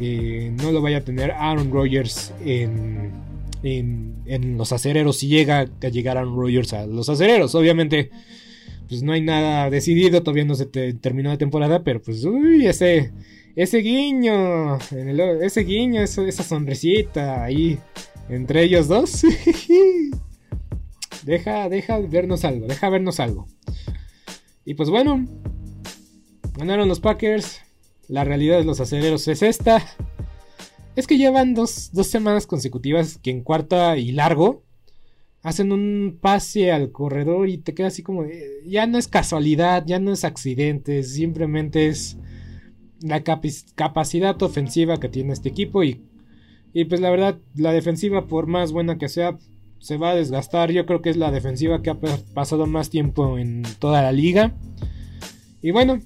eh, 0.00 0.52
no 0.60 0.72
lo 0.72 0.80
vaya 0.80 0.98
a 0.98 1.00
tener 1.02 1.30
Aaron 1.32 1.72
Rodgers 1.72 2.32
en, 2.44 3.12
en, 3.62 4.56
los 4.56 4.72
acereros 4.72 5.18
si 5.18 5.28
llega 5.28 5.60
a 5.60 5.88
llegar 5.88 6.18
Aaron 6.18 6.36
Rodgers 6.36 6.72
a 6.72 6.86
los 6.86 7.08
acereros. 7.08 7.54
Obviamente, 7.54 8.10
pues 8.88 9.02
no 9.02 9.12
hay 9.12 9.20
nada 9.20 9.70
decidido, 9.70 10.22
todavía 10.22 10.44
no 10.44 10.54
se 10.54 10.66
terminó 10.66 11.30
la 11.30 11.38
temporada, 11.38 11.82
pero 11.82 12.00
pues, 12.00 12.24
uy, 12.24 12.66
ese, 12.66 13.12
ese 13.56 13.78
guiño, 13.78 14.78
ese 15.42 15.60
guiño, 15.62 16.00
esa 16.02 16.42
sonrisita 16.42 17.42
ahí 17.44 17.78
entre 18.28 18.62
ellos 18.62 18.88
dos. 18.88 19.22
deja, 21.24 21.68
deja 21.68 21.98
vernos 21.98 22.44
algo, 22.44 22.66
deja 22.66 22.88
vernos 22.88 23.20
algo. 23.20 23.46
Y 24.64 24.74
pues 24.74 24.90
bueno, 24.90 25.26
ganaron 26.56 26.88
los 26.88 27.00
Packers. 27.00 27.62
La 28.08 28.24
realidad 28.24 28.58
de 28.58 28.64
los 28.64 28.80
aceleros 28.80 29.28
es 29.28 29.42
esta. 29.42 29.82
Es 30.96 31.06
que 31.06 31.16
llevan 31.16 31.54
dos, 31.54 31.90
semanas 32.02 32.46
consecutivas 32.46 33.18
que 33.18 33.30
en 33.30 33.42
cuarta 33.42 33.96
y 33.96 34.12
largo 34.12 34.64
hacen 35.42 35.70
un 35.70 36.18
pase 36.20 36.72
al 36.72 36.90
corredor 36.90 37.48
y 37.48 37.58
te 37.58 37.72
queda 37.72 37.86
así 37.86 38.02
como... 38.02 38.26
ya 38.66 38.86
no 38.86 38.98
es 38.98 39.06
casualidad, 39.06 39.84
ya 39.86 40.00
no 40.00 40.12
es 40.12 40.24
accidente, 40.24 41.02
simplemente 41.04 41.86
es 41.86 42.18
la 43.00 43.22
capacidad 43.22 44.42
ofensiva 44.42 44.98
que 44.98 45.08
tiene 45.08 45.32
este 45.32 45.50
equipo 45.50 45.84
y, 45.84 46.02
y 46.72 46.86
pues 46.86 47.00
la 47.00 47.10
verdad 47.10 47.38
la 47.54 47.72
defensiva 47.72 48.26
por 48.26 48.48
más 48.48 48.72
buena 48.72 48.98
que 48.98 49.08
sea 49.08 49.38
se 49.78 49.96
va 49.96 50.10
a 50.10 50.14
desgastar. 50.14 50.70
Yo 50.70 50.86
creo 50.86 51.02
que 51.02 51.10
es 51.10 51.16
la 51.16 51.30
defensiva 51.30 51.82
que 51.82 51.90
ha 51.90 51.98
pasado 52.34 52.66
más 52.66 52.90
tiempo 52.90 53.38
en 53.38 53.62
toda 53.78 54.02
la 54.02 54.12
liga. 54.12 54.54
Y 55.62 55.70
bueno, 55.70 56.00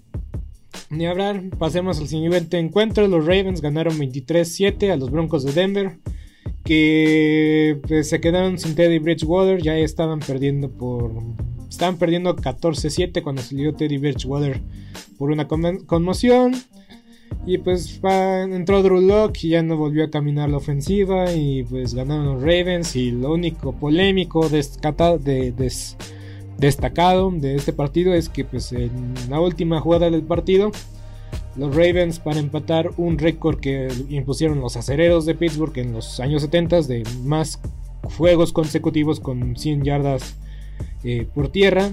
ni 0.91 1.07
hablar, 1.07 1.43
pasemos 1.59 2.01
al 2.01 2.09
siguiente 2.09 2.59
encuentro. 2.59 3.09
Los 3.09 3.25
Ravens 3.25 3.61
ganaron 3.61 3.99
23-7 3.99 4.91
a 4.91 4.97
los 4.97 5.11
Broncos 5.11 5.45
de 5.45 5.53
Denver. 5.53 5.99
Que 6.65 7.81
pues, 7.89 8.09
se 8.09 8.21
quedaron 8.21 8.59
sin 8.59 8.75
Teddy 8.75 8.99
Bridgewater. 8.99 9.63
Ya 9.63 9.77
estaban 9.77 10.21
perdiendo 10.21 10.71
por. 10.71 11.13
Estaban 11.69 11.97
perdiendo 11.97 12.37
14-7 12.37 13.23
cuando 13.23 13.41
salió 13.43 13.75
Teddy 13.75 13.97
Bridgewater 13.97 14.61
por 15.19 15.31
una 15.31 15.49
conmoción. 15.49 16.53
Y 17.47 17.59
pues 17.59 18.01
entró 18.05 18.83
Drew 18.83 19.01
Locke 19.01 19.45
y 19.45 19.49
ya 19.51 19.63
no 19.63 19.77
volvió 19.77 20.05
a 20.05 20.11
caminar 20.11 20.49
la 20.49 20.59
ofensiva. 20.59 21.33
Y 21.33 21.65
pues 21.65 21.95
ganaron 21.95 22.27
los 22.27 22.43
Ravens. 22.43 22.97
Y 22.97 23.11
lo 23.11 23.33
único 23.33 23.73
polémico 23.73 24.49
de, 24.49 24.63
de, 24.63 25.53
de 25.53 25.73
destacado 26.59 27.31
de 27.31 27.57
este 27.57 27.73
partido 27.73 28.15
es 28.15 28.29
que 28.29 28.45
pues 28.45 28.73
en 28.73 29.15
la 29.29 29.41
última 29.41 29.81
jugada 29.81 30.11
del 30.11 30.23
partido 30.23 30.71
los 31.57 31.75
Ravens 31.75 32.19
para 32.19 32.39
empatar 32.39 32.91
un 32.97 33.19
récord 33.19 33.61
que 33.61 33.89
impusieron 34.09 34.61
los 34.61 34.77
acereros 34.77 35.27
de 35.27 35.35
Pittsburgh 35.35 35.77
en 35.79 35.93
los 35.93 36.19
años 36.21 36.43
70 36.43 36.83
de 36.83 37.03
más 37.25 37.61
juegos 38.17 38.53
consecutivos 38.53 39.21
con 39.21 39.57
100 39.57 39.85
yardas 39.85 40.37
eh, 41.05 41.27
por 41.35 41.49
tierra. 41.49 41.91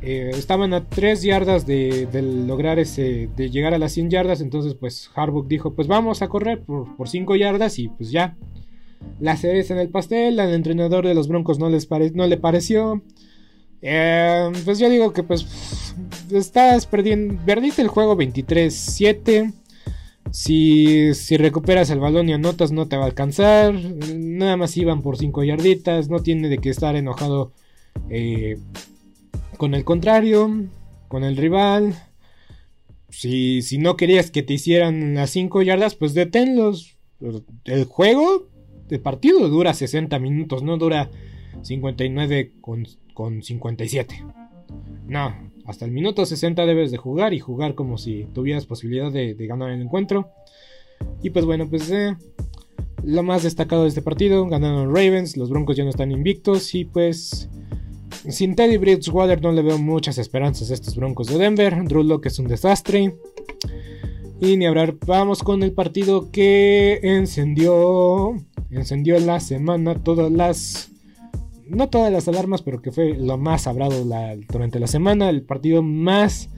Eh, 0.00 0.30
estaban 0.34 0.74
a 0.74 0.84
3 0.88 1.22
yardas 1.22 1.66
de, 1.66 2.08
lograr 2.46 2.78
ese, 2.78 3.28
de 3.36 3.50
llegar 3.50 3.74
a 3.74 3.78
las 3.78 3.92
100 3.92 4.10
yardas, 4.10 4.40
entonces 4.40 4.74
pues 4.74 5.10
Harbaugh 5.14 5.48
dijo 5.48 5.74
pues 5.74 5.88
vamos 5.88 6.22
a 6.22 6.28
correr 6.28 6.62
por, 6.62 6.96
por 6.96 7.08
5 7.08 7.34
yardas 7.36 7.78
y 7.78 7.88
pues 7.88 8.10
ya. 8.10 8.36
La 9.20 9.36
cereza 9.36 9.74
en 9.74 9.80
el 9.80 9.90
pastel, 9.90 10.40
al 10.40 10.52
entrenador 10.52 11.06
de 11.06 11.14
los 11.14 11.28
Broncos 11.28 11.58
no, 11.58 11.68
les 11.68 11.88
no 12.14 12.26
le 12.26 12.36
pareció. 12.36 13.02
Eh, 13.80 14.50
pues 14.64 14.78
yo 14.78 14.90
digo 14.90 15.12
que 15.12 15.22
pues 15.22 15.94
estás 16.32 16.86
perdiendo, 16.86 17.40
perdiste 17.44 17.82
el 17.82 17.88
juego 17.88 18.16
23-7. 18.16 19.52
Si, 20.30 21.14
si, 21.14 21.36
recuperas 21.38 21.88
el 21.90 22.00
balón 22.00 22.28
y 22.28 22.34
anotas 22.34 22.70
no 22.70 22.86
te 22.86 22.96
va 22.96 23.04
a 23.04 23.06
alcanzar. 23.06 23.74
Nada 24.14 24.56
más 24.56 24.76
iban 24.76 25.00
por 25.00 25.16
5 25.16 25.44
yarditas. 25.44 26.08
No 26.08 26.20
tiene 26.20 26.48
de 26.48 26.58
qué 26.58 26.70
estar 26.70 26.96
enojado 26.96 27.52
eh, 28.10 28.58
con 29.56 29.74
el 29.74 29.84
contrario, 29.84 30.66
con 31.08 31.24
el 31.24 31.36
rival. 31.36 31.94
Si, 33.08 33.62
si 33.62 33.78
no 33.78 33.96
querías 33.96 34.30
que 34.30 34.42
te 34.42 34.54
hicieran 34.54 35.14
las 35.14 35.30
5 35.30 35.62
yardas, 35.62 35.94
pues 35.94 36.14
deténlos. 36.14 36.96
El 37.64 37.84
juego, 37.84 38.48
el 38.90 39.00
partido 39.00 39.48
dura 39.48 39.74
60 39.74 40.18
minutos, 40.18 40.62
no 40.62 40.76
dura 40.76 41.10
59 41.62 42.52
con 42.60 42.86
con 43.18 43.42
57. 43.42 44.24
No, 45.08 45.34
hasta 45.66 45.84
el 45.84 45.90
minuto 45.90 46.24
60 46.24 46.64
debes 46.66 46.92
de 46.92 46.98
jugar 46.98 47.34
y 47.34 47.40
jugar 47.40 47.74
como 47.74 47.98
si 47.98 48.28
tuvieras 48.32 48.64
posibilidad 48.64 49.10
de, 49.10 49.34
ganar 49.34 49.70
el 49.72 49.82
encuentro. 49.82 50.28
Y 51.20 51.30
pues 51.30 51.44
bueno, 51.44 51.68
pues 51.68 51.90
eh, 51.90 52.16
lo 53.02 53.24
más 53.24 53.42
destacado 53.42 53.82
de 53.82 53.88
este 53.88 54.02
partido, 54.02 54.46
ganaron 54.46 54.94
Ravens, 54.94 55.36
los 55.36 55.50
Broncos 55.50 55.76
ya 55.76 55.82
no 55.82 55.90
están 55.90 56.12
invictos 56.12 56.76
y 56.76 56.84
pues 56.84 57.50
sin 58.28 58.54
Teddy 58.54 58.76
Bridgewater 58.76 59.40
no 59.42 59.52
le 59.52 59.62
veo 59.62 59.78
muchas 59.78 60.18
esperanzas 60.18 60.70
a 60.70 60.74
estos 60.74 60.96
Broncos 60.96 61.26
de 61.28 61.38
Denver. 61.38 61.84
Drew 61.84 62.02
Locke 62.02 62.26
es 62.26 62.38
un 62.38 62.48
desastre. 62.48 63.14
Y 64.40 64.56
ni 64.56 64.66
hablar, 64.66 64.94
vamos 65.06 65.42
con 65.42 65.62
el 65.62 65.72
partido 65.72 66.30
que 66.30 67.00
encendió, 67.02 68.36
encendió 68.70 69.18
la 69.18 69.40
semana, 69.40 69.96
todas 69.96 70.30
las 70.30 70.92
no 71.68 71.88
todas 71.88 72.12
las 72.12 72.26
alarmas, 72.28 72.62
pero 72.62 72.80
que 72.80 72.92
fue 72.92 73.14
lo 73.14 73.36
más 73.36 73.66
hablado 73.66 74.04
durante 74.50 74.80
la 74.80 74.86
semana, 74.86 75.28
el 75.28 75.42
partido 75.42 75.82
más, 75.82 76.48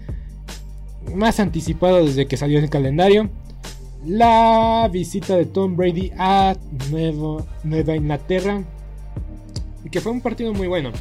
más 1.15 1.41
anticipado 1.41 2.05
desde 2.05 2.27
que 2.27 2.37
salió 2.37 2.59
el 2.59 2.71
calendario. 2.71 3.31
La 4.07 4.89
visita 4.91 5.37
de 5.37 5.47
Tom 5.47 5.77
Brady 5.77 6.13
a 6.17 6.57
Nueva 6.91 7.97
Inglaterra, 7.97 8.63
que 9.91 10.01
fue 10.01 10.13
un 10.13 10.21
partido 10.21 10.55
muy 10.55 10.69
bueno. 10.69 10.93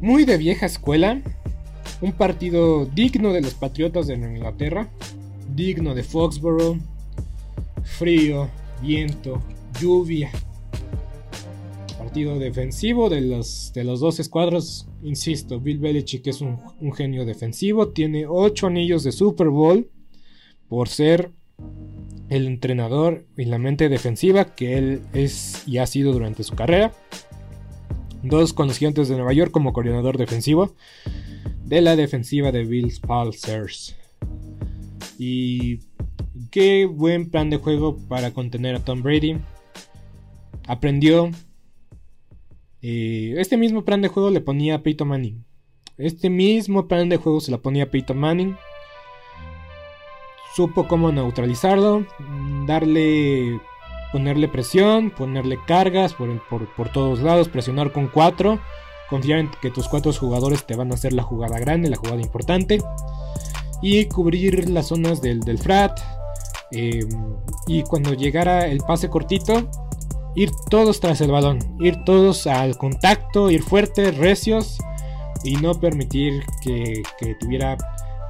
Muy 0.00 0.24
de 0.24 0.36
vieja 0.36 0.66
escuela, 0.66 1.22
un 2.00 2.12
partido 2.12 2.86
digno 2.86 3.32
de 3.32 3.40
los 3.40 3.54
Patriotas 3.54 4.06
de 4.06 4.14
Inglaterra, 4.14 4.88
digno 5.54 5.94
de 5.94 6.02
Foxborough, 6.02 6.78
frío, 7.82 8.48
viento, 8.82 9.42
lluvia, 9.80 10.30
defensivo 12.38 13.10
de 13.10 13.20
los, 13.20 13.72
de 13.74 13.84
los 13.84 14.00
dos 14.00 14.18
escuadros. 14.20 14.88
Insisto, 15.02 15.60
Bill 15.60 15.78
Belichick 15.78 16.26
es 16.26 16.40
un, 16.40 16.58
genio 16.94 17.24
defensivo. 17.24 17.88
Tiene 17.88 18.26
8 18.26 18.68
anillos 18.68 19.04
de 19.04 19.12
Super 19.12 19.48
Bowl 19.48 19.90
por 20.68 20.88
ser 20.88 21.32
el 22.28 22.46
entrenador 22.46 23.26
y 23.36 23.44
la 23.44 23.58
mente 23.58 23.88
defensiva 23.88 24.56
que 24.56 24.78
él 24.78 25.02
es 25.12 25.62
y 25.66 25.78
ha 25.78 25.86
sido 25.86 26.12
durante 26.12 26.42
su 26.42 26.54
carrera. 26.54 26.92
Dos 28.28 28.52
con 28.52 28.68
de 28.68 29.16
Nueva 29.16 29.32
York 29.32 29.52
como 29.52 29.72
coordinador 29.72 30.18
defensivo 30.18 30.74
de 31.64 31.80
la 31.80 31.94
defensiva 31.94 32.50
de 32.50 32.64
Bills 32.64 32.98
Pulsers. 32.98 33.96
Y 35.16 35.78
qué 36.50 36.86
buen 36.86 37.30
plan 37.30 37.50
de 37.50 37.58
juego 37.58 37.96
para 38.08 38.32
contener 38.32 38.74
a 38.74 38.84
Tom 38.84 39.02
Brady. 39.02 39.38
Aprendió 40.66 41.30
eh, 42.82 43.34
este 43.38 43.56
mismo 43.56 43.84
plan 43.84 44.02
de 44.02 44.08
juego 44.08 44.30
le 44.30 44.40
ponía 44.40 44.76
a 44.76 44.82
Peyton 44.82 45.08
Manning. 45.08 45.44
Este 45.96 46.28
mismo 46.28 46.88
plan 46.88 47.08
de 47.08 47.18
juego 47.18 47.40
se 47.40 47.52
la 47.52 47.58
ponía 47.58 47.84
a 47.84 47.90
Peyton 47.90 48.18
Manning. 48.18 48.56
supo 50.56 50.88
cómo 50.88 51.12
neutralizarlo, 51.12 52.06
darle, 52.66 53.60
ponerle 54.16 54.48
presión, 54.48 55.10
ponerle 55.10 55.58
cargas 55.66 56.14
por, 56.14 56.30
por, 56.74 56.88
todos 56.88 57.20
lados, 57.20 57.50
presionar 57.50 57.92
con 57.92 58.08
cuatro, 58.08 58.58
confiar 59.10 59.40
en 59.40 59.50
que 59.60 59.70
tus 59.70 59.88
cuatro 59.88 60.10
jugadores 60.10 60.64
te 60.64 60.74
van 60.74 60.90
a 60.90 60.94
hacer 60.94 61.12
la 61.12 61.22
jugada 61.22 61.58
grande, 61.58 61.90
la 61.90 61.98
jugada 61.98 62.22
importante, 62.22 62.78
y 63.82 64.06
cubrir 64.06 64.70
las 64.70 64.86
zonas 64.86 65.20
del, 65.20 65.40
del 65.40 65.58
frat. 65.58 66.00
Em, 66.70 67.10
y 67.66 67.82
cuando 67.82 68.14
llegara 68.14 68.68
el 68.68 68.78
pase 68.78 69.10
cortito, 69.10 69.68
ir 70.34 70.50
todos 70.70 70.98
tras 70.98 71.20
el 71.20 71.30
balón, 71.30 71.58
ir 71.78 72.02
todos 72.06 72.46
al 72.46 72.78
contacto, 72.78 73.50
ir 73.50 73.62
fuertes, 73.62 74.16
recios 74.16 74.78
y 75.44 75.56
no 75.56 75.74
permitir 75.74 76.42
que, 76.62 77.02
que 77.18 77.34
tuviera 77.34 77.76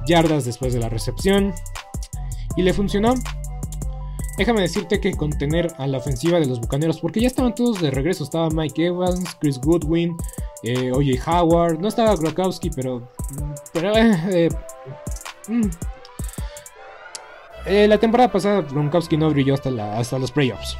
yardas 0.05 0.43
después 0.43 0.73
de 0.73 0.81
la 0.81 0.89
recepción. 0.89 1.53
Y 2.57 2.63
le 2.63 2.73
funcionó. 2.73 3.13
Déjame 4.37 4.61
decirte 4.61 4.99
que 4.99 5.13
contener 5.13 5.73
a 5.79 5.87
la 5.87 5.97
ofensiva 5.97 6.39
de 6.39 6.45
los 6.45 6.61
bucaneros, 6.61 6.99
porque 6.99 7.19
ya 7.19 7.27
estaban 7.27 7.55
todos 7.55 7.81
de 7.81 7.89
regreso. 7.89 8.23
Estaba 8.23 8.49
Mike 8.51 8.85
Evans, 8.85 9.35
Chris 9.39 9.59
Goodwin, 9.59 10.15
eh, 10.61 10.91
Howard. 11.25 11.79
No 11.79 11.87
estaba 11.87 12.15
Grokowski, 12.15 12.69
pero. 12.69 13.09
pero 13.73 13.97
eh, 13.97 14.19
eh, 14.29 14.49
mm. 15.47 15.69
la 17.89 17.97
temporada 17.97 18.31
pasada 18.31 18.61
Gronkowski 18.61 19.17
no 19.17 19.31
brilló 19.31 19.55
hasta, 19.55 19.97
hasta 19.97 20.19
los 20.19 20.31
playoffs. 20.31 20.77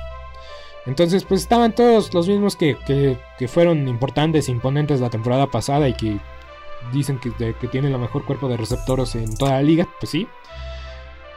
Entonces, 0.86 1.26
pues 1.26 1.41
estaban 1.41 1.74
todos 1.74 2.14
los 2.14 2.28
mismos 2.28 2.55
que, 2.55 2.78
que, 2.86 3.47
fueron 3.47 3.88
importantes, 3.88 4.49
imponentes 4.49 5.01
la 5.01 5.10
temporada 5.10 5.47
pasada 5.47 5.89
y 5.89 5.93
que 5.93 6.20
dicen 6.93 7.20
que, 7.20 7.32
que 7.55 7.68
tienen 7.68 7.91
el 7.91 7.99
mejor 7.99 8.24
cuerpo 8.24 8.47
de 8.47 8.55
receptores 8.55 9.16
en 9.16 9.36
toda 9.36 9.53
la 9.53 9.64
liga. 9.64 9.88
Pues 9.99 10.12
sí. 10.12 10.28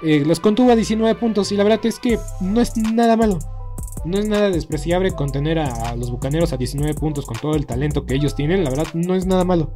Eh, 0.02 0.24
los 0.24 0.40
contuvo 0.40 0.70
a 0.70 0.76
19 0.76 1.14
puntos 1.18 1.52
y 1.52 1.56
la 1.56 1.64
verdad 1.64 1.84
es 1.84 1.98
que 1.98 2.18
no 2.40 2.60
es 2.60 2.76
nada 2.76 3.16
malo. 3.16 3.38
No 4.04 4.18
es 4.18 4.26
nada 4.26 4.50
despreciable 4.50 5.10
contener 5.10 5.58
a, 5.58 5.94
los 5.94 6.10
Bucaneros 6.10 6.52
a 6.52 6.56
19 6.56 6.94
puntos 6.94 7.26
con 7.26 7.36
todo 7.36 7.54
el 7.54 7.66
talento 7.66 8.06
que 8.06 8.14
ellos 8.14 8.34
tienen. 8.34 8.64
La 8.64 8.70
verdad 8.70 8.86
no 8.94 9.14
es 9.14 9.26
nada 9.26 9.44
malo. 9.44 9.72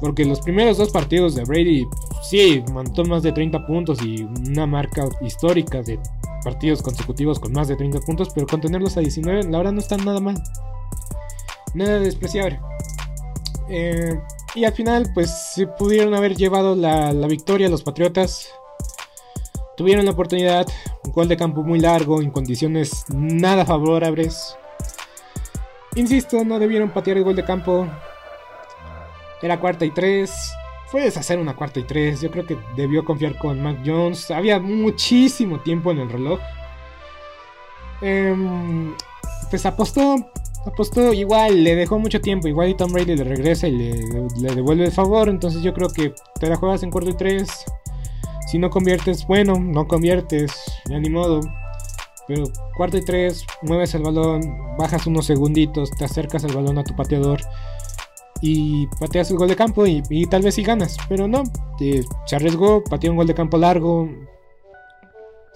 Porque 0.00 0.24
los 0.24 0.40
primeros 0.40 0.78
dos 0.78 0.90
partidos 0.90 1.34
de 1.34 1.44
Brady, 1.44 1.86
sí, 2.28 2.62
mandó 2.72 3.04
más 3.04 3.22
de 3.22 3.32
30 3.32 3.66
puntos 3.66 4.02
y 4.02 4.24
una 4.24 4.66
marca 4.66 5.08
histórica 5.20 5.80
de 5.82 6.00
partidos 6.42 6.82
consecutivos 6.82 7.38
con 7.38 7.52
más 7.52 7.68
de 7.68 7.76
30 7.76 8.00
puntos, 8.00 8.28
pero 8.34 8.46
contenerlos 8.46 8.96
a 8.96 9.00
19, 9.00 9.44
la 9.44 9.58
verdad 9.58 9.72
no 9.72 9.80
está 9.80 9.96
nada 9.96 10.20
mal. 10.20 10.34
Nada 11.72 12.00
despreciable. 12.00 12.60
Eh, 13.68 14.20
y 14.56 14.64
al 14.64 14.72
final, 14.72 15.10
pues 15.14 15.30
se 15.54 15.68
pudieron 15.68 16.14
haber 16.14 16.34
llevado 16.34 16.74
la, 16.74 17.12
la 17.12 17.26
victoria 17.28 17.68
los 17.68 17.82
Patriotas 17.82 18.50
Tuvieron 19.76 20.04
la 20.04 20.12
oportunidad, 20.12 20.66
un 21.04 21.12
gol 21.12 21.28
de 21.28 21.36
campo 21.36 21.62
muy 21.62 21.80
largo, 21.80 22.22
en 22.22 22.30
condiciones 22.30 23.04
nada 23.08 23.64
favorables. 23.64 24.56
Insisto, 25.96 26.44
no 26.44 26.58
debieron 26.58 26.90
patear 26.90 27.18
el 27.18 27.24
gol 27.24 27.36
de 27.36 27.44
campo. 27.44 27.86
Era 29.42 29.60
cuarta 29.60 29.84
y 29.84 29.90
tres. 29.90 30.32
Puedes 30.90 31.16
hacer 31.16 31.38
una 31.38 31.54
cuarta 31.54 31.80
y 31.80 31.84
tres. 31.84 32.20
Yo 32.20 32.30
creo 32.30 32.46
que 32.46 32.56
debió 32.76 33.04
confiar 33.04 33.36
con 33.38 33.60
Mac 33.60 33.78
Jones. 33.84 34.30
Había 34.30 34.58
muchísimo 34.58 35.60
tiempo 35.60 35.90
en 35.90 36.00
el 36.00 36.10
reloj. 36.10 36.40
Em, 38.00 38.94
pues 39.50 39.66
apostó. 39.66 40.16
Apostó 40.66 41.12
igual, 41.12 41.62
le 41.62 41.74
dejó 41.74 41.98
mucho 41.98 42.20
tiempo. 42.20 42.48
Igual 42.48 42.74
Tom 42.76 42.92
Brady 42.92 43.16
le 43.16 43.24
regresa 43.24 43.68
y 43.68 43.72
le, 43.72 43.92
le 44.40 44.54
devuelve 44.54 44.86
el 44.86 44.92
favor. 44.92 45.28
Entonces 45.28 45.62
yo 45.62 45.74
creo 45.74 45.90
que 45.90 46.14
te 46.40 46.48
la 46.48 46.56
juegas 46.56 46.82
en 46.82 46.90
cuarto 46.90 47.10
y 47.10 47.16
tres. 47.16 47.64
Si 48.54 48.58
no 48.60 48.70
conviertes, 48.70 49.26
bueno, 49.26 49.58
no 49.58 49.88
conviertes, 49.88 50.52
ya 50.88 51.00
ni 51.00 51.10
modo. 51.10 51.40
Pero 52.28 52.44
cuarto 52.76 52.98
y 52.98 53.04
tres, 53.04 53.44
mueves 53.62 53.96
el 53.96 54.02
balón, 54.02 54.76
bajas 54.78 55.08
unos 55.08 55.26
segunditos, 55.26 55.90
te 55.90 56.04
acercas 56.04 56.44
el 56.44 56.54
balón 56.54 56.78
a 56.78 56.84
tu 56.84 56.94
pateador 56.94 57.40
y 58.42 58.86
pateas 59.00 59.32
el 59.32 59.38
gol 59.38 59.48
de 59.48 59.56
campo 59.56 59.84
y, 59.88 60.26
tal 60.26 60.42
vez 60.42 60.54
sí 60.54 60.62
ganas. 60.62 60.96
Pero 61.08 61.26
no, 61.26 61.42
se 62.26 62.36
arriesgó, 62.36 62.84
pateó 62.84 63.10
un 63.10 63.16
gol 63.16 63.26
de 63.26 63.34
campo 63.34 63.58
largo, 63.58 64.08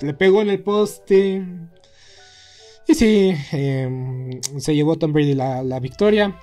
le 0.00 0.14
pegó 0.14 0.42
en 0.42 0.50
el 0.50 0.64
poste. 0.64 1.46
Y 2.88 2.94
sí, 2.96 3.32
em, 3.52 4.40
se 4.56 4.74
llevó 4.74 4.96
Tom 4.96 5.12
Brady 5.12 5.34
la, 5.34 5.62
la 5.62 5.78
victoria 5.78 6.36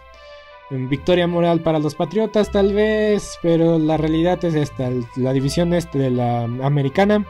victoria 0.71 1.27
moral 1.27 1.61
para 1.61 1.79
los 1.79 1.95
Patriotas 1.95 2.51
tal 2.51 2.73
vez, 2.73 3.37
pero 3.41 3.77
la 3.77 3.97
realidad 3.97 4.43
es 4.43 4.55
esta, 4.55 4.89
la 5.15 5.33
división 5.33 5.73
este 5.73 5.99
de 5.99 6.09
la 6.09 6.43
americana 6.43 7.25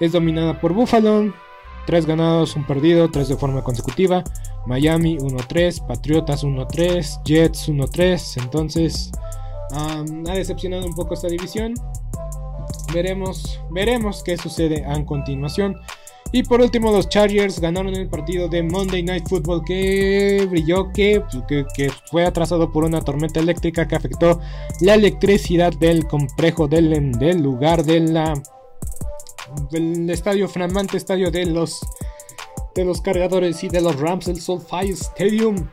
es 0.00 0.12
dominada 0.12 0.60
por 0.60 0.72
Buffalo, 0.72 1.32
3 1.86 2.06
ganados, 2.06 2.56
un 2.56 2.66
perdido, 2.66 3.10
3 3.10 3.28
de 3.28 3.36
forma 3.36 3.62
consecutiva, 3.62 4.24
Miami 4.66 5.18
1-3, 5.18 5.86
Patriotas 5.86 6.44
1-3, 6.44 7.22
Jets 7.24 7.68
1-3, 7.68 8.42
entonces 8.42 9.12
ha 9.74 10.34
decepcionado 10.34 10.84
un 10.86 10.94
poco 10.94 11.14
esta 11.14 11.28
división. 11.28 11.74
Veremos, 12.92 13.60
veremos 13.70 14.22
qué 14.22 14.36
sucede 14.36 14.84
a 14.84 15.02
continuación. 15.04 15.80
Y 16.34 16.42
por 16.42 16.62
último, 16.62 16.90
los 16.90 17.10
Chargers 17.10 17.60
ganaron 17.60 17.94
el 17.94 18.08
partido 18.08 18.48
de 18.48 18.62
Monday 18.62 19.02
Night 19.02 19.28
Football 19.28 19.62
que 19.66 20.46
brilló, 20.50 20.90
que, 20.90 21.22
que, 21.76 21.90
fue 22.10 22.24
atrasado 22.24 22.72
por 22.72 22.84
una 22.84 23.02
tormenta 23.02 23.38
eléctrica 23.38 23.86
que 23.86 23.96
afectó 23.96 24.40
la 24.80 24.94
electricidad 24.94 25.74
del 25.74 26.06
complejo 26.06 26.66
del, 26.68 27.12
del 27.12 27.42
lugar 27.42 27.84
la, 27.86 28.34
del 29.70 30.08
estadio, 30.08 30.48
flamante 30.48 30.96
estadio 30.96 31.30
de 31.30 31.44
los, 31.44 31.80
de 32.74 32.86
los 32.86 33.02
cargadores 33.02 33.62
y 33.62 33.68
de 33.68 33.82
los 33.82 34.00
Rams, 34.00 34.28
el 34.28 34.40
SoFi 34.40 34.90
Stadium. 34.90 35.68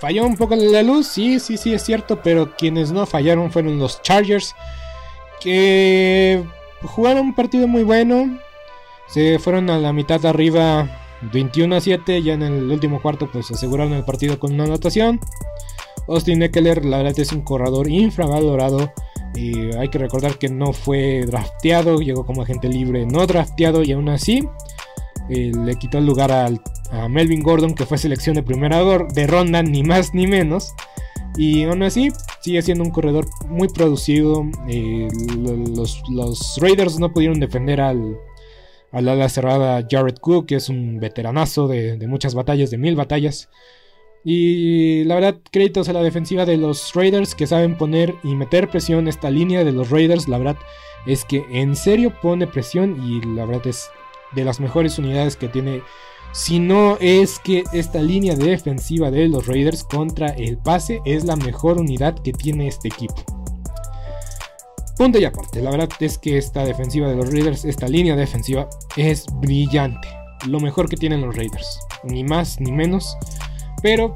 Falló 0.00 0.24
un 0.24 0.36
poco 0.36 0.56
la 0.56 0.82
luz, 0.82 1.08
sí, 1.08 1.38
sí, 1.38 1.58
sí, 1.58 1.74
es 1.74 1.82
cierto, 1.84 2.22
pero 2.22 2.56
quienes 2.56 2.90
no 2.90 3.04
fallaron 3.04 3.52
fueron 3.52 3.78
los 3.78 4.00
Chargers, 4.02 4.54
que 5.40 6.42
jugaron 6.82 7.26
un 7.26 7.34
partido 7.34 7.68
muy 7.68 7.82
bueno, 7.82 8.38
se 9.12 9.38
fueron 9.38 9.68
a 9.68 9.78
la 9.78 9.92
mitad 9.92 10.20
de 10.20 10.28
arriba 10.28 10.88
21 11.32 11.76
a 11.76 11.80
7. 11.80 12.22
Ya 12.22 12.32
en 12.32 12.42
el 12.42 12.70
último 12.70 13.02
cuarto 13.02 13.28
pues 13.30 13.50
aseguraron 13.50 13.92
el 13.92 14.04
partido 14.04 14.38
con 14.38 14.54
una 14.54 14.64
anotación. 14.64 15.20
Austin 16.08 16.42
Eckler 16.42 16.84
la 16.84 16.98
verdad 16.98 17.18
es 17.18 17.32
un 17.32 17.42
corredor 17.42 17.90
infravalorado. 17.90 18.90
Hay 19.34 19.88
que 19.88 19.98
recordar 19.98 20.38
que 20.38 20.48
no 20.48 20.72
fue 20.72 21.24
drafteado, 21.26 22.00
llegó 22.00 22.26
como 22.26 22.42
agente 22.42 22.68
libre 22.68 23.06
no 23.06 23.26
drafteado 23.26 23.82
y 23.82 23.92
aún 23.92 24.10
así 24.10 24.46
eh, 25.30 25.52
le 25.56 25.74
quitó 25.76 25.98
el 25.98 26.06
lugar 26.06 26.30
a 26.32 27.08
Melvin 27.08 27.42
Gordon 27.42 27.74
que 27.74 27.86
fue 27.86 27.96
selección 27.96 28.34
de 28.34 28.42
primera 28.42 28.82
de 29.14 29.26
ronda 29.26 29.62
ni 29.62 29.82
más 29.82 30.14
ni 30.14 30.26
menos. 30.26 30.74
Y 31.36 31.64
aún 31.64 31.82
así 31.82 32.10
sigue 32.40 32.62
siendo 32.62 32.84
un 32.84 32.90
corredor 32.90 33.26
muy 33.48 33.68
producido. 33.68 34.44
Eh, 34.68 35.08
los, 35.38 36.02
los 36.10 36.58
Raiders 36.60 36.98
no 36.98 37.10
pudieron 37.10 37.40
defender 37.40 37.80
al, 37.80 38.18
al 38.92 39.08
ala 39.08 39.28
cerrada 39.28 39.86
Jared 39.90 40.16
Cook, 40.20 40.46
que 40.46 40.56
es 40.56 40.68
un 40.68 41.00
veteranazo 41.00 41.66
de, 41.66 41.98
muchas 42.06 42.34
batallas, 42.34 42.70
de 42.70 42.78
mil 42.78 42.94
batallas. 42.94 43.48
Y 44.24 45.02
la 45.04 45.16
verdad, 45.16 45.36
créditos 45.50 45.88
a 45.88 45.92
la 45.92 46.02
defensiva 46.02 46.44
de 46.44 46.56
los 46.56 46.92
Raiders 46.94 47.34
que 47.34 47.46
saben 47.46 47.76
poner 47.76 48.14
y 48.22 48.36
meter 48.36 48.68
presión. 48.68 49.08
Esta 49.08 49.30
línea 49.30 49.64
de 49.64 49.72
los 49.72 49.90
Raiders, 49.90 50.28
la 50.28 50.38
verdad, 50.38 50.56
es 51.06 51.24
que 51.24 51.44
en 51.50 51.74
serio 51.74 52.12
pone 52.22 52.46
presión 52.46 53.02
y 53.02 53.20
la 53.34 53.46
verdad 53.46 53.66
es 53.66 53.90
de 54.32 54.44
las 54.44 54.60
mejores 54.60 54.98
unidades 54.98 55.36
que 55.36 55.48
tiene. 55.48 55.82
Si 56.32 56.60
no 56.60 56.96
es 57.00 57.38
que 57.40 57.64
esta 57.72 58.00
línea 58.00 58.36
defensiva 58.36 59.10
de 59.10 59.28
los 59.28 59.46
Raiders 59.46 59.84
contra 59.84 60.28
el 60.28 60.56
pase 60.56 61.00
es 61.04 61.24
la 61.24 61.36
mejor 61.36 61.78
unidad 61.78 62.14
que 62.22 62.32
tiene 62.32 62.68
este 62.68 62.88
equipo. 62.88 63.41
Punto 64.96 65.18
y 65.18 65.24
aparte, 65.24 65.62
la 65.62 65.70
verdad 65.70 65.88
es 66.00 66.18
que 66.18 66.36
esta 66.36 66.64
defensiva 66.64 67.08
de 67.08 67.16
los 67.16 67.32
Raiders, 67.32 67.64
esta 67.64 67.88
línea 67.88 68.14
defensiva, 68.14 68.68
es 68.96 69.26
brillante. 69.40 70.08
Lo 70.46 70.60
mejor 70.60 70.88
que 70.88 70.96
tienen 70.96 71.22
los 71.22 71.34
Raiders. 71.34 71.80
Ni 72.04 72.24
más 72.24 72.60
ni 72.60 72.72
menos. 72.72 73.16
Pero 73.82 74.14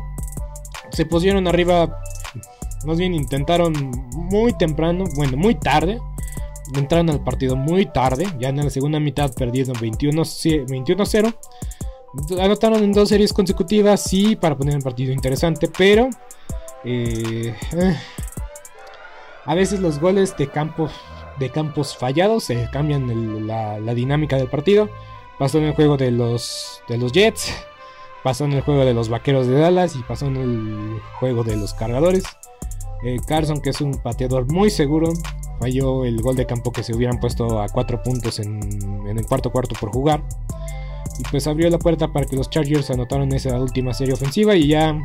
se 0.90 1.06
pusieron 1.06 1.48
arriba. 1.48 1.98
Más 2.84 2.98
bien 2.98 3.14
intentaron 3.14 3.72
muy 4.12 4.52
temprano, 4.52 5.04
bueno, 5.14 5.36
muy 5.36 5.54
tarde. 5.54 5.98
Entraron 6.76 7.10
al 7.10 7.24
partido 7.24 7.56
muy 7.56 7.86
tarde. 7.86 8.26
Ya 8.38 8.50
en 8.50 8.56
la 8.56 8.70
segunda 8.70 9.00
mitad 9.00 9.32
perdieron 9.34 9.74
21-0. 9.76 11.36
Anotaron 12.40 12.82
en 12.82 12.92
dos 12.92 13.08
series 13.08 13.32
consecutivas, 13.32 14.02
sí, 14.02 14.36
para 14.36 14.56
poner 14.56 14.76
un 14.76 14.82
partido 14.82 15.12
interesante, 15.12 15.68
pero 15.76 16.08
eh, 16.84 17.54
eh 17.72 17.96
a 19.46 19.54
veces 19.54 19.80
los 19.80 20.00
goles 20.00 20.36
de 20.36 20.48
campos, 20.48 20.92
de 21.38 21.50
campos 21.50 21.96
fallados 21.96 22.44
se 22.44 22.68
cambian 22.70 23.46
la, 23.46 23.78
dinámica 23.94 24.36
del 24.36 24.48
partido. 24.48 24.90
Pasó 25.38 25.58
en 25.58 25.64
el 25.64 25.74
juego 25.74 25.96
de 25.96 26.10
los, 26.10 26.82
de 26.88 26.98
los 26.98 27.12
Jets, 27.12 27.54
pasó 28.24 28.44
en 28.44 28.54
el 28.54 28.62
juego 28.62 28.84
de 28.84 28.94
los 28.94 29.08
Vaqueros 29.08 29.46
de 29.46 29.58
Dallas 29.58 29.94
y 29.94 30.02
pasó 30.02 30.26
en 30.26 30.36
el 30.36 31.00
juego 31.20 31.44
de 31.44 31.56
los 31.56 31.74
Cargadores. 31.74 32.24
Eh, 33.04 33.18
Carson, 33.26 33.60
que 33.60 33.70
es 33.70 33.80
un 33.80 33.92
pateador 33.92 34.50
muy 34.50 34.70
seguro, 34.70 35.12
falló 35.60 36.04
el 36.04 36.20
gol 36.22 36.34
de 36.34 36.46
campo 36.46 36.72
que 36.72 36.82
se 36.82 36.96
hubieran 36.96 37.20
puesto 37.20 37.60
a 37.60 37.68
4 37.68 38.02
puntos 38.02 38.40
en, 38.40 38.60
en, 39.06 39.18
el 39.18 39.26
cuarto 39.26 39.52
cuarto 39.52 39.76
por 39.78 39.92
jugar. 39.92 40.22
Y 41.18 41.22
pues 41.30 41.46
abrió 41.46 41.70
la 41.70 41.78
puerta 41.78 42.08
para 42.08 42.26
que 42.26 42.34
los 42.34 42.50
Chargers 42.50 42.90
anotaran 42.90 43.30
esa 43.32 43.60
última 43.60 43.94
serie 43.94 44.14
ofensiva 44.14 44.56
y 44.56 44.68
ya... 44.68 44.98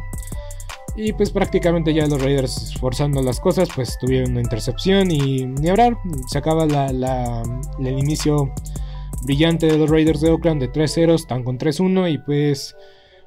Y 0.96 1.14
pues 1.14 1.32
prácticamente 1.32 1.94
ya 1.94 2.06
los 2.06 2.22
Raiders 2.22 2.74
forzando 2.80 3.22
las 3.22 3.40
cosas, 3.40 3.70
pues 3.74 3.98
tuvieron 3.98 4.32
una 4.32 4.42
intercepción 4.42 5.10
y 5.10 5.46
ni 5.46 5.70
hablar, 5.70 5.98
se 6.28 6.38
acaba 6.38 6.66
la, 6.66 6.92
la, 6.92 7.44
el 7.80 8.00
inicio 8.00 8.54
brillante 9.24 9.68
de 9.68 9.78
los 9.78 9.90
Raiders 9.90 10.20
de 10.20 10.32
Oakland 10.32 10.62
de 10.62 10.72
3-0, 10.72 11.16
están 11.16 11.44
con 11.44 11.58
3-1 11.58 12.14
y 12.14 12.18
pues 12.18 12.76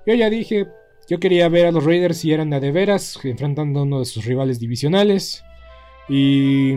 yo 0.06 0.14
ya 0.14 0.28
dije, 0.28 0.66
yo 1.08 1.18
quería 1.18 1.48
ver 1.48 1.66
a 1.66 1.72
los 1.72 1.84
Raiders 1.84 2.18
si 2.18 2.32
eran 2.32 2.50
de 2.50 2.72
veras, 2.72 3.18
enfrentando 3.24 3.80
a 3.80 3.82
uno 3.84 4.00
de 4.00 4.04
sus 4.04 4.24
rivales 4.24 4.58
divisionales. 4.58 5.42
Y, 6.08 6.74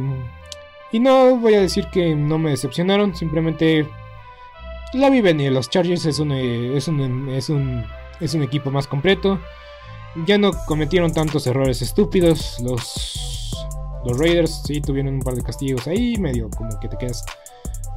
y 0.91 0.99
no 0.99 1.37
voy 1.37 1.55
a 1.55 1.61
decir 1.61 1.87
que 1.91 2.15
no 2.15 2.37
me 2.37 2.51
decepcionaron, 2.51 3.15
simplemente 3.15 3.85
la 4.93 5.09
vi 5.09 5.21
venir. 5.21 5.51
Los 5.51 5.69
Chargers 5.69 6.05
es 6.05 6.19
un, 6.19 6.31
es 6.31 6.87
un, 6.87 7.29
es 7.29 7.49
un, 7.49 7.85
es 8.19 8.33
un 8.33 8.43
equipo 8.43 8.71
más 8.71 8.87
completo. 8.87 9.39
Ya 10.25 10.37
no 10.37 10.51
cometieron 10.65 11.11
tantos 11.11 11.45
errores 11.47 11.81
estúpidos. 11.81 12.59
Los, 12.61 13.55
los 14.05 14.17
Raiders 14.17 14.61
sí 14.65 14.81
tuvieron 14.81 15.15
un 15.15 15.21
par 15.21 15.35
de 15.35 15.43
castigos 15.43 15.87
ahí, 15.87 16.17
medio 16.17 16.49
como 16.49 16.79
que 16.79 16.87
te 16.87 16.97
quedas. 16.97 17.23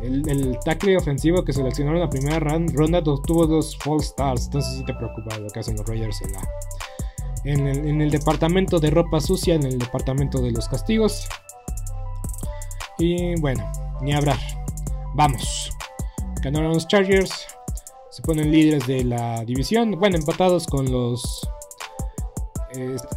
El, 0.01 0.29
el 0.29 0.59
tackle 0.65 0.97
ofensivo 0.97 1.45
que 1.45 1.53
seleccionaron 1.53 2.01
en 2.01 2.05
la 2.05 2.11
primera 2.11 2.39
ronda 2.39 3.03
tuvo 3.03 3.47
dos 3.47 3.77
false 3.79 4.09
starts. 4.09 4.47
Entonces 4.47 4.79
sí 4.79 4.85
te 4.85 4.95
preocupa 4.95 5.39
lo 5.39 5.49
que 5.49 5.61
hacen 5.61 5.77
los 5.77 5.87
Raiders 5.87 6.21
en 6.23 6.33
la, 6.33 6.41
en 7.45 7.67
el, 7.67 7.89
en 7.89 8.01
el, 8.03 8.11
departamento 8.11 8.81
de 8.81 8.91
ropa 8.91 9.21
sucia, 9.21 9.55
en 9.55 9.65
el 9.65 9.79
departamento 9.79 10.41
de 10.41 10.53
los 10.53 10.69
castigos. 10.69 11.27
Y 12.99 13.39
bueno, 13.41 13.71
ni 14.03 14.13
hablar. 14.13 14.39
Vamos. 15.15 15.71
Ganaron 16.43 16.73
los 16.73 16.87
Chargers. 16.87 17.47
Se 18.11 18.23
ponen 18.23 18.51
líderes 18.51 18.87
de 18.87 19.05
la 19.05 19.45
división. 19.45 19.93
Bueno, 19.93 20.17
empatados 20.17 20.67
con 20.67 20.91
los... 20.91 21.49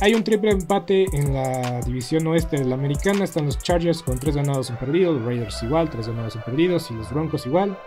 Hay 0.01 0.15
un 0.15 0.23
triple 0.23 0.51
empate 0.51 1.05
en 1.13 1.33
la 1.33 1.81
división 1.81 2.25
oeste 2.27 2.57
de 2.57 2.65
la 2.65 2.75
americana. 2.75 3.23
Están 3.23 3.45
los 3.45 3.59
Chargers 3.59 4.01
con 4.01 4.19
3 4.19 4.35
ganados 4.35 4.69
y 4.69 4.73
perdidos. 4.73 5.15
Los 5.15 5.25
Raiders 5.25 5.63
igual, 5.63 5.89
3 5.89 6.07
ganados 6.07 6.35
y 6.35 6.39
perdidos. 6.39 6.89
Y 6.89 6.95
los 6.95 7.09
Broncos 7.11 7.45
igual. 7.45 7.77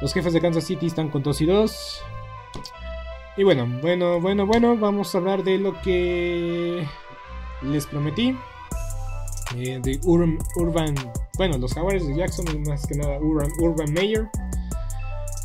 Los 0.00 0.12
jefes 0.12 0.32
de 0.32 0.40
Kansas 0.40 0.64
City 0.64 0.86
están 0.86 1.08
con 1.08 1.22
2 1.22 1.40
y 1.40 1.46
2. 1.46 2.02
Y 3.38 3.42
bueno, 3.42 3.66
bueno, 3.82 4.20
bueno, 4.20 4.46
bueno, 4.46 4.76
vamos 4.76 5.14
a 5.14 5.18
hablar 5.18 5.42
de 5.42 5.58
lo 5.58 5.80
que 5.82 6.86
les 7.62 7.86
prometí. 7.86 8.36
Eh, 9.56 9.78
de 9.82 10.00
Urban, 10.04 10.94
bueno, 11.36 11.56
los 11.58 11.72
jaguares 11.72 12.06
de 12.06 12.16
Jackson, 12.16 12.46
más 12.66 12.86
que 12.86 12.96
nada 12.96 13.18
Urban, 13.18 13.50
Urban 13.60 13.92
Meyer. 13.92 14.28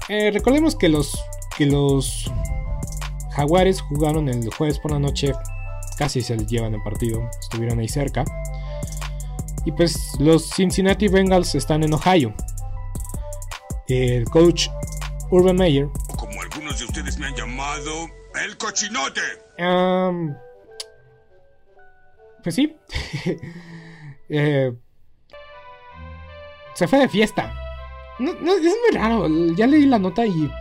Eh, 0.10 0.32
recordemos 0.32 0.76
que 0.76 0.90
los, 0.90 1.18
que 1.58 1.66
los 1.66 2.32
jaguares 3.36 3.82
jugaron 3.82 4.30
el 4.30 4.54
jueves 4.54 4.80
por 4.80 4.92
la 4.92 5.00
noche, 5.00 5.34
casi 5.98 6.22
se 6.22 6.36
les 6.36 6.48
llevan 6.48 6.74
el 6.74 6.84
partido, 6.84 7.30
estuvieron 7.40 7.80
ahí 7.80 7.88
cerca. 7.88 8.24
Y 9.66 9.72
pues 9.72 10.16
los 10.20 10.50
Cincinnati 10.50 11.08
Bengals 11.08 11.56
están 11.56 11.84
en 11.84 11.94
Ohio. 11.94 12.34
El 13.88 14.26
coach 14.26 14.70
Urban 15.30 15.56
Meyer 15.56 15.90
de 16.78 16.86
ustedes 16.86 17.18
me 17.18 17.28
han 17.28 17.36
llamado 17.36 18.10
el 18.44 18.58
cochinote. 18.58 19.22
Um, 19.60 20.36
pues 22.44 22.56
sí. 22.56 22.76
eh, 24.30 24.74
se 26.74 26.88
fue 26.88 27.00
de 27.00 27.10
fiesta. 27.10 27.54
No, 28.20 28.34
no, 28.34 28.54
es 28.54 28.62
muy 28.62 28.92
raro. 28.94 29.28
Ya 29.56 29.68
leí 29.68 29.86
la 29.86 30.00
nota 30.00 30.26
y 30.26 30.52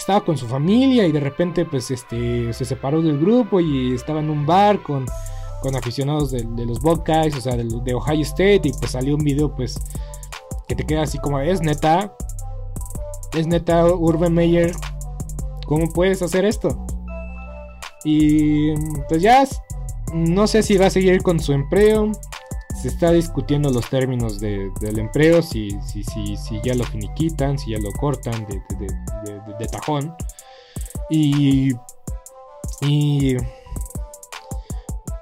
estaba 0.00 0.24
con 0.24 0.36
su 0.36 0.46
familia 0.46 1.06
y 1.06 1.12
de 1.12 1.20
repente 1.20 1.64
pues 1.64 1.90
este 1.90 2.52
se 2.52 2.64
separó 2.64 3.02
del 3.02 3.18
grupo 3.18 3.60
y 3.60 3.94
estaba 3.94 4.20
en 4.20 4.30
un 4.30 4.46
bar 4.46 4.82
con, 4.82 5.06
con 5.62 5.76
aficionados 5.76 6.30
de, 6.30 6.42
de 6.42 6.66
los 6.66 6.80
Buckeyes, 6.80 7.36
o 7.36 7.40
sea, 7.40 7.56
de, 7.56 7.64
de, 7.64 7.94
Ohio 7.94 8.22
State 8.22 8.62
y 8.64 8.72
pues 8.72 8.92
salió 8.92 9.14
un 9.14 9.24
video 9.24 9.54
pues 9.54 9.78
que 10.66 10.74
te 10.74 10.84
queda 10.84 11.02
así 11.02 11.18
como 11.18 11.38
es 11.40 11.60
neta. 11.60 12.14
Es 13.36 13.46
neta 13.46 13.86
Urban 13.86 14.34
Meyer 14.34 14.72
¿Cómo 15.70 15.88
puedes 15.92 16.20
hacer 16.20 16.44
esto? 16.44 16.84
Y 18.02 18.74
pues 19.08 19.22
ya 19.22 19.46
no 20.12 20.48
sé 20.48 20.64
si 20.64 20.76
va 20.76 20.86
a 20.86 20.90
seguir 20.90 21.22
con 21.22 21.38
su 21.38 21.52
empleo. 21.52 22.10
Se 22.80 22.88
está 22.88 23.12
discutiendo 23.12 23.70
los 23.70 23.88
términos 23.90 24.40
del 24.40 24.98
empleo, 24.98 25.42
si, 25.42 25.70
si, 25.82 26.02
si, 26.02 26.36
si, 26.36 26.60
ya 26.62 26.74
lo 26.74 26.84
finiquitan, 26.84 27.58
si 27.58 27.72
ya 27.72 27.78
lo 27.78 27.92
cortan 27.92 28.46
de, 28.46 28.62
de 29.58 29.66
tajón. 29.66 30.14
Y, 31.10 31.72
y 32.80 33.36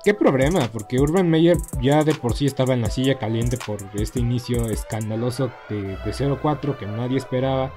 qué 0.05 0.15
problema, 0.15 0.69
porque 0.73 1.01
Urban 1.01 1.29
Meyer 1.29 1.57
ya 1.81 2.05
de 2.05 2.15
por 2.15 2.35
sí 2.35 2.47
estaba 2.47 2.75
en 2.75 2.83
la 2.83 2.91
silla 2.91 3.19
caliente 3.19 3.57
por 3.59 3.79
este 3.95 4.21
inicio 4.21 4.71
escandaloso 4.71 5.51
de, 5.69 5.97
0-4 5.99 6.77
que 6.77 6.87
nadie 6.87 7.19
esperaba 7.19 7.73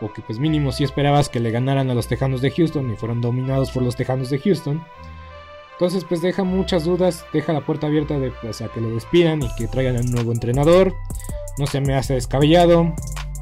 o 0.00 0.12
que 0.12 0.22
pues 0.22 0.38
mínimo 0.38 0.72
si 0.72 0.84
esperabas 0.84 1.28
que 1.28 1.40
le 1.40 1.50
ganaran 1.50 1.90
a 1.90 1.94
los 1.94 2.08
Tejanos 2.08 2.40
de 2.40 2.50
Houston 2.50 2.92
y 2.92 2.96
fueron 2.96 3.20
dominados 3.20 3.70
por 3.70 3.82
los 3.82 3.96
Tejanos 3.96 4.30
de 4.30 4.38
Houston. 4.40 4.84
Entonces 5.74 6.04
pues 6.08 6.22
deja 6.22 6.44
muchas 6.44 6.84
dudas, 6.84 7.24
deja 7.32 7.52
la 7.52 7.64
puerta 7.64 7.88
abierta 7.88 8.18
de 8.18 8.30
pues, 8.42 8.62
que 8.72 8.80
lo 8.80 8.90
despidan 8.94 9.42
y 9.42 9.48
que 9.56 9.66
traigan 9.66 9.96
un 9.96 10.10
nuevo 10.12 10.32
entrenador. 10.32 10.94
No 11.58 11.66
se 11.66 11.80
me 11.80 11.94
hace 11.94 12.14
descabellado. 12.14 12.94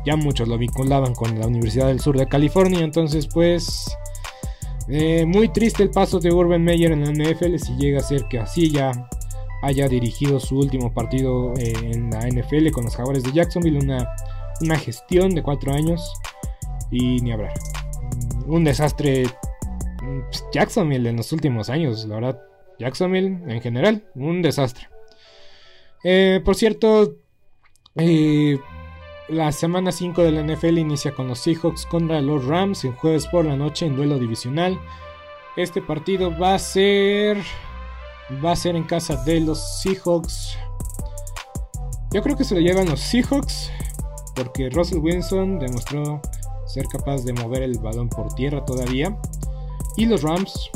Ya 0.05 0.17
muchos 0.17 0.49
lo 0.49 0.59
vinculaban 0.59 1.15
con 1.15 1.39
la 1.39 1.47
Universidad 1.47 1.87
del 1.87 2.01
Sur 2.01 2.19
de 2.19 2.27
California, 2.27 2.81
entonces 2.81 3.29
pues 3.33 3.97
eh, 4.89 5.25
muy 5.25 5.49
triste 5.49 5.85
el 5.85 5.91
paso 5.91 6.19
de 6.19 6.33
Urban 6.33 6.63
Meyer 6.65 6.91
en 6.91 7.05
la 7.05 7.13
NFL 7.13 7.57
si 7.59 7.77
llega 7.77 8.01
a 8.01 8.03
ser 8.03 8.25
que 8.25 8.41
así 8.41 8.69
ya 8.69 8.91
haya 9.63 9.87
dirigido 9.87 10.41
su 10.41 10.59
último 10.59 10.93
partido 10.93 11.55
eh, 11.57 11.73
en 11.83 12.11
la 12.11 12.27
NFL 12.27 12.71
con 12.73 12.85
los 12.85 12.97
Jaguares 12.97 13.23
de 13.23 13.33
Jacksonville, 13.33 13.79
una, 13.79 14.09
una 14.61 14.77
gestión 14.77 15.35
de 15.37 15.43
cuatro 15.43 15.73
años 15.73 16.13
y 16.91 17.21
ni 17.21 17.31
hablar. 17.31 17.55
Un 18.47 18.65
desastre 18.65 19.25
Jacksonville 20.53 21.09
en 21.09 21.17
los 21.17 21.33
últimos 21.33 21.69
años, 21.71 22.05
la 22.07 22.17
verdad. 22.17 22.41
Jacksonville 22.79 23.39
en 23.47 23.61
general, 23.61 24.05
un 24.15 24.43
desastre. 24.43 24.89
Eh, 26.05 26.41
por 26.45 26.57
cierto, 26.57 27.17
eh, 27.97 28.59
la 29.29 29.53
semana 29.53 29.93
5 29.93 30.23
de 30.23 30.33
la 30.33 30.43
NFL 30.43 30.79
inicia 30.79 31.13
con 31.13 31.29
los 31.29 31.39
Seahawks 31.39 31.87
contra 31.87 32.21
los 32.21 32.45
Rams 32.45 32.85
en 32.85 32.93
jueves 32.95 33.27
por 33.27 33.45
la 33.45 33.57
noche 33.57 33.87
en 33.87 33.97
duelo 33.97 34.19
divisional. 34.19 34.81
Este 35.57 35.81
partido 35.81 36.37
va 36.37 36.55
a 36.55 36.59
ser 36.59 37.39
va 38.45 38.53
a 38.53 38.57
ser 38.57 38.77
en 38.77 38.85
casa 38.85 39.23
de 39.25 39.41
los 39.41 39.83
Seahawks. 39.83 40.59
Yo 42.13 42.23
creo 42.23 42.37
que 42.37 42.45
se 42.45 42.55
lo 42.55 42.61
llevan 42.61 42.89
los 42.89 43.01
Seahawks 43.01 43.71
porque 44.35 44.71
Russell 44.71 44.99
Wilson 44.99 45.59
demostró 45.59 46.21
ser 46.67 46.87
capaz 46.87 47.25
de 47.25 47.33
mover 47.35 47.63
el 47.63 47.79
balón 47.79 48.09
por 48.09 48.35
tierra 48.35 48.65
todavía. 48.65 49.17
Y 49.97 50.07
los 50.07 50.23
Rams, 50.23 50.71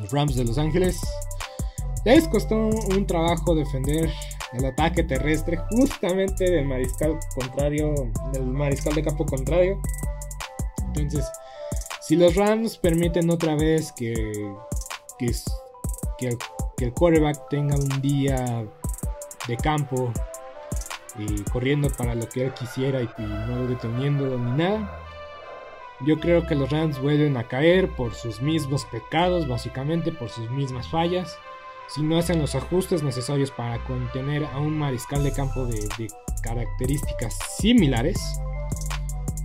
los 0.00 0.10
Rams 0.10 0.36
de 0.36 0.44
Los 0.44 0.58
Ángeles, 0.58 1.00
les 2.04 2.28
costó 2.28 2.56
un 2.56 3.06
trabajo 3.06 3.54
defender 3.54 4.10
el 4.52 4.64
ataque 4.64 5.02
terrestre 5.02 5.58
justamente 5.70 6.50
del 6.50 6.66
mariscal 6.66 7.18
contrario, 7.34 7.94
del 8.32 8.46
mariscal 8.46 8.94
de 8.94 9.02
campo 9.02 9.26
contrario. 9.26 9.80
Entonces, 10.86 11.26
si 12.00 12.16
los 12.16 12.34
Rams 12.36 12.78
permiten 12.78 13.30
otra 13.30 13.56
vez 13.56 13.92
que, 13.92 14.14
que, 15.18 15.32
que, 16.18 16.38
que 16.76 16.84
el 16.84 16.92
quarterback 16.92 17.48
tenga 17.48 17.76
un 17.76 18.00
día 18.00 18.64
de 19.48 19.56
campo 19.56 20.12
y 21.18 21.42
corriendo 21.50 21.88
para 21.90 22.14
lo 22.14 22.28
que 22.28 22.44
él 22.44 22.54
quisiera 22.54 23.00
y, 23.02 23.08
no 23.18 23.66
deteniendo 23.66 24.38
ni 24.38 24.62
nada. 24.62 25.05
Yo 26.04 26.20
creo 26.20 26.46
que 26.46 26.54
los 26.54 26.70
Rams 26.70 27.00
vuelven 27.00 27.36
a 27.38 27.48
caer 27.48 27.88
por 27.88 28.14
sus 28.14 28.42
mismos 28.42 28.84
pecados, 28.84 29.48
básicamente 29.48 30.12
por 30.12 30.28
sus 30.28 30.50
mismas 30.50 30.88
fallas. 30.88 31.38
Si 31.88 32.02
no 32.02 32.18
hacen 32.18 32.40
los 32.40 32.54
ajustes 32.54 33.02
necesarios 33.02 33.50
para 33.50 33.82
contener 33.84 34.44
a 34.44 34.58
un 34.58 34.76
mariscal 34.76 35.22
de 35.24 35.32
campo 35.32 35.64
de, 35.64 35.78
características 36.42 37.38
similares, 37.58 38.18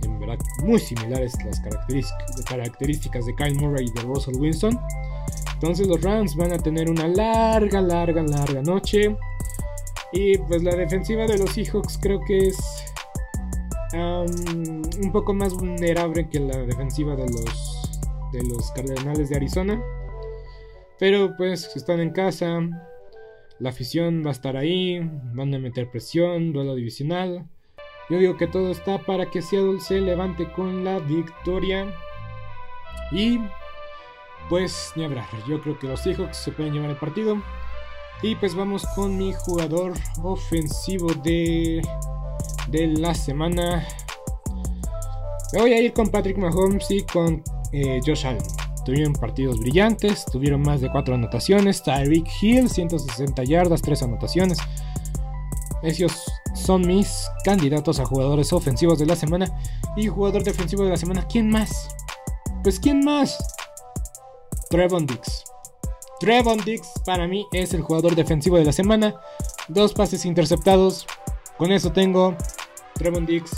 en 0.02 0.20
verdad 0.20 0.38
muy 0.62 0.78
similares 0.78 1.32
las 1.44 1.60
características, 1.60 3.26
de 3.26 3.34
Kyle 3.34 3.54
Murray 3.54 3.86
y 3.86 3.90
de 3.90 4.02
Russell 4.02 4.36
Winston. 4.36 4.78
Entonces 5.54 5.86
los 5.86 6.02
Rams 6.02 6.36
van 6.36 6.52
a 6.52 6.58
tener 6.58 6.90
una 6.90 7.08
larga, 7.08 7.80
larga, 7.80 8.22
larga 8.22 8.60
noche. 8.62 9.16
Y 10.12 10.36
pues 10.36 10.62
la 10.62 10.74
defensiva 10.76 11.26
de 11.26 11.38
los 11.38 11.50
Seahawks 11.52 11.98
creo 11.98 12.20
que 12.20 12.48
es 12.48 12.91
un 13.94 15.10
poco 15.12 15.34
más 15.34 15.54
vulnerable 15.54 16.28
que 16.28 16.40
la 16.40 16.58
defensiva 16.58 17.14
de 17.16 17.28
los, 17.28 18.00
de 18.32 18.42
los 18.44 18.70
Cardenales 18.72 19.28
de 19.28 19.36
Arizona. 19.36 19.82
Pero 20.98 21.34
pues 21.36 21.74
están 21.76 22.00
en 22.00 22.10
casa. 22.10 22.60
La 23.58 23.70
afición 23.70 24.22
va 24.24 24.30
a 24.30 24.32
estar 24.32 24.56
ahí, 24.56 25.00
van 25.34 25.54
a 25.54 25.58
meter 25.58 25.90
presión, 25.90 26.52
duelo 26.52 26.74
divisional. 26.74 27.46
Yo 28.10 28.18
digo 28.18 28.36
que 28.36 28.46
todo 28.46 28.70
está 28.70 28.98
para 28.98 29.30
que 29.30 29.42
Seattle 29.42 29.80
se 29.80 30.00
levante 30.00 30.50
con 30.52 30.84
la 30.84 30.98
victoria. 30.98 31.94
Y 33.10 33.40
pues 34.48 34.92
ni 34.96 35.04
hablar. 35.04 35.26
Yo 35.48 35.60
creo 35.60 35.78
que 35.78 35.86
los 35.86 36.00
Seahawks 36.00 36.36
se 36.36 36.52
pueden 36.52 36.72
llevar 36.72 36.90
el 36.90 36.96
partido. 36.96 37.40
Y 38.22 38.36
pues 38.36 38.54
vamos 38.54 38.86
con 38.94 39.16
mi 39.18 39.32
jugador 39.32 39.94
ofensivo 40.22 41.12
de, 41.24 41.82
de 42.68 42.86
la 42.88 43.14
semana. 43.14 43.86
Me 45.52 45.60
voy 45.60 45.72
a 45.72 45.80
ir 45.80 45.92
con 45.92 46.08
Patrick 46.08 46.38
Mahomes 46.38 46.90
y 46.90 47.02
con 47.02 47.42
eh, 47.72 48.00
Josh 48.04 48.26
Allen. 48.26 48.42
Tuvieron 48.84 49.12
partidos 49.12 49.60
brillantes, 49.60 50.24
tuvieron 50.26 50.62
más 50.62 50.80
de 50.80 50.90
4 50.90 51.14
anotaciones. 51.14 51.82
Tyreek 51.82 52.26
Hill, 52.40 52.68
160 52.68 53.44
yardas, 53.44 53.82
3 53.82 54.02
anotaciones. 54.02 54.58
Esos 55.82 56.24
son 56.54 56.82
mis 56.86 57.26
candidatos 57.44 57.98
a 58.00 58.04
jugadores 58.04 58.52
ofensivos 58.52 58.98
de 58.98 59.06
la 59.06 59.16
semana. 59.16 59.46
Y 59.96 60.06
jugador 60.06 60.42
defensivo 60.42 60.84
de 60.84 60.90
la 60.90 60.96
semana, 60.96 61.26
¿quién 61.28 61.48
más? 61.48 61.88
Pues 62.62 62.80
¿quién 62.80 63.04
más? 63.04 63.36
Trevon 64.70 65.06
Dix. 65.06 65.44
Trevon 66.20 66.58
Dix 66.64 66.88
para 67.04 67.26
mí 67.26 67.46
es 67.52 67.74
el 67.74 67.82
jugador 67.82 68.14
defensivo 68.14 68.56
de 68.56 68.64
la 68.64 68.72
semana. 68.72 69.14
Dos 69.68 69.92
pases 69.92 70.24
interceptados. 70.24 71.06
Con 71.58 71.72
eso 71.72 71.92
tengo 71.92 72.36
Trevon 73.02 73.26
Dix, 73.26 73.50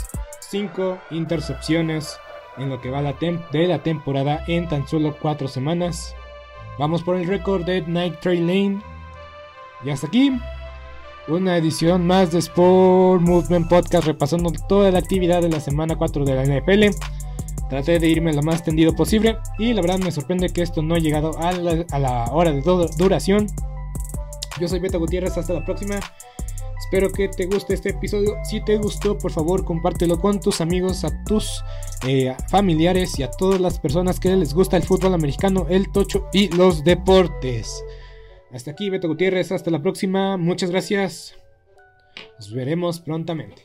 5 0.49 0.97
intercepciones 1.11 2.17
en 2.57 2.69
lo 2.69 2.81
que 2.81 2.89
va 2.89 3.03
de 3.03 3.67
la 3.67 3.83
temporada 3.83 4.43
en 4.47 4.67
tan 4.67 4.87
solo 4.87 5.15
4 5.21 5.47
semanas. 5.47 6.15
Vamos 6.79 7.03
por 7.03 7.15
el 7.15 7.27
récord 7.27 7.63
de 7.63 7.83
Night 7.83 8.19
Trail 8.21 8.47
Lane. 8.47 8.81
Y 9.83 9.91
hasta 9.91 10.07
aquí, 10.07 10.31
una 11.27 11.57
edición 11.57 12.07
más 12.07 12.31
de 12.31 12.39
Sport 12.39 13.21
Movement 13.21 13.69
Podcast 13.69 14.07
repasando 14.07 14.51
toda 14.67 14.89
la 14.89 14.97
actividad 14.97 15.43
de 15.43 15.49
la 15.49 15.59
semana 15.59 15.95
4 15.95 16.25
de 16.25 16.33
la 16.33 16.43
NFL. 16.43 16.97
Traté 17.69 17.99
de 17.99 18.07
irme 18.07 18.33
lo 18.33 18.41
más 18.41 18.63
tendido 18.63 18.95
posible 18.95 19.37
y 19.59 19.73
la 19.73 19.81
verdad 19.81 19.99
me 19.99 20.11
sorprende 20.11 20.49
que 20.49 20.63
esto 20.63 20.81
no 20.81 20.95
ha 20.95 20.99
llegado 20.99 21.37
a 21.39 21.51
la, 21.51 22.25
hora 22.31 22.51
de 22.51 22.61
duración. 22.97 23.45
Yo 24.59 24.67
soy 24.67 24.79
Beto 24.79 24.97
Gutiérrez, 24.97 25.37
hasta 25.37 25.53
la 25.53 25.63
próxima. 25.63 25.99
Espero 26.95 27.11
que 27.11 27.27
te 27.27 27.45
guste 27.45 27.73
este 27.73 27.89
episodio. 27.89 28.37
Si 28.45 28.63
te 28.63 28.77
gustó, 28.77 29.17
por 29.17 29.29
favor, 29.29 29.65
compártelo 29.65 30.17
con 30.17 30.39
tus 30.39 30.61
amigos, 30.61 31.03
a 31.03 31.25
tus 31.25 31.61
eh, 32.07 32.33
familiares 32.47 33.19
y 33.19 33.23
a 33.23 33.29
todas 33.29 33.59
las 33.59 33.79
personas 33.79 34.17
que 34.17 34.33
les 34.33 34.53
gusta 34.53 34.77
el 34.77 34.83
fútbol 34.83 35.13
americano, 35.13 35.67
el 35.69 35.91
tocho 35.91 36.29
y 36.31 36.47
los 36.55 36.85
deportes. 36.85 37.83
Hasta 38.53 38.71
aquí, 38.71 38.89
Beto 38.89 39.09
Gutiérrez. 39.09 39.51
Hasta 39.51 39.71
la 39.71 39.81
próxima. 39.81 40.37
Muchas 40.37 40.71
gracias. 40.71 41.35
Nos 42.39 42.53
veremos 42.53 43.01
prontamente. 43.01 43.64